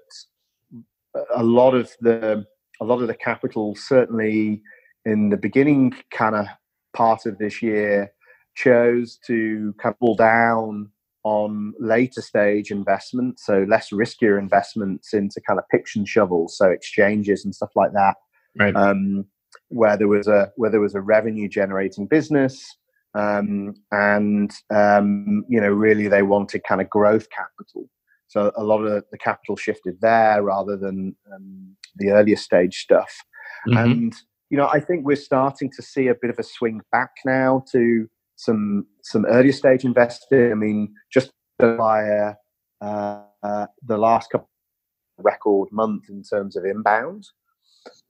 a 1.35 1.43
lot 1.43 1.75
of 1.75 1.91
the 2.01 2.47
a 2.81 2.85
lot 2.85 3.01
of 3.01 3.09
the 3.09 3.15
capital 3.15 3.75
certainly 3.77 4.63
in 5.05 5.31
the 5.31 5.37
beginning 5.37 5.95
kind 6.11 6.35
of 6.35 6.47
part 6.95 7.27
of 7.27 7.39
this 7.39 7.63
year 7.63 8.13
chose 8.55 9.19
to 9.27 9.75
kind 9.81 9.95
of 9.95 9.99
pull 9.99 10.17
down 10.17 10.91
on 11.27 11.75
later 11.81 12.23
stage 12.23 12.71
investments, 12.71 13.45
so 13.45 13.67
less 13.69 13.91
riskier 13.91 14.39
investments 14.39 15.13
into 15.13 15.41
kind 15.41 15.59
of 15.59 15.69
picks 15.71 15.97
and 15.97 16.07
shovels, 16.07 16.57
so 16.57 16.71
exchanges 16.71 17.45
and 17.45 17.53
stuff 17.53 17.71
like 17.75 17.93
that, 17.93 18.15
right. 18.57 18.77
um, 18.77 19.27
where 19.69 19.97
there 19.97 20.07
was 20.07 20.29
a 20.29 20.53
where 20.55 20.71
there 20.71 20.81
was 20.81 20.95
a 20.95 21.01
revenue 21.01 21.49
generating 21.49 22.07
business, 22.07 22.77
um, 23.15 23.75
and 23.91 24.53
um, 24.73 25.45
you 25.49 25.61
know 25.61 25.69
really 25.69 26.07
they 26.07 26.23
wanted 26.23 26.63
kind 26.63 26.81
of 26.81 26.89
growth 26.89 27.27
capital. 27.31 27.91
So 28.29 28.53
a 28.57 28.65
lot 28.65 28.85
of 28.85 29.05
the 29.11 29.19
capital 29.19 29.57
shifted 29.57 30.01
there 30.01 30.43
rather 30.43 30.77
than 30.77 31.15
um, 31.33 31.77
the 31.97 32.11
earlier 32.11 32.37
stage 32.37 32.79
stuff, 32.79 33.15
mm-hmm. 33.69 33.79
and 33.79 34.15
you 34.51 34.57
know 34.57 34.69
I 34.69 34.81
think 34.81 35.07
we're 35.07 35.17
starting 35.17 35.71
to 35.77 35.83
see 35.83 36.09
a 36.09 36.15
bit 36.15 36.31
of 36.31 36.39
a 36.39 36.43
swing 36.43 36.81
back 36.91 37.11
now 37.25 37.65
to 37.73 38.09
some 38.37 38.87
some 39.03 39.25
earlier 39.27 39.53
stage 39.53 39.85
investing. 39.85 40.51
I 40.51 40.55
mean, 40.55 40.93
just 41.13 41.31
by 41.59 42.09
uh, 42.81 43.23
uh, 43.43 43.67
the 43.87 43.99
last 43.99 44.31
couple 44.31 44.51
record 45.19 45.69
month 45.73 46.11
in 46.11 46.23
terms 46.23 46.57
of 46.57 46.65
inbound, 46.65 47.27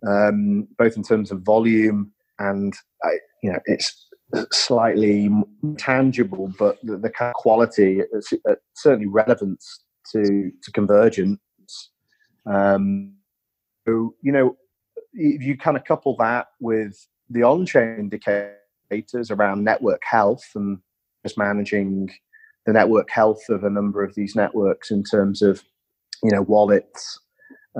um, 0.07 0.67
both 0.79 0.97
in 0.97 1.03
terms 1.03 1.31
of 1.31 1.43
volume 1.43 2.13
and 2.39 2.75
uh, 3.05 3.11
you 3.43 3.53
know 3.53 3.61
it's 3.67 4.07
slightly 4.51 5.31
tangible, 5.79 6.53
but 6.59 6.79
the, 6.83 6.97
the 6.97 7.11
kind 7.11 7.31
of 7.31 7.35
quality, 7.35 8.01
uh, 8.03 8.55
certainly 8.75 9.07
relevance 9.07 9.85
to 10.13 10.51
to 10.63 10.73
convergence. 10.73 11.41
Um, 12.47 13.15
so 13.87 14.15
you 14.23 14.33
know, 14.33 14.57
if 15.13 15.43
you 15.43 15.57
kind 15.57 15.77
of 15.77 15.85
couple 15.85 16.17
that 16.19 16.49
with 16.61 17.07
the 17.31 17.43
on-chain 17.43 17.99
indicators 17.99 19.31
around 19.31 19.65
network 19.65 20.03
health 20.05 20.45
and 20.55 20.79
just 21.25 21.39
managing 21.39 22.09
the 22.67 22.73
network 22.73 23.11
health 23.11 23.43
of 23.49 23.65
a 23.65 23.71
number 23.71 24.03
of 24.03 24.15
these 24.15 24.37
networks 24.37 24.91
in 24.91 25.03
terms 25.03 25.43
of 25.43 25.63
you 26.23 26.31
know 26.31 26.43
wallets 26.43 27.21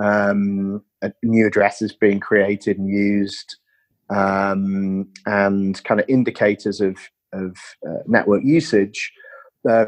um, 0.01 0.83
new 1.23 1.47
addresses 1.47 1.93
being 1.93 2.19
created 2.19 2.77
and 2.77 2.89
used 2.89 3.55
um, 4.09 5.07
and 5.25 5.83
kind 5.83 5.99
of 5.99 6.09
indicators 6.09 6.81
of 6.81 6.97
of 7.33 7.57
uh, 7.87 8.03
network 8.07 8.43
usage 8.43 9.11
uh, 9.69 9.85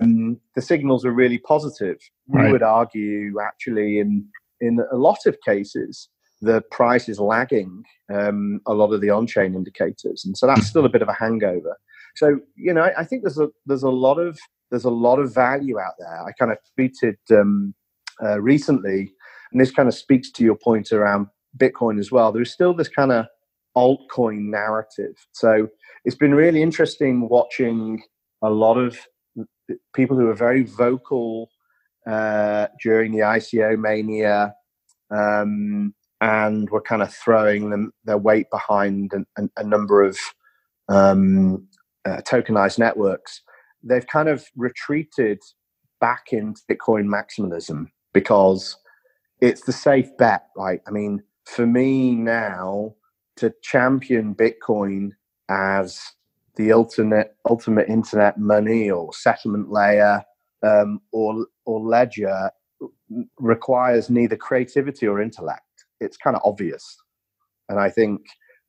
um, 0.00 0.38
the 0.54 0.62
signals 0.62 1.04
are 1.04 1.12
really 1.12 1.38
positive 1.38 1.98
right. 2.28 2.46
we 2.46 2.52
would 2.52 2.62
argue 2.62 3.32
actually 3.40 3.98
in 3.98 4.26
in 4.60 4.80
a 4.92 4.96
lot 4.96 5.18
of 5.26 5.36
cases 5.46 6.08
the 6.44 6.62
price 6.70 7.08
is 7.08 7.18
lagging 7.18 7.84
um, 8.12 8.60
a 8.66 8.74
lot 8.74 8.92
of 8.92 9.00
the 9.00 9.10
on-chain 9.10 9.54
indicators, 9.54 10.24
and 10.24 10.36
so 10.36 10.46
that's 10.46 10.66
still 10.66 10.84
a 10.84 10.90
bit 10.90 11.02
of 11.02 11.08
a 11.08 11.14
hangover. 11.14 11.76
So 12.16 12.38
you 12.54 12.72
know, 12.72 12.82
I, 12.82 13.00
I 13.00 13.04
think 13.04 13.22
there's 13.22 13.38
a 13.38 13.48
there's 13.66 13.82
a 13.82 13.90
lot 13.90 14.18
of 14.18 14.38
there's 14.70 14.84
a 14.84 14.90
lot 14.90 15.18
of 15.18 15.34
value 15.34 15.80
out 15.80 15.94
there. 15.98 16.22
I 16.22 16.32
kind 16.32 16.52
of 16.52 16.58
tweeted 16.78 17.16
um, 17.30 17.74
uh, 18.22 18.40
recently, 18.40 19.12
and 19.52 19.60
this 19.60 19.70
kind 19.70 19.88
of 19.88 19.94
speaks 19.94 20.30
to 20.32 20.44
your 20.44 20.56
point 20.56 20.92
around 20.92 21.26
Bitcoin 21.56 21.98
as 21.98 22.12
well. 22.12 22.30
There's 22.30 22.52
still 22.52 22.74
this 22.74 22.88
kind 22.88 23.12
of 23.12 23.26
altcoin 23.76 24.50
narrative. 24.50 25.14
So 25.32 25.68
it's 26.04 26.16
been 26.16 26.34
really 26.34 26.62
interesting 26.62 27.28
watching 27.28 28.02
a 28.42 28.50
lot 28.50 28.76
of 28.76 28.98
people 29.94 30.16
who 30.16 30.26
were 30.26 30.34
very 30.34 30.64
vocal 30.64 31.50
uh, 32.06 32.66
during 32.82 33.12
the 33.12 33.20
ICO 33.20 33.78
mania 33.78 34.54
um, 35.10 35.94
and 36.20 36.70
were 36.70 36.80
kind 36.80 37.02
of 37.02 37.12
throwing 37.12 37.70
them 37.70 37.92
their 38.04 38.18
weight 38.18 38.46
behind 38.50 39.12
an, 39.12 39.26
an, 39.36 39.50
a 39.56 39.64
number 39.64 40.02
of 40.02 40.18
um, 40.88 41.66
uh, 42.04 42.20
tokenized 42.22 42.78
networks, 42.78 43.42
they've 43.82 44.06
kind 44.06 44.28
of 44.28 44.44
retreated 44.56 45.38
back 46.00 46.32
into 46.32 46.60
Bitcoin 46.70 47.06
maximalism 47.06 47.86
because 48.12 48.76
it's 49.40 49.62
the 49.62 49.72
safe 49.72 50.16
bet, 50.18 50.46
right? 50.56 50.80
I 50.86 50.90
mean, 50.90 51.22
for 51.44 51.66
me 51.66 52.14
now 52.14 52.94
to 53.36 53.52
champion 53.62 54.34
Bitcoin 54.34 55.10
as 55.48 56.00
the 56.56 56.72
ultimate 56.72 57.36
ultimate 57.48 57.88
internet 57.88 58.38
money 58.38 58.90
or 58.90 59.12
settlement 59.12 59.70
layer 59.70 60.22
um, 60.64 61.00
or 61.12 61.46
or 61.66 61.80
ledger 61.80 62.50
requires 63.38 64.10
neither 64.10 64.36
creativity 64.36 65.06
or 65.06 65.20
intellect. 65.20 65.62
It's 66.00 66.16
kind 66.16 66.36
of 66.36 66.42
obvious, 66.44 66.96
and 67.68 67.78
I 67.78 67.90
think 67.90 68.22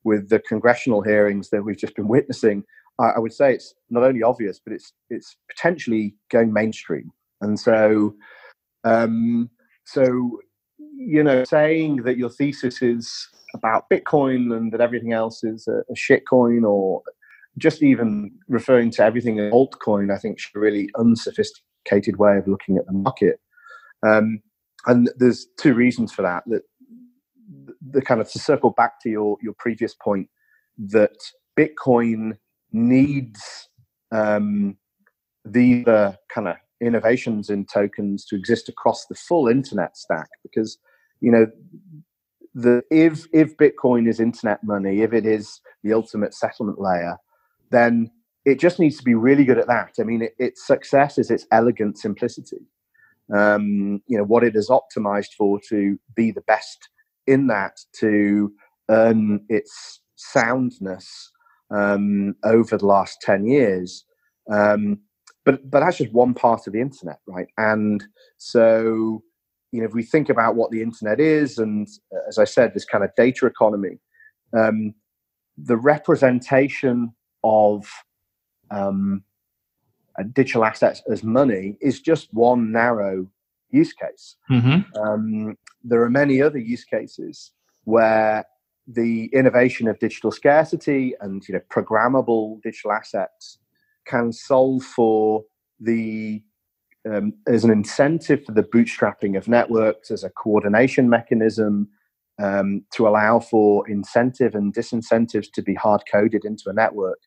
with 0.04 0.28
the 0.28 0.38
congressional 0.38 1.02
hearings 1.02 1.50
that 1.50 1.62
we've 1.64 1.76
just 1.76 1.96
been 1.96 2.08
witnessing, 2.08 2.62
I, 3.00 3.10
I 3.16 3.18
would 3.18 3.32
say 3.32 3.54
it's 3.54 3.74
not 3.90 4.04
only 4.04 4.22
obvious, 4.22 4.60
but 4.64 4.72
it's 4.72 4.92
it's 5.10 5.36
potentially 5.50 6.14
going 6.30 6.52
mainstream. 6.52 7.12
And 7.40 7.58
so, 7.58 8.14
um, 8.84 9.50
so 9.84 10.40
you 10.78 11.22
know, 11.22 11.44
saying 11.44 12.02
that 12.04 12.16
your 12.16 12.30
thesis 12.30 12.82
is 12.82 13.28
about 13.54 13.88
Bitcoin 13.90 14.54
and 14.56 14.72
that 14.72 14.80
everything 14.80 15.12
else 15.12 15.44
is 15.44 15.68
a, 15.68 15.82
a 15.90 15.94
shitcoin 15.94 16.68
or 16.68 17.02
just 17.58 17.82
even 17.82 18.32
referring 18.48 18.90
to 18.92 19.02
everything 19.02 19.38
as 19.40 19.52
altcoin, 19.52 20.14
I 20.14 20.18
think 20.18 20.38
is 20.38 20.46
a 20.54 20.58
really 20.58 20.88
unsophisticated 20.98 22.16
way 22.16 22.36
of 22.36 22.46
looking 22.46 22.76
at 22.76 22.86
the 22.86 22.92
market. 22.92 23.40
Um, 24.06 24.40
and 24.86 25.10
there's 25.16 25.46
two 25.58 25.74
reasons 25.74 26.12
for 26.12 26.22
that. 26.22 26.44
That 26.46 26.62
the 27.90 28.02
kind 28.02 28.20
of 28.20 28.30
to 28.32 28.38
circle 28.38 28.70
back 28.70 29.00
to 29.02 29.08
your 29.08 29.36
your 29.42 29.54
previous 29.58 29.94
point 29.94 30.28
that 30.78 31.16
Bitcoin 31.58 32.38
needs 32.72 33.68
um, 34.12 34.76
these 35.44 35.86
uh, 35.86 36.14
kind 36.28 36.48
of 36.48 36.56
innovations 36.80 37.48
in 37.48 37.64
tokens 37.64 38.24
to 38.26 38.36
exist 38.36 38.68
across 38.68 39.06
the 39.06 39.14
full 39.14 39.48
internet 39.48 39.96
stack 39.96 40.28
because 40.42 40.78
you 41.20 41.30
know 41.30 41.46
the 42.54 42.82
if 42.90 43.26
if 43.32 43.56
bitcoin 43.56 44.06
is 44.06 44.20
internet 44.20 44.62
money 44.62 45.00
if 45.00 45.14
it 45.14 45.24
is 45.24 45.60
the 45.82 45.92
ultimate 45.94 46.34
settlement 46.34 46.78
layer 46.78 47.16
then 47.70 48.10
it 48.44 48.60
just 48.60 48.78
needs 48.78 48.96
to 48.96 49.04
be 49.04 49.14
really 49.14 49.44
good 49.44 49.58
at 49.58 49.66
that 49.66 49.94
i 50.00 50.02
mean 50.02 50.22
it, 50.22 50.34
its 50.38 50.66
success 50.66 51.18
is 51.18 51.30
its 51.30 51.46
elegant 51.52 51.98
simplicity 51.98 52.60
um, 53.34 54.00
you 54.06 54.16
know 54.16 54.24
what 54.24 54.44
it 54.44 54.54
is 54.54 54.70
optimized 54.70 55.32
for 55.36 55.58
to 55.68 55.98
be 56.14 56.30
the 56.30 56.42
best 56.42 56.88
in 57.26 57.48
that 57.48 57.76
to 57.98 58.52
earn 58.88 59.44
its 59.48 60.00
soundness 60.16 61.32
um, 61.70 62.34
over 62.44 62.76
the 62.76 62.86
last 62.86 63.20
10 63.22 63.46
years. 63.46 64.04
Um, 64.50 65.00
but, 65.44 65.68
but 65.70 65.80
that's 65.80 65.98
just 65.98 66.12
one 66.12 66.34
part 66.34 66.66
of 66.66 66.72
the 66.72 66.80
internet, 66.80 67.18
right? 67.26 67.46
And 67.56 68.04
so, 68.36 69.22
you 69.72 69.80
know, 69.80 69.86
if 69.86 69.94
we 69.94 70.02
think 70.02 70.28
about 70.28 70.56
what 70.56 70.70
the 70.70 70.82
internet 70.82 71.20
is, 71.20 71.58
and 71.58 71.86
uh, 72.14 72.28
as 72.28 72.38
I 72.38 72.44
said, 72.44 72.74
this 72.74 72.84
kind 72.84 73.04
of 73.04 73.10
data 73.16 73.46
economy, 73.46 73.98
um, 74.56 74.94
the 75.56 75.76
representation 75.76 77.14
of 77.46 77.86
um, 78.70 79.22
digital 80.32 80.64
assets 80.64 81.02
as 81.10 81.22
money 81.22 81.76
is 81.80 82.00
just 82.00 82.32
one 82.32 82.72
narrow 82.72 83.26
use 83.70 83.92
case. 83.92 84.36
Mm-hmm. 84.50 85.00
Um, 85.00 85.56
there 85.84 86.02
are 86.02 86.10
many 86.10 86.42
other 86.42 86.58
use 86.58 86.84
cases 86.84 87.52
where 87.84 88.44
the 88.86 89.26
innovation 89.32 89.88
of 89.88 89.98
digital 89.98 90.30
scarcity 90.30 91.14
and 91.20 91.46
you 91.48 91.54
know 91.54 91.60
programmable 91.70 92.60
digital 92.62 92.92
assets 92.92 93.58
can 94.06 94.32
solve 94.32 94.82
for 94.82 95.44
the 95.80 96.42
um, 97.10 97.32
as 97.46 97.64
an 97.64 97.70
incentive 97.70 98.44
for 98.44 98.52
the 98.52 98.62
bootstrapping 98.62 99.36
of 99.36 99.48
networks 99.48 100.10
as 100.10 100.24
a 100.24 100.30
coordination 100.30 101.08
mechanism 101.08 101.88
um, 102.38 102.84
to 102.92 103.08
allow 103.08 103.40
for 103.40 103.88
incentive 103.88 104.54
and 104.54 104.74
disincentives 104.74 105.50
to 105.52 105.62
be 105.62 105.74
hard 105.74 106.02
coded 106.10 106.44
into 106.44 106.68
a 106.68 106.72
network 106.72 107.18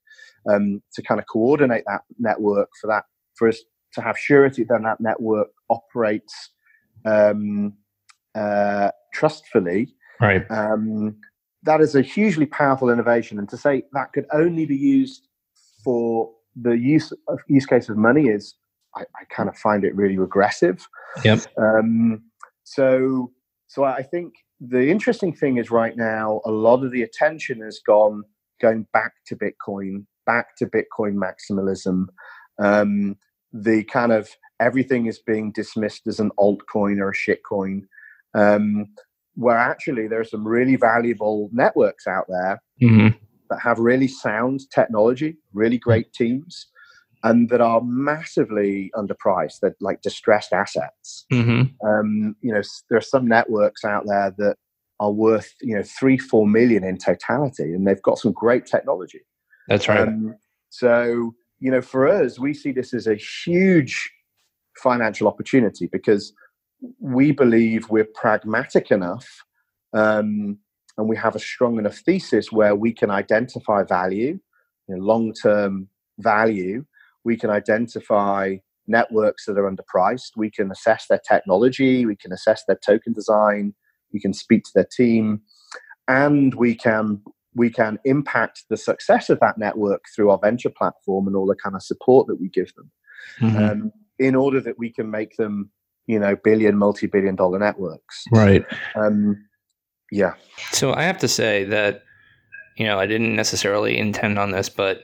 um, 0.51 0.81
to 0.93 1.01
kind 1.01 1.19
of 1.19 1.25
coordinate 1.27 1.83
that 1.87 2.01
network 2.17 2.69
for 2.79 2.87
that 2.87 3.05
for 3.35 3.47
us 3.47 3.63
to 3.93 4.01
have 4.01 4.17
surety 4.17 4.63
that 4.63 4.81
that 4.83 4.99
network 4.99 5.49
operates 5.69 6.51
um, 7.05 7.73
uh, 8.35 8.91
trustfully 9.13 9.87
right 10.19 10.45
um, 10.49 11.15
that 11.63 11.81
is 11.81 11.95
a 11.95 12.01
hugely 12.01 12.45
powerful 12.45 12.89
innovation. 12.89 13.37
And 13.39 13.49
to 13.49 13.57
say 13.57 13.83
that 13.93 14.13
could 14.13 14.25
only 14.33 14.65
be 14.65 14.75
used 14.75 15.27
for 15.83 16.31
the 16.55 16.77
use 16.77 17.11
of 17.27 17.39
use 17.47 17.65
case 17.65 17.89
of 17.89 17.97
money 17.97 18.27
is, 18.27 18.55
I, 18.95 19.01
I 19.01 19.25
kind 19.29 19.49
of 19.49 19.57
find 19.57 19.83
it 19.83 19.95
really 19.95 20.17
regressive. 20.17 20.87
Yep. 21.23 21.39
Um, 21.57 22.23
so, 22.63 23.31
so 23.67 23.83
I 23.83 24.03
think 24.03 24.33
the 24.59 24.89
interesting 24.89 25.33
thing 25.33 25.57
is 25.57 25.71
right 25.71 25.95
now 25.95 26.41
a 26.45 26.51
lot 26.51 26.83
of 26.83 26.91
the 26.91 27.03
attention 27.03 27.61
has 27.61 27.79
gone 27.85 28.23
going 28.61 28.85
back 28.93 29.13
to 29.27 29.35
Bitcoin, 29.35 30.05
back 30.29 30.55
to 30.57 30.67
Bitcoin 30.67 31.15
maximalism. 31.15 32.05
Um, 32.61 33.17
the 33.51 33.83
kind 33.85 34.11
of 34.11 34.29
everything 34.59 35.07
is 35.07 35.17
being 35.17 35.51
dismissed 35.51 36.05
as 36.05 36.19
an 36.19 36.29
altcoin 36.37 36.99
or 36.99 37.09
a 37.09 37.15
shitcoin. 37.15 37.81
Um, 38.35 38.89
where 39.35 39.57
actually 39.57 40.07
there 40.07 40.19
are 40.19 40.35
some 40.35 40.47
really 40.47 40.75
valuable 40.75 41.49
networks 41.51 42.05
out 42.05 42.25
there 42.27 42.61
mm-hmm. 42.81 43.17
that 43.49 43.59
have 43.61 43.79
really 43.79 44.07
sound 44.07 44.69
technology, 44.69 45.37
really 45.53 45.77
great 45.77 46.11
teams, 46.13 46.67
and 47.23 47.49
that 47.49 47.61
are 47.61 47.81
massively 47.81 48.91
underpriced. 48.95 49.61
They're 49.61 49.75
like 49.79 50.01
distressed 50.01 50.53
assets. 50.53 51.25
Mm-hmm. 51.31 51.87
Um, 51.87 52.35
you 52.41 52.53
know, 52.53 52.61
there 52.89 52.99
are 52.99 53.13
some 53.15 53.27
networks 53.27 53.83
out 53.83 54.03
there 54.05 54.33
that 54.37 54.57
are 54.99 55.11
worth 55.11 55.53
you 55.61 55.75
know 55.75 55.83
three, 55.83 56.17
four 56.17 56.45
million 56.45 56.83
in 56.83 56.97
totality, 56.97 57.73
and 57.73 57.87
they've 57.87 58.01
got 58.03 58.19
some 58.19 58.33
great 58.33 58.65
technology. 58.65 59.21
That's 59.69 59.87
right. 59.87 60.07
Um, 60.07 60.35
so 60.69 61.33
you 61.59 61.71
know, 61.71 61.81
for 61.81 62.07
us, 62.07 62.39
we 62.39 62.53
see 62.53 62.71
this 62.71 62.93
as 62.93 63.07
a 63.07 63.15
huge 63.15 64.09
financial 64.77 65.27
opportunity 65.27 65.87
because 65.87 66.33
we 66.99 67.31
believe 67.31 67.89
we're 67.89 68.07
pragmatic 68.15 68.91
enough 68.91 69.43
um, 69.93 70.57
and 70.97 71.09
we 71.09 71.17
have 71.17 71.35
a 71.35 71.39
strong 71.39 71.77
enough 71.77 71.97
thesis 71.97 72.51
where 72.51 72.75
we 72.75 72.93
can 72.93 73.11
identify 73.11 73.83
value, 73.83 74.39
you 74.87 74.95
know, 74.95 75.03
long 75.03 75.33
term 75.33 75.89
value. 76.19 76.85
We 77.25 77.35
can 77.35 77.49
identify 77.49 78.55
networks 78.87 79.45
that 79.45 79.57
are 79.57 79.69
underpriced. 79.69 80.31
We 80.37 80.49
can 80.49 80.71
assess 80.71 81.05
their 81.07 81.21
technology. 81.27 82.05
We 82.05 82.15
can 82.15 82.31
assess 82.31 82.63
their 82.65 82.79
token 82.83 83.13
design. 83.13 83.73
We 84.13 84.19
can 84.19 84.33
speak 84.33 84.63
to 84.63 84.71
their 84.73 84.87
team. 84.91 85.41
And 86.07 86.55
we 86.55 86.75
can 86.75 87.21
we 87.55 87.69
can 87.69 87.99
impact 88.05 88.63
the 88.69 88.77
success 88.77 89.29
of 89.29 89.39
that 89.39 89.57
network 89.57 90.03
through 90.15 90.29
our 90.29 90.39
venture 90.41 90.69
platform 90.69 91.27
and 91.27 91.35
all 91.35 91.47
the 91.47 91.55
kind 91.55 91.75
of 91.75 91.81
support 91.81 92.27
that 92.27 92.39
we 92.39 92.49
give 92.49 92.73
them. 92.75 92.91
Mm-hmm. 93.39 93.57
um, 93.57 93.91
in 94.17 94.35
order 94.35 94.59
that 94.59 94.77
we 94.77 94.91
can 94.91 95.09
make 95.09 95.35
them 95.37 95.71
you 96.07 96.19
know 96.19 96.35
billion 96.43 96.77
multi-billion 96.77 97.35
dollar 97.35 97.59
networks. 97.59 98.25
Right. 98.31 98.65
Um, 98.95 99.45
yeah. 100.11 100.33
So 100.71 100.93
i 100.93 101.03
have 101.03 101.19
to 101.19 101.27
say 101.27 101.63
that 101.65 102.03
you 102.77 102.85
know 102.85 102.97
i 102.97 103.05
didn't 103.05 103.35
necessarily 103.35 103.97
intend 103.97 104.39
on 104.39 104.51
this 104.51 104.69
but 104.69 105.03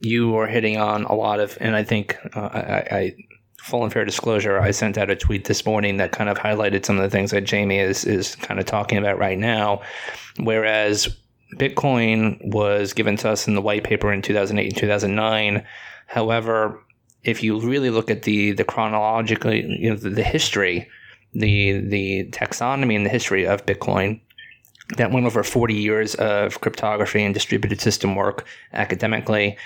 you 0.00 0.30
were 0.30 0.46
hitting 0.46 0.78
on 0.78 1.04
a 1.04 1.14
lot 1.14 1.40
of 1.40 1.58
and 1.60 1.76
i 1.76 1.84
think 1.84 2.16
uh, 2.34 2.48
I, 2.52 2.86
I 2.90 3.12
full 3.60 3.82
and 3.82 3.92
fair 3.92 4.06
disclosure 4.06 4.58
i 4.58 4.70
sent 4.70 4.96
out 4.96 5.10
a 5.10 5.16
tweet 5.16 5.44
this 5.44 5.66
morning 5.66 5.98
that 5.98 6.12
kind 6.12 6.30
of 6.30 6.38
highlighted 6.38 6.86
some 6.86 6.96
of 6.96 7.02
the 7.02 7.10
things 7.10 7.32
that 7.32 7.42
jamie 7.42 7.78
is 7.78 8.06
is 8.06 8.36
kind 8.36 8.58
of 8.58 8.64
talking 8.64 8.96
about 8.96 9.18
right 9.18 9.38
now. 9.38 9.82
Whereas 10.38 11.14
bitcoin 11.56 12.38
was 12.52 12.92
given 12.92 13.16
to 13.16 13.28
us 13.28 13.48
in 13.48 13.54
the 13.54 13.62
white 13.62 13.84
paper 13.84 14.12
in 14.12 14.22
2008 14.22 14.66
and 14.66 14.76
2009 14.76 15.64
however 16.06 16.80
if 17.22 17.42
you 17.42 17.60
really 17.60 17.90
look 17.90 18.10
at 18.10 18.22
the 18.22 18.52
the 18.52 18.64
chronologically, 18.64 19.64
you 19.78 19.90
know, 19.90 19.96
the, 19.96 20.10
the 20.10 20.22
history, 20.22 20.88
the 21.34 21.80
the 21.80 22.28
taxonomy 22.30 22.96
and 22.96 23.04
the 23.04 23.10
history 23.10 23.46
of 23.46 23.66
Bitcoin, 23.66 24.20
that 24.96 25.10
went 25.10 25.26
over 25.26 25.42
40 25.42 25.74
years 25.74 26.14
of 26.16 26.60
cryptography 26.60 27.22
and 27.22 27.34
distributed 27.34 27.80
system 27.80 28.14
work 28.14 28.46
academically, 28.72 29.56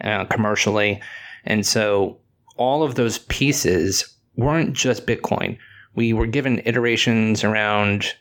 uh, 0.00 0.24
commercially. 0.26 1.00
And 1.44 1.66
so 1.66 2.18
all 2.56 2.82
of 2.82 2.94
those 2.94 3.18
pieces 3.18 4.14
weren't 4.36 4.72
just 4.72 5.06
Bitcoin. 5.06 5.58
We 5.94 6.12
were 6.12 6.26
given 6.26 6.62
iterations 6.64 7.44
around, 7.44 8.14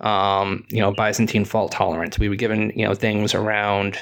um, 0.00 0.64
you 0.68 0.80
know, 0.80 0.92
Byzantine 0.92 1.44
fault 1.44 1.72
tolerance. 1.72 2.18
We 2.18 2.28
were 2.28 2.36
given, 2.36 2.72
you 2.74 2.86
know, 2.86 2.94
things 2.94 3.34
around 3.34 3.98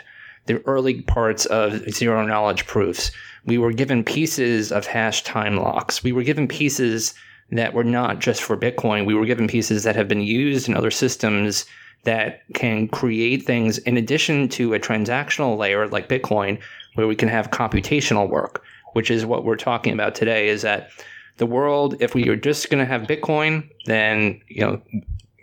the 0.46 0.60
early 0.66 1.02
parts 1.02 1.46
of 1.46 1.88
zero 1.90 2.26
knowledge 2.26 2.66
proofs 2.66 3.12
we 3.44 3.58
were 3.58 3.72
given 3.72 4.04
pieces 4.04 4.70
of 4.70 4.86
hash 4.86 5.22
time 5.24 5.56
locks. 5.56 6.02
We 6.02 6.12
were 6.12 6.22
given 6.22 6.46
pieces 6.46 7.14
that 7.50 7.74
were 7.74 7.84
not 7.84 8.20
just 8.20 8.42
for 8.42 8.56
Bitcoin. 8.56 9.04
We 9.04 9.14
were 9.14 9.26
given 9.26 9.48
pieces 9.48 9.82
that 9.84 9.96
have 9.96 10.08
been 10.08 10.20
used 10.20 10.68
in 10.68 10.76
other 10.76 10.90
systems 10.90 11.66
that 12.04 12.42
can 12.54 12.88
create 12.88 13.44
things 13.44 13.78
in 13.78 13.96
addition 13.96 14.48
to 14.50 14.74
a 14.74 14.80
transactional 14.80 15.56
layer 15.56 15.86
like 15.88 16.08
Bitcoin, 16.08 16.58
where 16.94 17.06
we 17.06 17.16
can 17.16 17.28
have 17.28 17.50
computational 17.50 18.28
work, 18.28 18.64
which 18.92 19.10
is 19.10 19.26
what 19.26 19.44
we're 19.44 19.56
talking 19.56 19.92
about 19.92 20.14
today. 20.14 20.48
Is 20.48 20.62
that 20.62 20.90
the 21.36 21.46
world, 21.46 21.96
if 22.00 22.14
we 22.14 22.28
are 22.28 22.36
just 22.36 22.70
going 22.70 22.84
to 22.84 22.90
have 22.90 23.02
Bitcoin, 23.02 23.68
then, 23.86 24.40
you 24.48 24.62
know, 24.62 24.82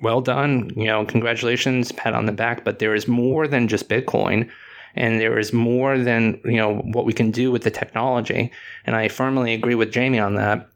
well 0.01 0.21
done, 0.21 0.71
you 0.75 0.85
know, 0.85 1.05
congratulations, 1.05 1.91
pat 1.91 2.13
on 2.13 2.25
the 2.25 2.31
back. 2.31 2.63
But 2.63 2.79
there 2.79 2.95
is 2.95 3.07
more 3.07 3.47
than 3.47 3.67
just 3.67 3.89
Bitcoin 3.89 4.49
and 4.95 5.19
there 5.19 5.37
is 5.37 5.53
more 5.53 5.97
than 5.97 6.39
you 6.45 6.57
know 6.57 6.77
what 6.77 7.05
we 7.05 7.13
can 7.13 7.31
do 7.31 7.51
with 7.51 7.63
the 7.63 7.71
technology 7.71 8.51
and 8.85 8.95
i 8.95 9.07
firmly 9.07 9.53
agree 9.53 9.75
with 9.75 9.91
jamie 9.91 10.19
on 10.19 10.35
that 10.35 10.67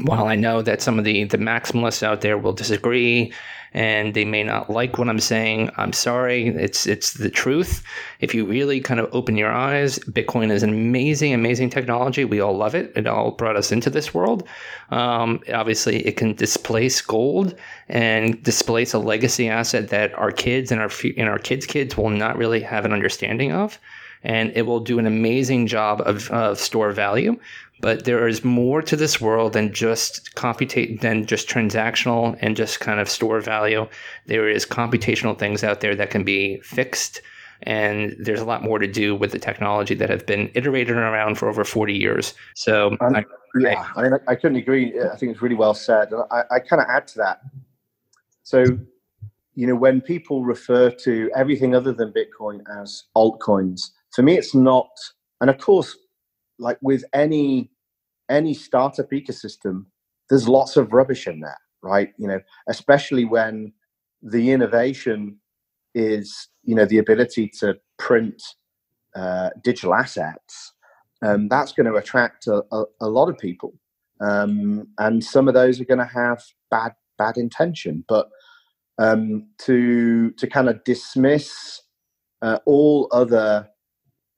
while 0.00 0.26
i 0.26 0.34
know 0.34 0.62
that 0.62 0.82
some 0.82 0.98
of 0.98 1.04
the 1.04 1.24
the 1.24 1.38
maximalists 1.38 2.02
out 2.02 2.20
there 2.20 2.38
will 2.38 2.52
disagree 2.52 3.32
and 3.74 4.14
they 4.14 4.24
may 4.24 4.42
not 4.42 4.68
like 4.68 4.98
what 4.98 5.08
I'm 5.08 5.20
saying. 5.20 5.70
I'm 5.76 5.92
sorry. 5.92 6.48
It's 6.48 6.86
it's 6.86 7.14
the 7.14 7.30
truth. 7.30 7.82
If 8.20 8.34
you 8.34 8.44
really 8.44 8.80
kind 8.80 9.00
of 9.00 9.08
open 9.12 9.36
your 9.36 9.50
eyes, 9.50 9.98
Bitcoin 10.00 10.50
is 10.50 10.62
an 10.62 10.70
amazing, 10.70 11.32
amazing 11.32 11.70
technology. 11.70 12.24
We 12.24 12.40
all 12.40 12.56
love 12.56 12.74
it. 12.74 12.92
It 12.96 13.06
all 13.06 13.30
brought 13.30 13.56
us 13.56 13.72
into 13.72 13.88
this 13.88 14.12
world. 14.12 14.46
Um, 14.90 15.40
obviously, 15.52 16.06
it 16.06 16.16
can 16.16 16.34
displace 16.34 17.00
gold 17.00 17.54
and 17.88 18.42
displace 18.42 18.92
a 18.92 18.98
legacy 18.98 19.48
asset 19.48 19.88
that 19.88 20.12
our 20.18 20.32
kids 20.32 20.70
and 20.70 20.80
our 20.80 20.90
and 21.16 21.28
our 21.28 21.38
kids' 21.38 21.66
kids 21.66 21.96
will 21.96 22.10
not 22.10 22.36
really 22.36 22.60
have 22.60 22.84
an 22.84 22.92
understanding 22.92 23.52
of 23.52 23.78
and 24.24 24.52
it 24.54 24.62
will 24.62 24.80
do 24.80 24.98
an 25.00 25.06
amazing 25.06 25.66
job 25.66 26.00
of, 26.02 26.30
of 26.30 26.56
store 26.58 26.92
value 26.92 27.36
but 27.82 28.04
there 28.04 28.26
is 28.26 28.42
more 28.42 28.80
to 28.80 28.96
this 28.96 29.20
world 29.20 29.52
than 29.52 29.72
just 29.72 30.34
computate 30.34 31.02
than 31.02 31.26
just 31.26 31.48
transactional 31.48 32.38
and 32.40 32.56
just 32.56 32.80
kind 32.80 33.00
of 33.00 33.10
store 33.10 33.40
value. 33.40 33.86
There 34.26 34.48
is 34.48 34.64
computational 34.64 35.38
things 35.38 35.62
out 35.62 35.80
there 35.80 35.94
that 35.96 36.08
can 36.08 36.24
be 36.24 36.60
fixed 36.60 37.20
and 37.64 38.16
there's 38.18 38.40
a 38.40 38.44
lot 38.44 38.62
more 38.62 38.78
to 38.78 38.86
do 38.86 39.14
with 39.14 39.32
the 39.32 39.38
technology 39.38 39.94
that 39.94 40.10
have 40.10 40.26
been 40.26 40.50
iterated 40.54 40.96
around 40.96 41.38
for 41.38 41.48
over 41.48 41.64
40 41.64 41.94
years. 41.94 42.34
So 42.54 42.96
um, 43.00 43.16
I, 43.16 43.24
yeah, 43.58 43.86
I, 43.96 44.02
mean, 44.02 44.12
I, 44.26 44.34
couldn't 44.34 44.56
agree. 44.56 44.94
I 45.00 45.16
think 45.16 45.32
it's 45.32 45.42
really 45.42 45.54
well 45.54 45.74
said. 45.74 46.12
I, 46.30 46.42
I 46.50 46.58
kind 46.58 46.82
of 46.82 46.88
add 46.88 47.06
to 47.08 47.18
that. 47.18 47.40
So, 48.42 48.64
you 49.54 49.66
know, 49.66 49.76
when 49.76 50.00
people 50.00 50.44
refer 50.44 50.90
to 50.90 51.30
everything 51.36 51.74
other 51.74 51.92
than 51.92 52.12
Bitcoin 52.12 52.62
as 52.80 53.04
altcoins, 53.16 53.90
for 54.12 54.22
me, 54.22 54.36
it's 54.36 54.54
not. 54.54 54.90
And 55.40 55.48
of 55.48 55.58
course, 55.58 55.96
like 56.62 56.78
with 56.80 57.04
any 57.12 57.70
any 58.30 58.54
startup 58.54 59.10
ecosystem, 59.10 59.84
there's 60.30 60.48
lots 60.48 60.76
of 60.76 60.92
rubbish 60.92 61.26
in 61.26 61.40
there, 61.40 61.58
right? 61.82 62.12
You 62.18 62.28
know, 62.28 62.40
especially 62.68 63.24
when 63.24 63.72
the 64.22 64.50
innovation 64.52 65.38
is, 65.94 66.48
you 66.62 66.74
know, 66.74 66.86
the 66.86 66.98
ability 66.98 67.50
to 67.60 67.76
print 67.98 68.42
uh, 69.14 69.50
digital 69.62 69.94
assets. 69.94 70.72
Um, 71.22 71.48
that's 71.48 71.72
going 71.72 71.86
to 71.86 71.96
attract 71.96 72.46
a, 72.46 72.62
a, 72.72 72.84
a 73.02 73.08
lot 73.08 73.28
of 73.28 73.38
people, 73.38 73.74
um, 74.20 74.88
and 74.98 75.22
some 75.22 75.46
of 75.46 75.54
those 75.54 75.80
are 75.80 75.84
going 75.84 75.98
to 75.98 76.04
have 76.04 76.42
bad 76.70 76.92
bad 77.18 77.36
intention. 77.36 78.04
But 78.08 78.28
um, 78.98 79.48
to 79.58 80.30
to 80.32 80.46
kind 80.46 80.68
of 80.68 80.82
dismiss 80.84 81.82
uh, 82.40 82.58
all 82.66 83.08
other 83.12 83.68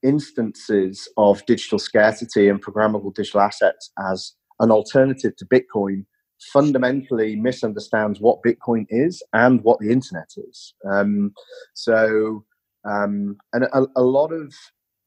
instances 0.04 1.08
of 1.16 1.44
digital 1.46 1.78
scarcity 1.78 2.48
and 2.48 2.62
programmable 2.62 3.14
digital 3.14 3.40
assets 3.40 3.90
as 4.10 4.34
an 4.60 4.70
alternative 4.70 5.34
to 5.36 5.46
Bitcoin 5.46 6.04
fundamentally 6.52 7.36
misunderstands 7.36 8.20
what 8.20 8.42
Bitcoin 8.42 8.86
is 8.90 9.22
and 9.32 9.62
what 9.62 9.78
the 9.80 9.90
internet 9.90 10.30
is. 10.36 10.74
Um, 10.88 11.32
so, 11.74 12.44
um, 12.84 13.36
and 13.52 13.64
a, 13.64 13.86
a, 13.96 14.02
lot 14.02 14.32
of 14.32 14.52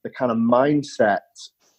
the 0.03 0.09
kind 0.09 0.31
of 0.31 0.37
mindset 0.37 1.19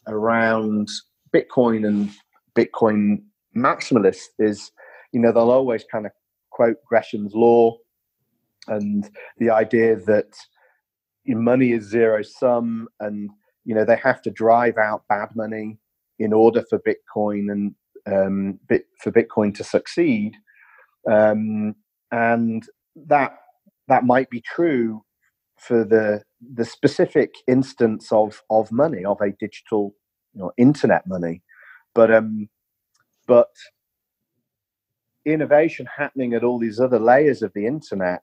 around 0.06 0.88
Bitcoin 1.34 1.86
and 1.86 2.10
Bitcoin 2.56 3.22
maximalists 3.56 4.28
is, 4.38 4.70
you 5.12 5.20
know, 5.20 5.32
they'll 5.32 5.50
always 5.50 5.84
kind 5.90 6.06
of 6.06 6.12
quote 6.50 6.76
Gresham's 6.86 7.34
law 7.34 7.76
and 8.68 9.10
the 9.38 9.50
idea 9.50 9.96
that 9.96 10.34
money 11.34 11.72
is 11.72 11.84
zero 11.84 12.22
sum 12.22 12.88
and 13.00 13.30
you 13.64 13.74
know 13.74 13.84
they 13.84 13.96
have 13.96 14.22
to 14.22 14.30
drive 14.30 14.76
out 14.78 15.02
bad 15.08 15.28
money 15.34 15.78
in 16.18 16.32
order 16.32 16.64
for 16.68 16.80
bitcoin 16.80 17.52
and 17.52 17.74
um, 18.06 18.58
bit, 18.68 18.86
for 19.00 19.12
bitcoin 19.12 19.54
to 19.54 19.64
succeed. 19.64 20.34
Um, 21.10 21.74
and 22.10 22.66
that 23.06 23.36
that 23.88 24.04
might 24.04 24.30
be 24.30 24.40
true 24.40 25.04
for 25.58 25.84
the 25.84 26.22
the 26.54 26.64
specific 26.64 27.34
instance 27.46 28.10
of 28.12 28.42
of 28.50 28.72
money 28.72 29.04
of 29.04 29.20
a 29.20 29.32
digital 29.38 29.94
you 30.34 30.40
know 30.40 30.52
internet 30.56 31.06
money. 31.06 31.42
But 31.94 32.12
um 32.12 32.48
but 33.26 33.50
innovation 35.24 35.86
happening 35.96 36.32
at 36.34 36.44
all 36.44 36.58
these 36.58 36.80
other 36.80 36.98
layers 36.98 37.42
of 37.42 37.52
the 37.54 37.66
internet 37.66 38.22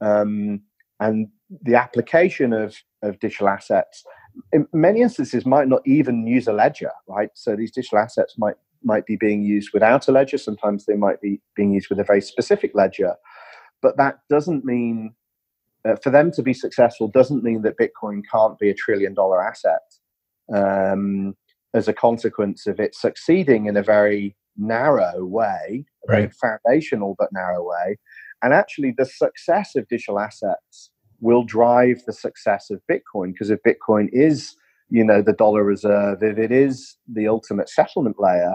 um, 0.00 0.60
and 1.00 1.28
the 1.62 1.74
application 1.74 2.52
of, 2.52 2.76
of 3.02 3.18
digital 3.20 3.48
assets 3.48 4.04
in 4.52 4.66
many 4.72 5.00
instances 5.00 5.46
might 5.46 5.68
not 5.68 5.82
even 5.86 6.26
use 6.26 6.46
a 6.46 6.52
ledger 6.52 6.90
right? 7.08 7.30
So 7.34 7.56
these 7.56 7.70
digital 7.70 7.98
assets 7.98 8.34
might 8.38 8.56
might 8.82 9.06
be 9.06 9.16
being 9.16 9.42
used 9.42 9.70
without 9.72 10.06
a 10.06 10.12
ledger. 10.12 10.38
Sometimes 10.38 10.86
they 10.86 10.94
might 10.94 11.20
be 11.20 11.40
being 11.56 11.72
used 11.72 11.88
with 11.88 11.98
a 11.98 12.04
very 12.04 12.20
specific 12.20 12.72
ledger. 12.74 13.14
But 13.82 13.96
that 13.96 14.18
doesn't 14.30 14.64
mean 14.64 15.14
uh, 15.84 15.96
for 15.96 16.10
them 16.10 16.30
to 16.32 16.42
be 16.42 16.52
successful 16.52 17.08
doesn't 17.08 17.42
mean 17.42 17.62
that 17.62 17.78
bitcoin 17.78 18.22
can't 18.30 18.58
be 18.58 18.70
a 18.70 18.74
trillion 18.74 19.14
dollar 19.14 19.42
asset 19.42 19.82
um, 20.54 21.34
as 21.74 21.88
a 21.88 21.92
consequence 21.92 22.66
of 22.66 22.80
it 22.80 22.94
succeeding 22.94 23.66
in 23.66 23.76
a 23.76 23.82
very 23.82 24.36
narrow 24.56 25.24
way 25.24 25.84
a 26.08 26.12
right. 26.12 26.18
very 26.18 26.30
foundational 26.64 27.14
but 27.18 27.32
narrow 27.32 27.62
way. 27.62 27.98
And 28.42 28.52
actually, 28.52 28.94
the 28.96 29.06
success 29.06 29.74
of 29.76 29.88
digital 29.88 30.20
assets 30.20 30.90
will 31.26 31.44
drive 31.44 32.02
the 32.06 32.12
success 32.12 32.70
of 32.70 32.80
Bitcoin 32.90 33.32
because 33.32 33.50
if 33.50 33.60
Bitcoin 33.66 34.08
is, 34.12 34.56
you 34.90 35.04
know, 35.04 35.20
the 35.22 35.32
dollar 35.32 35.64
reserve, 35.64 36.22
if 36.22 36.38
it 36.38 36.52
is 36.52 36.96
the 37.12 37.28
ultimate 37.28 37.68
settlement 37.68 38.16
layer, 38.18 38.54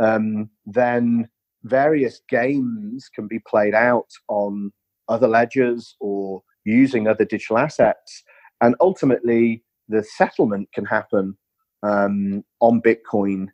um, 0.00 0.50
then 0.66 1.28
various 1.64 2.20
games 2.28 3.08
can 3.14 3.28
be 3.28 3.38
played 3.46 3.74
out 3.74 4.08
on 4.28 4.72
other 5.08 5.28
ledgers 5.28 5.94
or 6.00 6.42
using 6.64 7.06
other 7.06 7.24
digital 7.24 7.58
assets, 7.58 8.22
and 8.60 8.74
ultimately 8.80 9.62
the 9.88 10.02
settlement 10.02 10.68
can 10.72 10.84
happen 10.84 11.36
um, 11.82 12.44
on 12.60 12.80
Bitcoin 12.80 13.48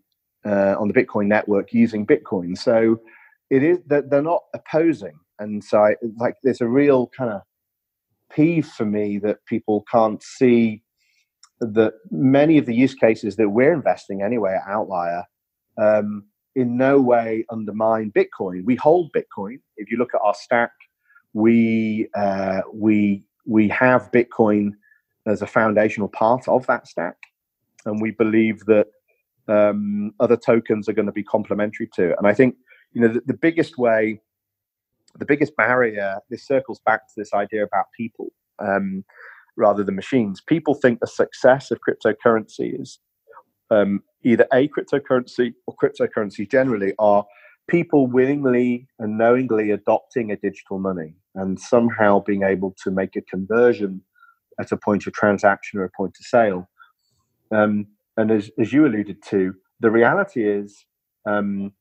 uh, 0.44 0.76
on 0.78 0.88
the 0.88 0.94
Bitcoin 0.94 1.26
network 1.26 1.72
using 1.72 2.06
Bitcoin. 2.06 2.56
So 2.56 3.00
it 3.50 3.62
is 3.64 3.78
that 3.86 4.10
they're 4.10 4.22
not 4.22 4.42
opposing 4.54 5.18
and 5.38 5.62
so 5.62 5.84
I, 5.84 5.96
like 6.18 6.34
there's 6.42 6.60
a 6.60 6.68
real 6.68 7.10
kind 7.16 7.30
of 7.30 7.42
peeve 8.30 8.66
for 8.66 8.84
me 8.84 9.18
that 9.18 9.44
people 9.46 9.84
can't 9.90 10.22
see 10.22 10.82
that 11.60 11.94
many 12.10 12.58
of 12.58 12.66
the 12.66 12.74
use 12.74 12.94
cases 12.94 13.36
that 13.36 13.48
we're 13.48 13.72
investing 13.72 14.22
anyway 14.22 14.54
at 14.54 14.70
Outlier 14.70 15.24
um, 15.78 16.24
in 16.54 16.76
no 16.76 17.00
way 17.00 17.44
undermine 17.50 18.12
Bitcoin. 18.12 18.64
We 18.64 18.76
hold 18.76 19.10
Bitcoin. 19.12 19.58
If 19.76 19.90
you 19.90 19.98
look 19.98 20.14
at 20.14 20.20
our 20.22 20.34
stack, 20.34 20.72
we 21.32 22.08
uh, 22.14 22.62
we 22.72 23.24
we 23.46 23.68
have 23.68 24.10
Bitcoin 24.10 24.72
as 25.26 25.42
a 25.42 25.46
foundational 25.46 26.08
part 26.08 26.48
of 26.48 26.66
that 26.66 26.86
stack, 26.86 27.16
and 27.84 28.00
we 28.00 28.10
believe 28.12 28.64
that 28.66 28.86
um, 29.48 30.12
other 30.20 30.36
tokens 30.36 30.88
are 30.88 30.92
going 30.92 31.06
to 31.06 31.12
be 31.12 31.22
complementary 31.22 31.88
to 31.94 32.10
it. 32.10 32.16
And 32.18 32.26
I 32.26 32.34
think 32.34 32.56
you 32.92 33.02
know 33.02 33.08
the, 33.08 33.20
the 33.26 33.34
biggest 33.34 33.78
way 33.78 34.20
the 35.18 35.26
biggest 35.26 35.56
barrier, 35.56 36.18
this 36.30 36.46
circles 36.46 36.80
back 36.84 37.06
to 37.08 37.14
this 37.16 37.32
idea 37.34 37.64
about 37.64 37.86
people 37.96 38.32
um, 38.58 39.04
rather 39.56 39.82
than 39.82 39.94
machines. 39.94 40.40
People 40.40 40.74
think 40.74 41.00
the 41.00 41.06
success 41.06 41.70
of 41.70 41.78
cryptocurrency 41.86 42.80
is 42.80 42.98
um, 43.70 44.02
either 44.24 44.46
a 44.52 44.68
cryptocurrency 44.68 45.54
or 45.66 45.74
cryptocurrency 45.76 46.50
generally 46.50 46.92
are 46.98 47.24
people 47.68 48.06
willingly 48.06 48.86
and 48.98 49.18
knowingly 49.18 49.70
adopting 49.70 50.30
a 50.30 50.36
digital 50.36 50.78
money 50.78 51.14
and 51.34 51.58
somehow 51.58 52.20
being 52.20 52.42
able 52.42 52.74
to 52.84 52.90
make 52.90 53.16
a 53.16 53.22
conversion 53.22 54.00
at 54.60 54.72
a 54.72 54.76
point 54.76 55.06
of 55.06 55.12
transaction 55.12 55.78
or 55.78 55.84
a 55.84 55.90
point 55.96 56.16
of 56.18 56.26
sale. 56.26 56.68
Um, 57.52 57.86
and 58.16 58.30
as, 58.30 58.50
as 58.58 58.72
you 58.72 58.86
alluded 58.86 59.22
to, 59.30 59.54
the 59.80 59.90
reality 59.90 60.48
is 60.48 60.86
um, 61.26 61.72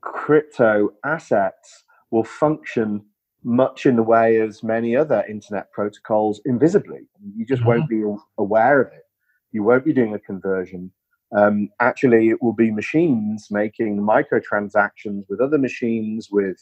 crypto 0.00 0.90
assets 1.04 1.83
will 2.14 2.24
function 2.24 3.04
much 3.42 3.86
in 3.86 3.96
the 3.96 4.02
way 4.02 4.40
as 4.40 4.62
many 4.62 4.94
other 4.94 5.24
internet 5.28 5.70
protocols 5.72 6.40
invisibly. 6.44 7.00
You 7.36 7.44
just 7.44 7.62
mm-hmm. 7.62 7.70
won't 7.70 7.88
be 7.88 8.04
aware 8.38 8.80
of 8.80 8.92
it. 8.92 9.02
You 9.50 9.64
won't 9.64 9.84
be 9.84 9.92
doing 9.92 10.14
a 10.14 10.20
conversion. 10.20 10.92
Um, 11.36 11.68
actually, 11.80 12.28
it 12.28 12.40
will 12.40 12.54
be 12.54 12.70
machines 12.70 13.48
making 13.50 13.98
microtransactions 13.98 15.24
with 15.28 15.40
other 15.40 15.58
machines, 15.58 16.28
with 16.30 16.56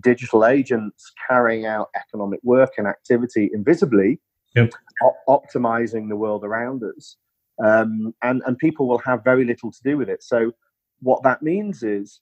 digital 0.00 0.46
agents 0.46 1.12
carrying 1.28 1.66
out 1.66 1.88
economic 1.96 2.38
work 2.44 2.70
and 2.78 2.86
activity 2.86 3.50
invisibly, 3.52 4.20
yep. 4.54 4.70
optimizing 5.28 6.08
the 6.08 6.16
world 6.16 6.44
around 6.44 6.82
us. 6.84 7.16
Um, 7.62 8.14
and, 8.22 8.40
and 8.46 8.56
people 8.56 8.86
will 8.86 9.02
have 9.04 9.24
very 9.24 9.44
little 9.44 9.72
to 9.72 9.82
do 9.82 9.98
with 9.98 10.08
it. 10.08 10.22
So, 10.22 10.52
what 11.00 11.24
that 11.24 11.42
means 11.42 11.82
is 11.82 12.20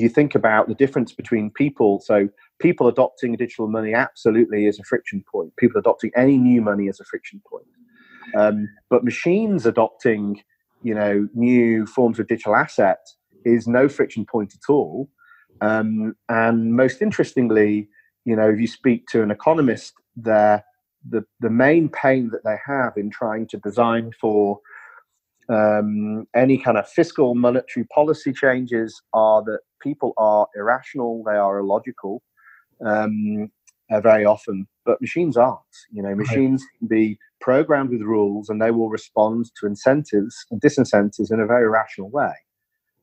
you 0.00 0.08
think 0.08 0.34
about 0.34 0.68
the 0.68 0.74
difference 0.74 1.12
between 1.12 1.50
people. 1.50 2.00
So, 2.00 2.28
people 2.60 2.88
adopting 2.88 3.36
digital 3.36 3.68
money 3.68 3.94
absolutely 3.94 4.66
is 4.66 4.78
a 4.78 4.84
friction 4.84 5.24
point. 5.30 5.56
People 5.56 5.78
adopting 5.78 6.10
any 6.16 6.36
new 6.36 6.60
money 6.60 6.86
is 6.86 7.00
a 7.00 7.04
friction 7.04 7.40
point. 7.48 7.66
Um, 8.36 8.68
but 8.90 9.04
machines 9.04 9.66
adopting, 9.66 10.42
you 10.82 10.94
know, 10.94 11.28
new 11.34 11.86
forms 11.86 12.18
of 12.18 12.26
digital 12.26 12.56
asset 12.56 12.98
is 13.44 13.66
no 13.66 13.88
friction 13.88 14.24
point 14.24 14.54
at 14.54 14.72
all. 14.72 15.10
Um, 15.60 16.16
and 16.28 16.74
most 16.74 17.00
interestingly, 17.00 17.88
you 18.24 18.34
know, 18.34 18.48
if 18.50 18.58
you 18.58 18.66
speak 18.66 19.06
to 19.08 19.22
an 19.22 19.30
economist, 19.30 19.94
there 20.16 20.64
the 21.08 21.24
the 21.40 21.50
main 21.50 21.88
pain 21.88 22.30
that 22.30 22.44
they 22.44 22.56
have 22.66 22.96
in 22.96 23.10
trying 23.10 23.46
to 23.48 23.58
design 23.58 24.10
for 24.20 24.60
um, 25.48 26.26
any 26.34 26.58
kind 26.58 26.78
of 26.78 26.88
fiscal 26.88 27.34
monetary 27.34 27.86
policy 27.86 28.32
changes 28.32 29.00
are 29.12 29.42
that 29.44 29.60
people 29.82 30.12
are 30.16 30.46
irrational, 30.56 31.22
they 31.24 31.36
are 31.36 31.58
illogical, 31.58 32.22
um, 32.84 33.50
uh, 33.90 34.00
very 34.00 34.24
often, 34.24 34.66
but 34.86 35.00
machines 35.00 35.36
aren't. 35.36 35.60
You 35.92 36.02
know, 36.02 36.14
machines 36.14 36.62
right. 36.62 36.78
can 36.78 36.88
be 36.88 37.18
programmed 37.40 37.90
with 37.90 38.00
rules 38.00 38.48
and 38.48 38.60
they 38.60 38.70
will 38.70 38.88
respond 38.88 39.50
to 39.60 39.66
incentives 39.66 40.46
and 40.50 40.60
disincentives 40.60 41.30
in 41.30 41.40
a 41.40 41.46
very 41.46 41.68
rational 41.68 42.10
way. 42.10 42.32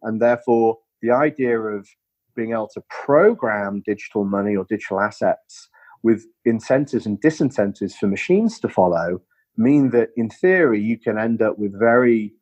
And 0.02 0.20
therefore, 0.20 0.80
the 1.02 1.12
idea 1.12 1.60
of 1.60 1.88
being 2.36 2.52
able 2.52 2.70
to 2.74 2.82
program 2.90 3.84
digital 3.86 4.26
money 4.26 4.56
or 4.56 4.66
digital 4.68 5.00
assets 5.00 5.70
with 6.04 6.26
incentives 6.46 7.06
and 7.06 7.22
disincentives 7.22 7.94
for 7.94 8.08
machines 8.08 8.60
to 8.60 8.70
follow 8.70 9.22
mean 9.58 9.90
that 9.92 10.10
in 10.16 10.30
theory 10.30 10.82
you 10.82 10.98
can 10.98 11.18
end 11.18 11.42
up 11.42 11.58
with 11.58 11.78
very 11.78 12.34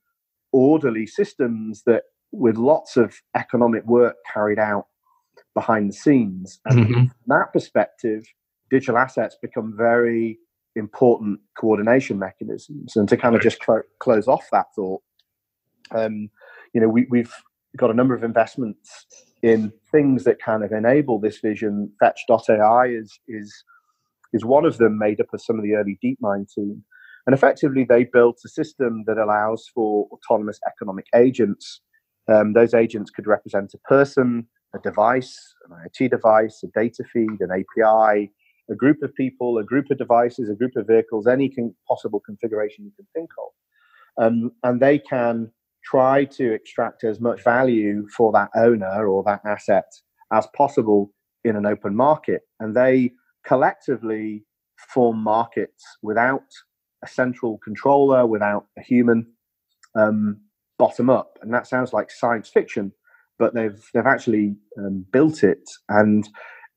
orderly 0.51 1.05
systems 1.05 1.83
that 1.85 2.03
with 2.31 2.57
lots 2.57 2.97
of 2.97 3.15
economic 3.35 3.85
work 3.85 4.15
carried 4.31 4.59
out 4.59 4.85
behind 5.55 5.89
the 5.89 5.93
scenes 5.93 6.59
and 6.65 6.79
mm-hmm. 6.79 6.93
from 6.93 7.11
that 7.27 7.51
perspective 7.51 8.23
digital 8.69 8.97
assets 8.97 9.35
become 9.41 9.73
very 9.75 10.37
important 10.75 11.39
coordination 11.59 12.19
mechanisms 12.19 12.95
and 12.95 13.09
to 13.09 13.17
kind 13.17 13.35
of 13.35 13.41
just 13.41 13.57
cl- 13.63 13.81
close 13.99 14.27
off 14.27 14.45
that 14.51 14.67
thought 14.75 15.01
um, 15.91 16.29
you 16.73 16.79
know 16.79 16.87
we, 16.87 17.07
we've 17.09 17.33
got 17.77 17.91
a 17.91 17.95
number 17.95 18.13
of 18.13 18.23
investments 18.23 19.05
in 19.41 19.71
things 19.91 20.23
that 20.23 20.41
kind 20.41 20.63
of 20.63 20.71
enable 20.71 21.19
this 21.19 21.39
vision. 21.39 21.91
Fetch.ai 21.99 22.87
is 22.87 23.19
is 23.27 23.63
is 24.31 24.45
one 24.45 24.65
of 24.65 24.77
them, 24.77 24.97
made 24.97 25.19
up 25.19 25.33
of 25.33 25.41
some 25.41 25.57
of 25.57 25.63
the 25.63 25.73
early 25.73 25.97
DeepMind 26.03 26.53
team. 26.53 26.83
And 27.29 27.35
effectively, 27.35 27.85
they 27.87 28.05
built 28.05 28.39
a 28.43 28.49
system 28.49 29.03
that 29.05 29.19
allows 29.19 29.69
for 29.75 30.07
autonomous 30.11 30.59
economic 30.65 31.05
agents. 31.13 31.79
Um, 32.27 32.53
those 32.53 32.73
agents 32.73 33.11
could 33.11 33.27
represent 33.27 33.71
a 33.75 33.87
person, 33.87 34.47
a 34.73 34.79
device, 34.79 35.37
an 35.63 35.77
IoT 35.77 36.09
device, 36.09 36.63
a 36.63 36.67
data 36.73 37.03
feed, 37.13 37.39
an 37.39 37.51
API, 37.51 38.31
a 38.71 38.75
group 38.75 39.03
of 39.03 39.13
people, 39.13 39.59
a 39.59 39.63
group 39.63 39.91
of 39.91 39.99
devices, 39.99 40.49
a 40.49 40.55
group 40.55 40.71
of 40.75 40.87
vehicles, 40.87 41.27
any 41.27 41.49
con- 41.49 41.75
possible 41.87 42.19
configuration 42.19 42.85
you 42.85 42.91
can 42.95 43.05
think 43.13 43.29
of. 43.37 44.25
Um, 44.25 44.51
and 44.63 44.81
they 44.81 44.97
can 44.97 45.51
try 45.85 46.25
to 46.25 46.51
extract 46.51 47.03
as 47.03 47.19
much 47.19 47.43
value 47.43 48.07
for 48.17 48.31
that 48.31 48.49
owner 48.55 49.07
or 49.07 49.21
that 49.25 49.41
asset 49.45 49.85
as 50.33 50.47
possible 50.57 51.11
in 51.43 51.55
an 51.55 51.67
open 51.67 51.95
market. 51.95 52.41
And 52.59 52.75
they 52.75 53.11
collectively 53.45 54.45
form 54.79 55.21
markets 55.21 55.85
without 56.01 56.41
a 57.03 57.07
central 57.07 57.59
controller, 57.63 58.25
without 58.25 58.65
a 58.77 58.81
human, 58.81 59.27
um, 59.95 60.39
bottom 60.77 61.09
up. 61.09 61.37
And 61.41 61.53
that 61.53 61.67
sounds 61.67 61.93
like 61.93 62.11
science 62.11 62.49
fiction, 62.49 62.91
but 63.37 63.53
they've 63.53 63.81
they've 63.93 64.05
actually 64.05 64.55
um, 64.77 65.05
built 65.11 65.43
it, 65.43 65.69
and 65.89 66.27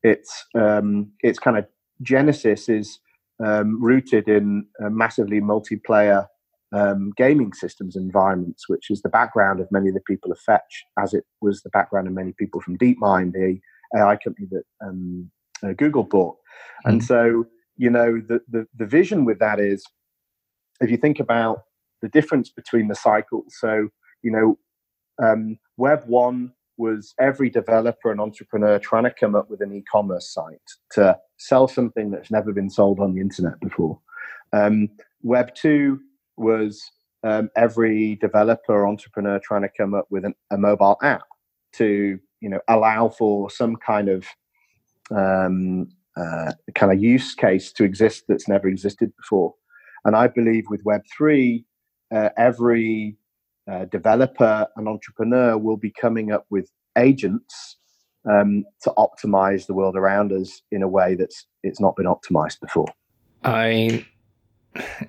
its 0.03 0.45
um, 0.55 1.11
its 1.21 1.39
kind 1.39 1.57
of 1.57 1.65
genesis 2.01 2.69
is 2.69 2.99
um, 3.43 3.81
rooted 3.81 4.27
in 4.27 4.65
massively 4.79 5.41
multiplayer 5.41 6.27
um, 6.73 7.13
gaming 7.15 7.53
systems 7.53 7.95
environments, 7.95 8.67
which 8.67 8.89
is 8.89 9.01
the 9.01 9.09
background 9.09 9.59
of 9.59 9.71
many 9.71 9.89
of 9.89 9.93
the 9.93 10.01
people 10.01 10.31
of 10.31 10.39
Fetch, 10.39 10.83
as 10.99 11.13
it 11.13 11.23
was 11.41 11.61
the 11.61 11.69
background 11.69 12.07
of 12.07 12.13
many 12.13 12.33
people 12.37 12.61
from 12.61 12.77
DeepMind, 12.77 13.33
the 13.33 13.59
AI 13.95 14.17
company 14.17 14.47
that 14.51 14.63
um, 14.83 15.29
uh, 15.63 15.73
Google 15.77 16.03
bought. 16.03 16.35
Mm-hmm. 16.35 16.89
And 16.89 17.03
so, 17.03 17.45
you 17.77 17.89
know, 17.89 18.21
the, 18.27 18.41
the, 18.49 18.65
the 18.75 18.85
vision 18.85 19.23
with 19.23 19.39
that 19.39 19.59
is 19.59 19.85
if 20.81 20.89
you 20.89 20.97
think 20.97 21.19
about 21.19 21.63
the 22.01 22.09
difference 22.09 22.49
between 22.49 22.87
the 22.87 22.95
cycles, 22.95 23.55
so, 23.59 23.89
you 24.21 24.31
know, 24.31 24.57
um, 25.23 25.57
Web 25.77 26.03
1 26.07 26.51
was 26.77 27.13
every 27.19 27.49
developer 27.49 28.11
and 28.11 28.19
entrepreneur 28.19 28.79
trying 28.79 29.03
to 29.03 29.13
come 29.13 29.35
up 29.35 29.49
with 29.49 29.61
an 29.61 29.71
e 29.73 29.83
commerce 29.91 30.33
site 30.33 30.57
to 30.91 31.17
sell 31.37 31.67
something 31.67 32.09
that's 32.09 32.31
never 32.31 32.51
been 32.51 32.69
sold 32.69 32.99
on 32.99 33.13
the 33.13 33.21
internet 33.21 33.59
before. 33.59 33.99
Um, 34.53 34.89
Web 35.21 35.53
2 35.55 35.99
was 36.37 36.83
um, 37.23 37.49
every 37.55 38.15
developer 38.15 38.73
or 38.73 38.87
entrepreneur 38.87 39.39
trying 39.39 39.61
to 39.61 39.69
come 39.77 39.93
up 39.93 40.07
with 40.09 40.25
an, 40.25 40.33
a 40.51 40.57
mobile 40.57 40.97
app 41.01 41.23
to 41.73 42.19
you 42.41 42.49
know 42.49 42.59
allow 42.67 43.09
for 43.09 43.49
some 43.49 43.75
kind 43.75 44.09
of 44.09 44.25
um, 45.11 45.87
uh, 46.17 46.51
kind 46.75 46.91
of 46.91 47.01
use 47.01 47.33
case 47.33 47.71
to 47.73 47.83
exist 47.83 48.25
that's 48.27 48.47
never 48.47 48.67
existed 48.67 49.11
before. 49.15 49.53
And 50.05 50.15
I 50.15 50.27
believe 50.27 50.65
with 50.69 50.83
Web 50.83 51.01
three, 51.15 51.65
uh, 52.13 52.29
every 52.37 53.17
uh, 53.71 53.85
developer 53.85 54.67
and 54.75 54.87
entrepreneur 54.87 55.57
will 55.57 55.77
be 55.77 55.91
coming 55.91 56.31
up 56.31 56.45
with 56.49 56.69
agents 56.97 57.77
um, 58.29 58.65
to 58.81 58.93
optimize 58.97 59.65
the 59.67 59.73
world 59.73 59.95
around 59.95 60.31
us 60.31 60.61
in 60.71 60.83
a 60.83 60.87
way 60.87 61.15
that's 61.15 61.47
it's 61.63 61.79
not 61.79 61.95
been 61.95 62.05
optimized 62.05 62.59
before. 62.59 62.87
I 63.43 64.05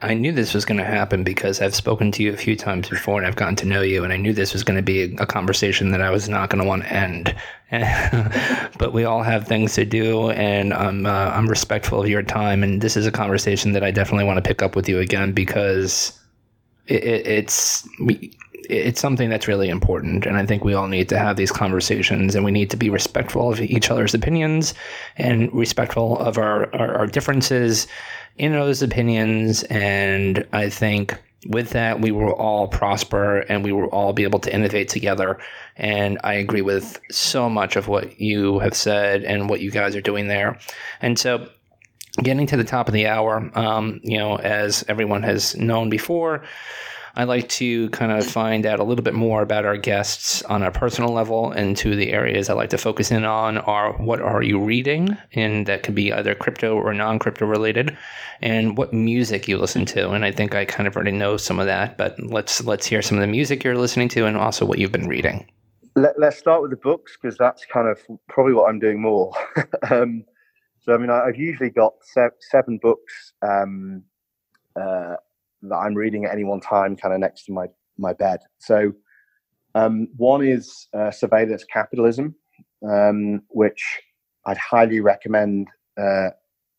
I 0.03 0.13
knew 0.13 0.31
this 0.31 0.53
was 0.53 0.67
going 0.67 0.77
to 0.77 0.85
happen 0.85 1.25
because 1.25 1.63
I've 1.63 1.75
spoken 1.75 2.13
to 2.13 2.23
you 2.23 2.33
a 2.33 2.37
few 2.37 2.55
times 2.55 2.89
before 2.89 3.19
and 3.19 3.27
I've 3.27 3.37
gotten 3.37 3.57
to 3.57 3.67
know 3.67 3.81
you, 3.81 4.05
and 4.05 4.13
I 4.13 4.19
knew 4.19 4.35
this 4.35 4.53
was 4.53 4.63
going 4.63 4.77
to 4.77 4.83
be 4.83 5.15
a, 5.17 5.27
conversation 5.27 5.91
that 5.91 6.03
I 6.03 6.11
was 6.11 6.29
not 6.29 6.51
going 6.51 6.63
to 6.63 6.69
want 6.69 6.83
to 6.83 6.93
end. 6.93 7.35
but 8.79 8.93
we 8.93 9.05
all 9.05 9.23
have 9.23 9.49
things 9.49 9.75
to 9.75 9.85
do, 9.87 10.31
and 10.31 10.75
I'm 10.75 11.07
uh, 11.07 11.31
I'm 11.31 11.49
respectful 11.49 12.03
of 12.03 12.09
your 12.09 12.23
time, 12.23 12.63
and 12.63 12.81
this 12.83 12.97
is 12.97 13.07
a 13.07 13.11
conversation 13.11 13.73
that 13.73 13.83
I 13.83 13.91
definitely 13.91 14.25
want 14.25 14.37
to 14.37 14.47
pick 14.47 14.63
up 14.63 14.77
with 14.77 14.89
you 14.89 14.99
again 15.01 15.33
because 15.33 16.19
it, 16.87 17.03
it, 17.03 17.27
it's 17.27 17.89
it's 18.69 19.01
something 19.01 19.29
that's 19.29 19.49
really 19.49 19.69
important, 19.71 20.27
and 20.27 20.37
I 20.37 20.47
think 20.47 20.63
we 20.63 20.75
all 20.75 20.89
need 20.89 21.09
to 21.09 21.19
have 21.19 21.37
these 21.37 21.51
conversations, 21.51 22.35
and 22.35 22.45
we 22.45 22.53
need 22.53 22.71
to 22.71 22.77
be 22.77 22.91
respectful 22.91 23.51
of 23.51 23.61
each 23.61 23.91
other's 23.91 24.15
opinions 24.15 24.75
and 25.17 25.53
respectful 25.53 26.19
of 26.19 26.39
our, 26.39 26.73
our, 26.75 26.95
our 26.99 27.07
differences 27.07 27.87
in 28.37 28.53
those 28.53 28.83
opinions. 28.83 29.63
And 29.65 30.47
I 30.53 30.69
think 30.69 31.19
with 31.47 31.71
that, 31.71 32.01
we 32.01 32.11
will 32.11 32.33
all 32.33 32.69
prosper 32.69 33.41
and 33.41 33.65
we 33.65 33.73
will 33.73 33.89
all 33.89 34.13
be 34.13 34.25
able 34.25 34.41
to 34.41 34.55
innovate 34.55 34.89
together. 34.89 35.39
And 35.77 36.19
I 36.25 36.35
agree 36.35 36.63
with 36.63 37.01
so 37.11 37.49
much 37.49 37.77
of 37.77 37.89
what 37.89 38.21
you 38.21 38.59
have 38.61 38.75
said 38.75 39.25
and 39.25 39.49
what 39.49 39.61
you 39.61 39.71
guys 39.71 39.95
are 39.97 40.01
doing 40.01 40.29
there. 40.29 40.59
And 41.01 41.19
so, 41.19 41.49
getting 42.23 42.47
to 42.47 42.57
the 42.57 42.65
top 42.65 42.87
of 42.87 42.95
the 42.95 43.09
hour, 43.09 43.51
um, 43.55 44.01
you 44.05 44.19
know, 44.19 44.37
as 44.37 44.85
everyone 44.89 45.25
has 45.25 45.57
known 45.57 45.91
before, 45.91 46.45
I 47.17 47.25
like 47.25 47.49
to 47.51 47.89
kind 47.91 48.11
of 48.11 48.27
find 48.27 48.67
out 48.67 48.81
a 48.81 48.85
little 48.85 49.05
bit 49.05 49.15
more 49.15 49.43
about 49.43 49.65
our 49.65 49.77
guests 49.77 50.43
on 50.43 50.63
a 50.63 50.73
personal 50.73 51.13
level. 51.13 51.53
And 51.53 51.77
two 51.77 51.93
of 51.93 51.97
the 51.97 52.13
areas 52.13 52.49
I 52.49 52.55
like 52.55 52.71
to 52.71 52.79
focus 52.79 53.13
in 53.13 53.25
on 53.25 53.59
are 53.59 53.93
what 53.95 54.21
are 54.21 54.43
you 54.43 54.61
reading? 54.61 55.17
And 55.33 55.67
that 55.67 55.85
could 55.85 55.95
be 55.95 56.13
either 56.13 56.35
crypto 56.35 56.75
or 56.75 56.93
non 56.93 57.19
crypto 57.19 57.47
related, 57.47 57.97
and 58.43 58.77
what 58.77 58.93
music 58.93 59.47
you 59.47 59.59
listen 59.59 59.87
to. 59.87 60.11
And 60.11 60.25
I 60.25 60.33
think 60.33 60.55
I 60.55 60.65
kind 60.65 60.89
of 60.89 60.97
already 60.97 61.13
know 61.13 61.37
some 61.37 61.61
of 61.61 61.67
that, 61.67 61.97
but 61.97 62.21
let's 62.21 62.65
let's 62.65 62.87
hear 62.87 63.03
some 63.03 63.19
of 63.19 63.23
the 63.23 63.29
music 63.29 63.63
you're 63.63 63.79
listening 63.79 64.09
to 64.11 64.27
and 64.27 64.37
also 64.37 64.65
what 64.67 64.79
you've 64.79 64.93
been 64.93 65.09
reading. 65.09 65.49
Let, 65.97 66.21
us 66.21 66.37
start 66.37 66.63
with 66.63 66.73
the 66.73 66.77
books 66.77 67.17
because 67.21 67.39
that's 67.39 67.65
kind 67.67 67.87
of 67.87 68.01
probably 68.29 68.53
what 68.53 68.69
I'm 68.69 68.81
doing 68.81 69.01
more. 69.01 69.33
um, 69.91 70.25
so, 70.81 70.93
I 70.93 70.99
mean, 70.99 71.09
I've 71.09 71.37
usually 71.37 71.71
got 71.71 71.95
seven 72.41 72.79
books 72.79 73.33
um, 73.43 74.03
uh, 74.75 75.15
that 75.69 75.77
I'm 75.77 75.95
reading 75.95 76.25
at 76.25 76.33
any 76.33 76.45
one 76.45 76.61
time, 76.61 76.97
kind 76.97 77.15
of 77.15 77.21
next 77.21 77.45
to 77.45 77.53
my 77.53 77.67
my 77.97 78.13
bed. 78.13 78.41
So 78.59 78.93
um, 79.75 80.09
one 80.17 80.45
is 80.45 80.89
uh, 80.95 81.11
Surveillance 81.11 81.65
Capitalism, 81.65 82.35
um, 82.89 83.43
which 83.49 83.83
I'd 84.47 84.59
highly 84.59 85.01
recommend 85.01 85.69
uh, 86.01 86.31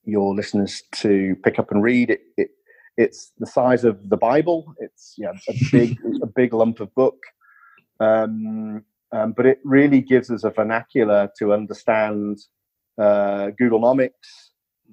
your 0.06 0.36
listeners 0.36 0.84
to 0.94 1.36
pick 1.44 1.60
up 1.60 1.72
and 1.72 1.84
read. 1.84 2.12
It, 2.12 2.22
it, 2.38 2.50
it's 2.98 3.34
the 3.40 3.48
size 3.48 3.84
of 3.84 4.10
the 4.10 4.18
Bible. 4.18 4.74
It's 4.80 5.16
you 5.18 5.26
know, 5.26 5.34
a 5.50 5.54
big, 5.72 5.98
a 6.22 6.28
big 6.28 6.54
lump 6.54 6.80
of 6.80 6.94
book. 6.96 7.18
Um, 8.00 8.84
um, 9.12 9.34
but 9.34 9.46
it 9.46 9.60
really 9.64 10.02
gives 10.02 10.30
us 10.30 10.44
a 10.44 10.50
vernacular 10.50 11.30
to 11.40 11.54
understand 11.54 12.40
uh, 12.98 13.52
Googlenomics, 13.60 14.12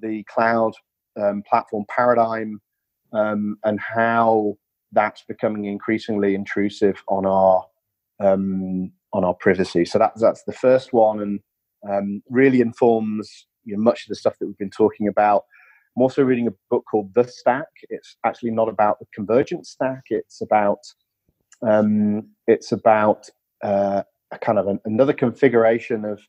the 0.01 0.23
cloud 0.23 0.73
um, 1.21 1.43
platform 1.49 1.85
paradigm, 1.89 2.61
um, 3.13 3.57
and 3.63 3.79
how 3.79 4.57
that's 4.91 5.23
becoming 5.23 5.65
increasingly 5.65 6.35
intrusive 6.35 7.03
on 7.07 7.25
our 7.25 7.65
um, 8.19 8.91
on 9.13 9.23
our 9.23 9.33
privacy. 9.33 9.85
So 9.85 9.99
that's 9.99 10.21
that's 10.21 10.43
the 10.43 10.53
first 10.53 10.93
one, 10.93 11.19
and 11.21 11.39
um, 11.89 12.23
really 12.29 12.61
informs 12.61 13.47
you 13.65 13.75
know, 13.75 13.81
much 13.81 14.03
of 14.03 14.09
the 14.09 14.15
stuff 14.15 14.37
that 14.39 14.47
we've 14.47 14.57
been 14.57 14.69
talking 14.69 15.07
about. 15.07 15.43
I'm 15.95 16.01
also 16.01 16.23
reading 16.23 16.47
a 16.47 16.53
book 16.69 16.85
called 16.89 17.13
The 17.13 17.23
Stack. 17.23 17.67
It's 17.89 18.17
actually 18.25 18.51
not 18.51 18.67
about 18.67 18.99
the 18.99 19.05
convergence 19.13 19.69
stack. 19.69 20.03
It's 20.09 20.41
about 20.41 20.79
um, 21.61 22.29
it's 22.47 22.71
about 22.71 23.29
uh, 23.63 24.03
a 24.31 24.39
kind 24.39 24.59
of 24.59 24.67
an, 24.67 24.79
another 24.85 25.13
configuration 25.13 26.03
of 26.03 26.19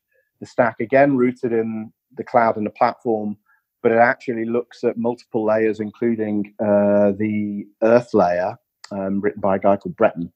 the 0.40 0.46
stack, 0.46 0.80
again 0.80 1.16
rooted 1.16 1.52
in 1.52 1.92
the 2.16 2.24
cloud 2.24 2.56
and 2.56 2.66
the 2.66 2.70
platform, 2.70 3.36
but 3.84 3.92
it 3.92 3.98
actually 3.98 4.46
looks 4.46 4.82
at 4.82 4.96
multiple 4.96 5.44
layers, 5.44 5.78
including 5.78 6.54
uh, 6.58 7.12
the 7.18 7.66
Earth 7.82 8.14
layer, 8.14 8.56
um, 8.90 9.20
written 9.20 9.42
by 9.42 9.56
a 9.56 9.58
guy 9.58 9.76
called 9.76 9.94
Bratton. 9.94 10.32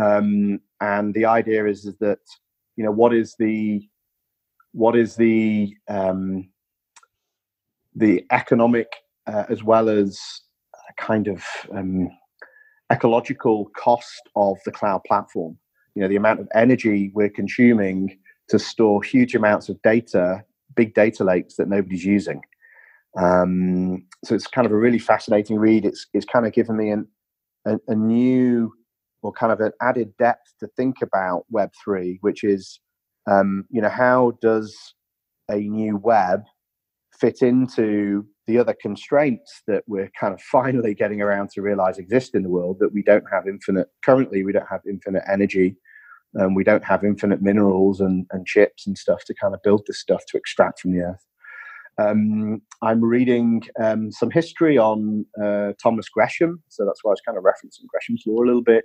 Um, 0.00 0.60
and 0.80 1.12
the 1.12 1.24
idea 1.24 1.66
is, 1.66 1.86
is 1.86 1.96
that 1.98 2.20
you 2.76 2.84
know 2.84 2.92
what 2.92 3.12
is 3.12 3.34
the 3.36 3.82
what 4.70 4.96
is 4.96 5.16
the 5.16 5.74
um, 5.88 6.48
the 7.96 8.24
economic 8.30 8.92
uh, 9.26 9.42
as 9.48 9.64
well 9.64 9.88
as 9.88 10.20
kind 10.96 11.26
of 11.26 11.42
um, 11.72 12.08
ecological 12.92 13.72
cost 13.76 14.22
of 14.36 14.56
the 14.64 14.70
cloud 14.70 15.02
platform. 15.04 15.58
You 15.96 16.02
know, 16.02 16.08
the 16.08 16.16
amount 16.16 16.38
of 16.38 16.48
energy 16.54 17.10
we're 17.12 17.28
consuming 17.28 18.20
to 18.50 18.58
store 18.60 19.02
huge 19.02 19.34
amounts 19.34 19.68
of 19.68 19.82
data, 19.82 20.44
big 20.76 20.94
data 20.94 21.24
lakes 21.24 21.56
that 21.56 21.66
nobody's 21.66 22.04
using. 22.04 22.40
Um, 23.20 24.06
so 24.24 24.34
it's 24.34 24.46
kind 24.46 24.66
of 24.66 24.72
a 24.72 24.76
really 24.76 24.98
fascinating 24.98 25.56
read. 25.56 25.84
It's 25.84 26.06
it's 26.14 26.26
kind 26.26 26.46
of 26.46 26.52
given 26.52 26.76
me 26.76 26.90
an, 26.90 27.06
a, 27.66 27.78
a 27.88 27.94
new 27.94 28.72
or 29.22 29.32
kind 29.32 29.52
of 29.52 29.60
an 29.60 29.72
added 29.80 30.16
depth 30.18 30.52
to 30.60 30.68
think 30.76 30.96
about 31.02 31.44
Web 31.50 31.70
three, 31.82 32.18
which 32.22 32.44
is 32.44 32.80
um, 33.30 33.64
you 33.70 33.80
know 33.80 33.88
how 33.88 34.32
does 34.40 34.76
a 35.48 35.56
new 35.56 35.96
web 35.96 36.42
fit 37.20 37.42
into 37.42 38.26
the 38.46 38.58
other 38.58 38.74
constraints 38.80 39.62
that 39.66 39.84
we're 39.86 40.10
kind 40.18 40.34
of 40.34 40.40
finally 40.52 40.94
getting 40.94 41.20
around 41.20 41.50
to 41.50 41.62
realize 41.62 41.98
exist 41.98 42.34
in 42.34 42.42
the 42.42 42.48
world 42.48 42.78
that 42.80 42.92
we 42.92 43.02
don't 43.02 43.24
have 43.30 43.46
infinite 43.46 43.88
currently 44.04 44.44
we 44.44 44.52
don't 44.52 44.68
have 44.68 44.80
infinite 44.88 45.22
energy 45.30 45.76
um, 46.40 46.54
we 46.54 46.64
don't 46.64 46.82
have 46.82 47.04
infinite 47.04 47.40
minerals 47.40 48.00
and, 48.00 48.26
and 48.32 48.46
chips 48.46 48.86
and 48.86 48.98
stuff 48.98 49.24
to 49.24 49.34
kind 49.34 49.54
of 49.54 49.62
build 49.62 49.82
this 49.86 50.00
stuff 50.00 50.22
to 50.26 50.36
extract 50.36 50.80
from 50.80 50.92
the 50.92 51.00
earth 51.00 51.24
um, 51.98 52.60
i'm 52.82 53.02
reading 53.02 53.62
um, 53.82 54.10
some 54.10 54.30
history 54.30 54.78
on 54.78 55.24
uh, 55.42 55.72
thomas 55.82 56.08
gresham 56.08 56.62
so 56.68 56.84
that's 56.84 57.02
why 57.02 57.10
i 57.10 57.12
was 57.12 57.20
kind 57.20 57.38
of 57.38 57.44
referencing 57.44 57.86
gresham's 57.88 58.22
law 58.26 58.42
a 58.42 58.46
little 58.46 58.62
bit. 58.62 58.84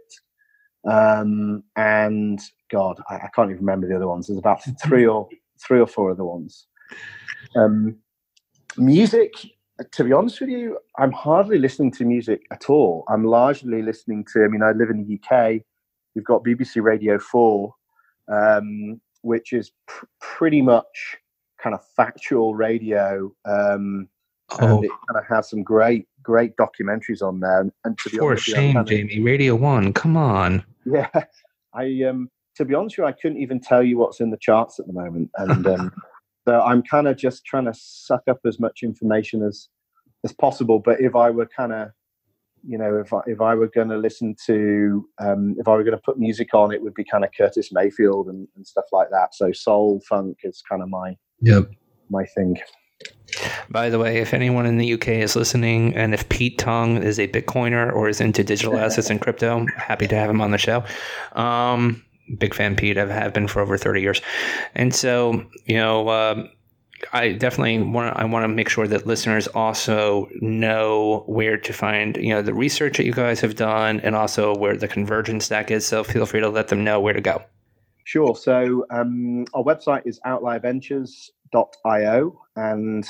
Um, 0.89 1.63
and 1.75 2.39
god 2.71 3.01
I, 3.09 3.15
I, 3.15 3.29
can't 3.35 3.51
even 3.51 3.65
remember 3.65 3.87
the 3.87 3.97
other 3.97 4.07
ones. 4.07 4.27
There's 4.27 4.39
about 4.39 4.61
three 4.83 5.05
or 5.05 5.27
three 5.61 5.81
or 5.81 5.87
four 5.87 6.11
other 6.11 6.23
ones. 6.23 6.67
Um, 7.55 7.97
music 8.77 9.33
to 9.91 10.03
be 10.03 10.13
honest 10.13 10.39
with 10.41 10.49
you 10.49 10.77
i'm 10.97 11.11
hardly 11.11 11.57
listening 11.57 11.91
to 11.91 12.05
music 12.05 12.41
at 12.51 12.69
all. 12.69 13.03
I'm 13.07 13.23
largely 13.23 13.81
listening 13.81 14.25
to 14.33 14.43
i 14.43 14.47
mean 14.47 14.63
i 14.63 14.71
live 14.71 14.89
in 14.89 15.05
the 15.05 15.19
uk 15.19 15.61
we've 16.15 16.25
got 16.25 16.43
bbc 16.43 16.81
radio 16.81 17.17
4 17.19 17.73
um, 18.31 19.01
which 19.21 19.53
is 19.53 19.71
pr- 19.87 20.05
pretty 20.21 20.61
much 20.61 21.17
kind 21.61 21.73
of 21.73 21.85
factual 21.95 22.55
radio 22.55 23.31
um, 23.45 24.07
oh. 24.51 24.77
and 24.77 24.85
it 24.85 24.91
kind 25.07 25.17
of 25.17 25.25
has 25.27 25.49
some 25.49 25.63
great 25.63 26.07
great 26.23 26.55
documentaries 26.57 27.21
on 27.21 27.39
there 27.39 27.61
and, 27.61 27.71
and 27.85 27.97
to 27.97 28.09
be 28.09 28.17
for 28.17 28.31
honest 28.31 28.45
shame 28.45 28.77
you, 28.77 28.83
jamie 28.83 29.19
radio 29.21 29.55
1 29.55 29.93
come 29.93 30.17
on 30.17 30.63
yeah 30.85 31.09
i 31.73 32.03
um 32.03 32.29
to 32.55 32.65
be 32.65 32.73
honest 32.73 32.97
with 32.97 33.03
you 33.03 33.07
i 33.07 33.11
couldn't 33.11 33.37
even 33.37 33.59
tell 33.59 33.81
you 33.83 33.97
what's 33.97 34.19
in 34.19 34.29
the 34.29 34.37
charts 34.37 34.79
at 34.79 34.87
the 34.87 34.93
moment 34.93 35.29
and 35.37 35.67
um 35.67 35.91
So 36.49 36.59
I'm 36.61 36.81
kind 36.81 37.07
of 37.07 37.15
just 37.15 37.45
trying 37.45 37.65
to 37.65 37.73
suck 37.75 38.23
up 38.27 38.39
as 38.43 38.59
much 38.59 38.79
information 38.81 39.43
as 39.43 39.67
as 40.23 40.33
possible. 40.33 40.79
But 40.79 40.99
if 40.99 41.15
I 41.15 41.29
were 41.29 41.45
kind 41.45 41.71
of, 41.71 41.91
you 42.67 42.77
know, 42.77 42.97
if 42.97 43.13
I, 43.13 43.21
if 43.25 43.41
I 43.41 43.55
were 43.55 43.67
going 43.67 43.89
to 43.89 43.97
listen 43.97 44.35
to, 44.45 45.07
um, 45.19 45.55
if 45.59 45.67
I 45.67 45.71
were 45.71 45.83
going 45.83 45.97
to 45.97 46.01
put 46.03 46.17
music 46.17 46.53
on, 46.53 46.73
it 46.73 46.81
would 46.81 46.93
be 46.93 47.03
kind 47.03 47.23
of 47.23 47.31
Curtis 47.37 47.71
Mayfield 47.71 48.27
and, 48.27 48.47
and 48.55 48.65
stuff 48.65 48.85
like 48.91 49.09
that. 49.11 49.35
So 49.35 49.51
soul 49.51 50.01
funk 50.07 50.39
is 50.43 50.63
kind 50.67 50.81
of 50.81 50.89
my 50.89 51.15
yep 51.41 51.69
my 52.09 52.25
thing. 52.25 52.57
By 53.69 53.89
the 53.89 53.99
way, 53.99 54.17
if 54.17 54.33
anyone 54.33 54.65
in 54.65 54.77
the 54.77 54.93
UK 54.93 55.09
is 55.09 55.35
listening, 55.35 55.95
and 55.95 56.13
if 56.13 56.27
Pete 56.29 56.57
Tong 56.57 57.01
is 57.01 57.19
a 57.19 57.27
Bitcoiner 57.27 57.93
or 57.93 58.09
is 58.09 58.19
into 58.19 58.43
digital 58.43 58.77
assets 58.79 59.09
and 59.09 59.21
crypto, 59.21 59.65
happy 59.77 60.07
to 60.07 60.15
have 60.15 60.29
him 60.29 60.41
on 60.41 60.51
the 60.51 60.57
show. 60.57 60.83
Um, 61.33 62.03
big 62.37 62.53
fan 62.53 62.75
Pete. 62.75 62.97
I 62.97 63.05
have 63.05 63.33
been 63.33 63.47
for 63.47 63.61
over 63.61 63.77
30 63.77 64.01
years. 64.01 64.21
And 64.75 64.93
so, 64.93 65.45
you 65.65 65.77
know, 65.77 66.07
uh, 66.09 66.47
I 67.13 67.33
definitely 67.33 67.79
want 67.79 68.17
I 68.17 68.25
want 68.25 68.43
to 68.43 68.47
make 68.47 68.69
sure 68.69 68.87
that 68.87 69.05
listeners 69.07 69.47
also 69.47 70.29
know 70.41 71.23
where 71.27 71.57
to 71.57 71.73
find, 71.73 72.17
you 72.17 72.29
know, 72.29 72.41
the 72.41 72.53
research 72.53 72.97
that 72.97 73.05
you 73.05 73.13
guys 73.13 73.39
have 73.41 73.55
done 73.55 73.99
and 74.01 74.15
also 74.15 74.55
where 74.55 74.77
the 74.77 74.87
convergence 74.87 75.45
stack 75.45 75.69
is. 75.71 75.85
So 75.85 76.03
feel 76.03 76.25
free 76.25 76.39
to 76.41 76.49
let 76.49 76.69
them 76.69 76.83
know 76.83 76.99
where 76.99 77.13
to 77.13 77.21
go. 77.21 77.43
Sure. 78.05 78.35
So 78.35 78.85
um, 78.91 79.45
our 79.53 79.63
website 79.63 80.01
is 80.05 80.19
outlierventures.io 80.25 82.41
and 82.55 83.07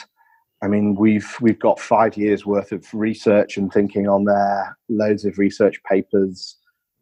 I 0.61 0.67
mean, 0.67 0.95
we've 0.95 1.37
we've 1.39 1.59
got 1.59 1.79
five 1.79 2.17
years 2.17 2.45
worth 2.45 2.71
of 2.71 2.85
research 2.93 3.57
and 3.57 3.71
thinking 3.71 4.09
on 4.09 4.25
there, 4.25 4.77
loads 4.89 5.23
of 5.23 5.37
research 5.37 5.81
papers, 5.83 6.57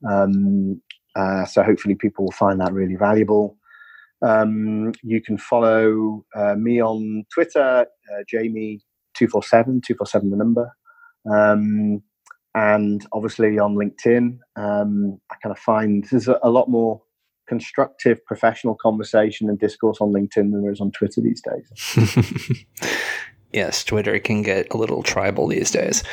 um, 0.08 0.80
uh, 1.16 1.46
so 1.46 1.64
hopefully 1.64 1.96
people 1.96 2.26
will 2.26 2.32
find 2.32 2.62
that 2.62 2.74
really 2.74 2.96
valuable. 2.96 3.57
Um, 4.22 4.94
you 5.04 5.22
can 5.22 5.38
follow 5.38 6.26
uh, 6.36 6.56
me 6.56 6.82
on 6.82 7.26
Twitter, 7.34 7.86
uh, 7.86 8.24
Jamie247, 8.34 8.82
247 9.20 10.30
the 10.30 10.38
number. 10.38 10.72
Um, 11.32 12.02
and 12.56 13.06
obviously 13.14 13.60
on 13.60 13.76
LinkedIn, 13.76 14.40
um, 14.56 15.20
I 15.32 15.36
kind 15.44 15.52
of 15.52 15.60
find 15.60 16.08
there's 16.10 16.28
a, 16.28 16.40
lot 16.50 16.70
more 16.70 17.02
constructive 17.48 18.24
professional 18.26 18.76
conversation 18.76 19.48
and 19.48 19.60
discourse 19.60 20.00
on 20.02 20.12
LinkedIn 20.12 20.52
than 20.52 20.64
there 20.64 20.72
is 20.72 20.82
on 20.82 20.92
Twitter 20.92 21.22
these 21.22 21.42
days. 21.42 22.66
Yes, 23.58 23.84
Twitter 23.84 24.20
can 24.20 24.44
get 24.44 24.72
a 24.72 24.78
little 24.78 25.02
tribal 25.02 25.48
these 25.48 25.72
days. 25.72 26.04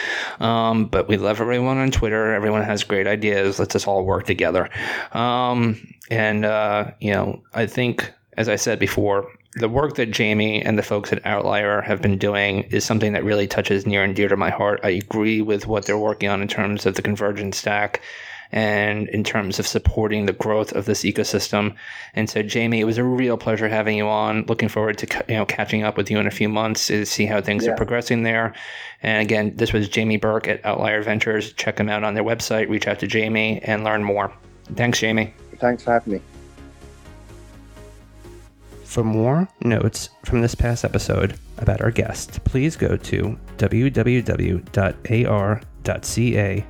Um, 0.41 0.87
but 0.87 1.09
we 1.09 1.19
love 1.19 1.43
everyone 1.43 1.77
on 1.77 1.91
Twitter. 1.91 2.33
Everyone 2.33 2.63
has 2.63 2.85
great 2.85 3.07
ideas. 3.07 3.59
Let's 3.59 3.75
just 3.75 3.87
all 3.87 4.03
work 4.03 4.25
together. 4.25 4.71
Um, 5.13 5.95
and, 6.11 6.47
uh, 6.47 6.93
you 7.01 7.13
know, 7.13 7.43
I 7.53 7.67
think, 7.67 8.11
as 8.39 8.49
I 8.49 8.57
said 8.57 8.79
before, 8.79 9.31
the 9.57 9.69
work 9.69 9.97
that 9.97 10.11
Jamie 10.11 10.63
and 10.63 10.79
the 10.79 10.83
folks 10.83 11.13
at 11.13 11.27
Outlier 11.27 11.83
have 11.83 12.01
been 12.01 12.17
doing 12.17 12.63
is 12.71 12.83
something 12.83 13.13
that 13.13 13.25
really 13.25 13.47
touches 13.47 13.87
near 13.87 14.03
and 14.03 14.17
dear 14.17 14.29
to 14.29 14.39
my 14.39 14.49
heart. 14.49 14.81
I 14.83 14.89
agree 14.89 15.43
with 15.43 15.67
what 15.67 15.85
they're 15.85 15.99
working 15.99 16.31
on 16.31 16.41
in 16.41 16.49
terms 16.49 16.87
of 16.87 16.95
the 16.95 17.03
convergence 17.03 17.59
stack 17.59 18.01
and 18.55 19.09
in 19.09 19.25
terms 19.25 19.59
of 19.59 19.67
supporting 19.67 20.27
the 20.27 20.33
growth 20.33 20.73
of 20.73 20.87
this 20.87 21.03
ecosystem. 21.03 21.75
And 22.15 22.31
so, 22.31 22.41
Jamie, 22.41 22.81
it 22.81 22.85
was 22.85 22.99
a 22.99 23.05
real 23.05 23.37
pleasure 23.37 23.69
having 23.69 23.97
you 23.99 24.07
on. 24.07 24.45
Looking 24.47 24.69
forward 24.69 24.97
to 24.99 25.25
you 25.29 25.35
know 25.35 25.45
catching 25.45 25.83
up 25.83 25.97
with 25.97 26.09
you 26.09 26.19
in 26.19 26.27
a 26.29 26.31
few 26.31 26.49
months 26.49 26.87
to 26.87 27.05
see 27.05 27.27
how 27.27 27.41
things 27.41 27.67
yeah. 27.67 27.73
are 27.73 27.77
progressing 27.77 28.23
there. 28.23 28.55
And 29.03 29.21
again, 29.21 29.57
this 29.57 29.73
was 29.73 29.89
Jamie 29.89 30.19
Burke 30.19 30.47
at 30.47 30.65
Outlier 30.65 31.03
Ventures. 31.03 31.53
Check 31.55 31.77
them 31.77 31.89
out 31.89 32.05
on 32.05 32.15
their 32.15 32.23
website. 32.23 32.71
Reach 32.71 32.87
out 32.87 33.01
to 33.01 33.09
Jamie 33.09 33.61
and 33.65 33.83
learn 33.83 34.05
more. 34.05 34.33
Thanks, 34.77 35.01
Jamie. 35.01 35.35
Thanks 35.59 35.83
for 35.83 35.91
having 35.93 36.15
me. 36.15 36.21
For 38.85 39.03
more 39.03 39.49
notes 39.63 40.11
from 40.25 40.43
this 40.43 40.55
past 40.55 40.85
episode 40.85 41.37
about 41.59 41.81
our 41.81 41.91
guest, 41.91 42.45
please 42.45 42.77
go 42.77 42.97
to 42.97 43.37
www.ar.ca 43.59 44.65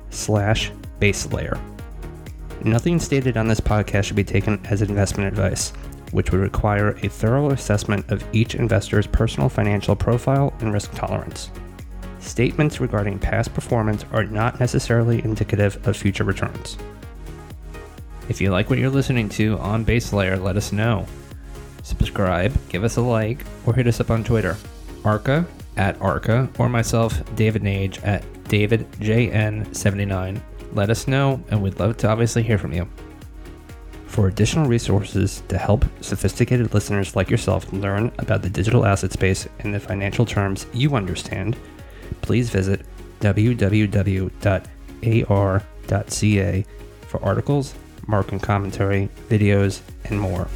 slash 0.09 0.71
base 0.99 1.31
layer. 1.31 1.59
Nothing 2.65 2.99
stated 2.99 3.37
on 3.37 3.47
this 3.47 3.59
podcast 3.59 4.05
should 4.05 4.15
be 4.15 4.23
taken 4.23 4.59
as 4.65 4.81
investment 4.81 5.27
advice, 5.27 5.69
which 6.09 6.31
would 6.31 6.41
require 6.41 6.97
a 7.03 7.07
thorough 7.07 7.51
assessment 7.51 8.09
of 8.09 8.25
each 8.33 8.55
investor's 8.55 9.05
personal 9.05 9.49
financial 9.49 9.95
profile 9.95 10.51
and 10.61 10.73
risk 10.73 10.91
tolerance. 10.95 11.51
Statements 12.17 12.79
regarding 12.79 13.19
past 13.19 13.53
performance 13.53 14.03
are 14.11 14.23
not 14.23 14.59
necessarily 14.59 15.23
indicative 15.23 15.87
of 15.87 15.95
future 15.95 16.23
returns. 16.23 16.75
If 18.29 18.41
you 18.41 18.49
like 18.49 18.71
what 18.71 18.79
you're 18.79 18.89
listening 18.89 19.29
to 19.29 19.59
on 19.59 19.83
Base 19.83 20.11
Layer, 20.11 20.35
let 20.35 20.57
us 20.57 20.71
know. 20.71 21.05
Subscribe, 21.83 22.51
give 22.69 22.83
us 22.83 22.97
a 22.97 23.01
like, 23.01 23.45
or 23.67 23.75
hit 23.75 23.85
us 23.85 23.99
up 23.99 24.09
on 24.09 24.23
Twitter. 24.23 24.57
Arca 25.03 25.45
at 25.77 26.01
Arca, 26.01 26.49
or 26.57 26.67
myself, 26.67 27.21
David 27.35 27.61
Nage 27.61 28.03
at 28.03 28.23
DavidJN79 28.45 30.41
let 30.75 30.89
us 30.89 31.07
know, 31.07 31.41
and 31.49 31.61
we'd 31.61 31.79
love 31.79 31.97
to 31.97 32.09
obviously 32.09 32.43
hear 32.43 32.57
from 32.57 32.73
you. 32.73 32.87
For 34.07 34.27
additional 34.27 34.67
resources 34.67 35.43
to 35.49 35.57
help 35.57 35.83
sophisticated 36.01 36.73
listeners 36.73 37.15
like 37.15 37.29
yourself 37.29 37.71
learn 37.73 38.11
about 38.19 38.41
the 38.41 38.49
digital 38.49 38.85
asset 38.85 39.11
space 39.11 39.47
in 39.59 39.71
the 39.71 39.79
financial 39.79 40.25
terms 40.25 40.65
you 40.73 40.95
understand, 40.95 41.57
please 42.21 42.49
visit 42.49 42.85
www.ar.ca 43.19 44.25
for 47.07 47.23
articles, 47.23 47.75
market 48.07 48.41
commentary, 48.41 49.09
videos, 49.29 49.81
and 50.05 50.19
more. 50.19 50.47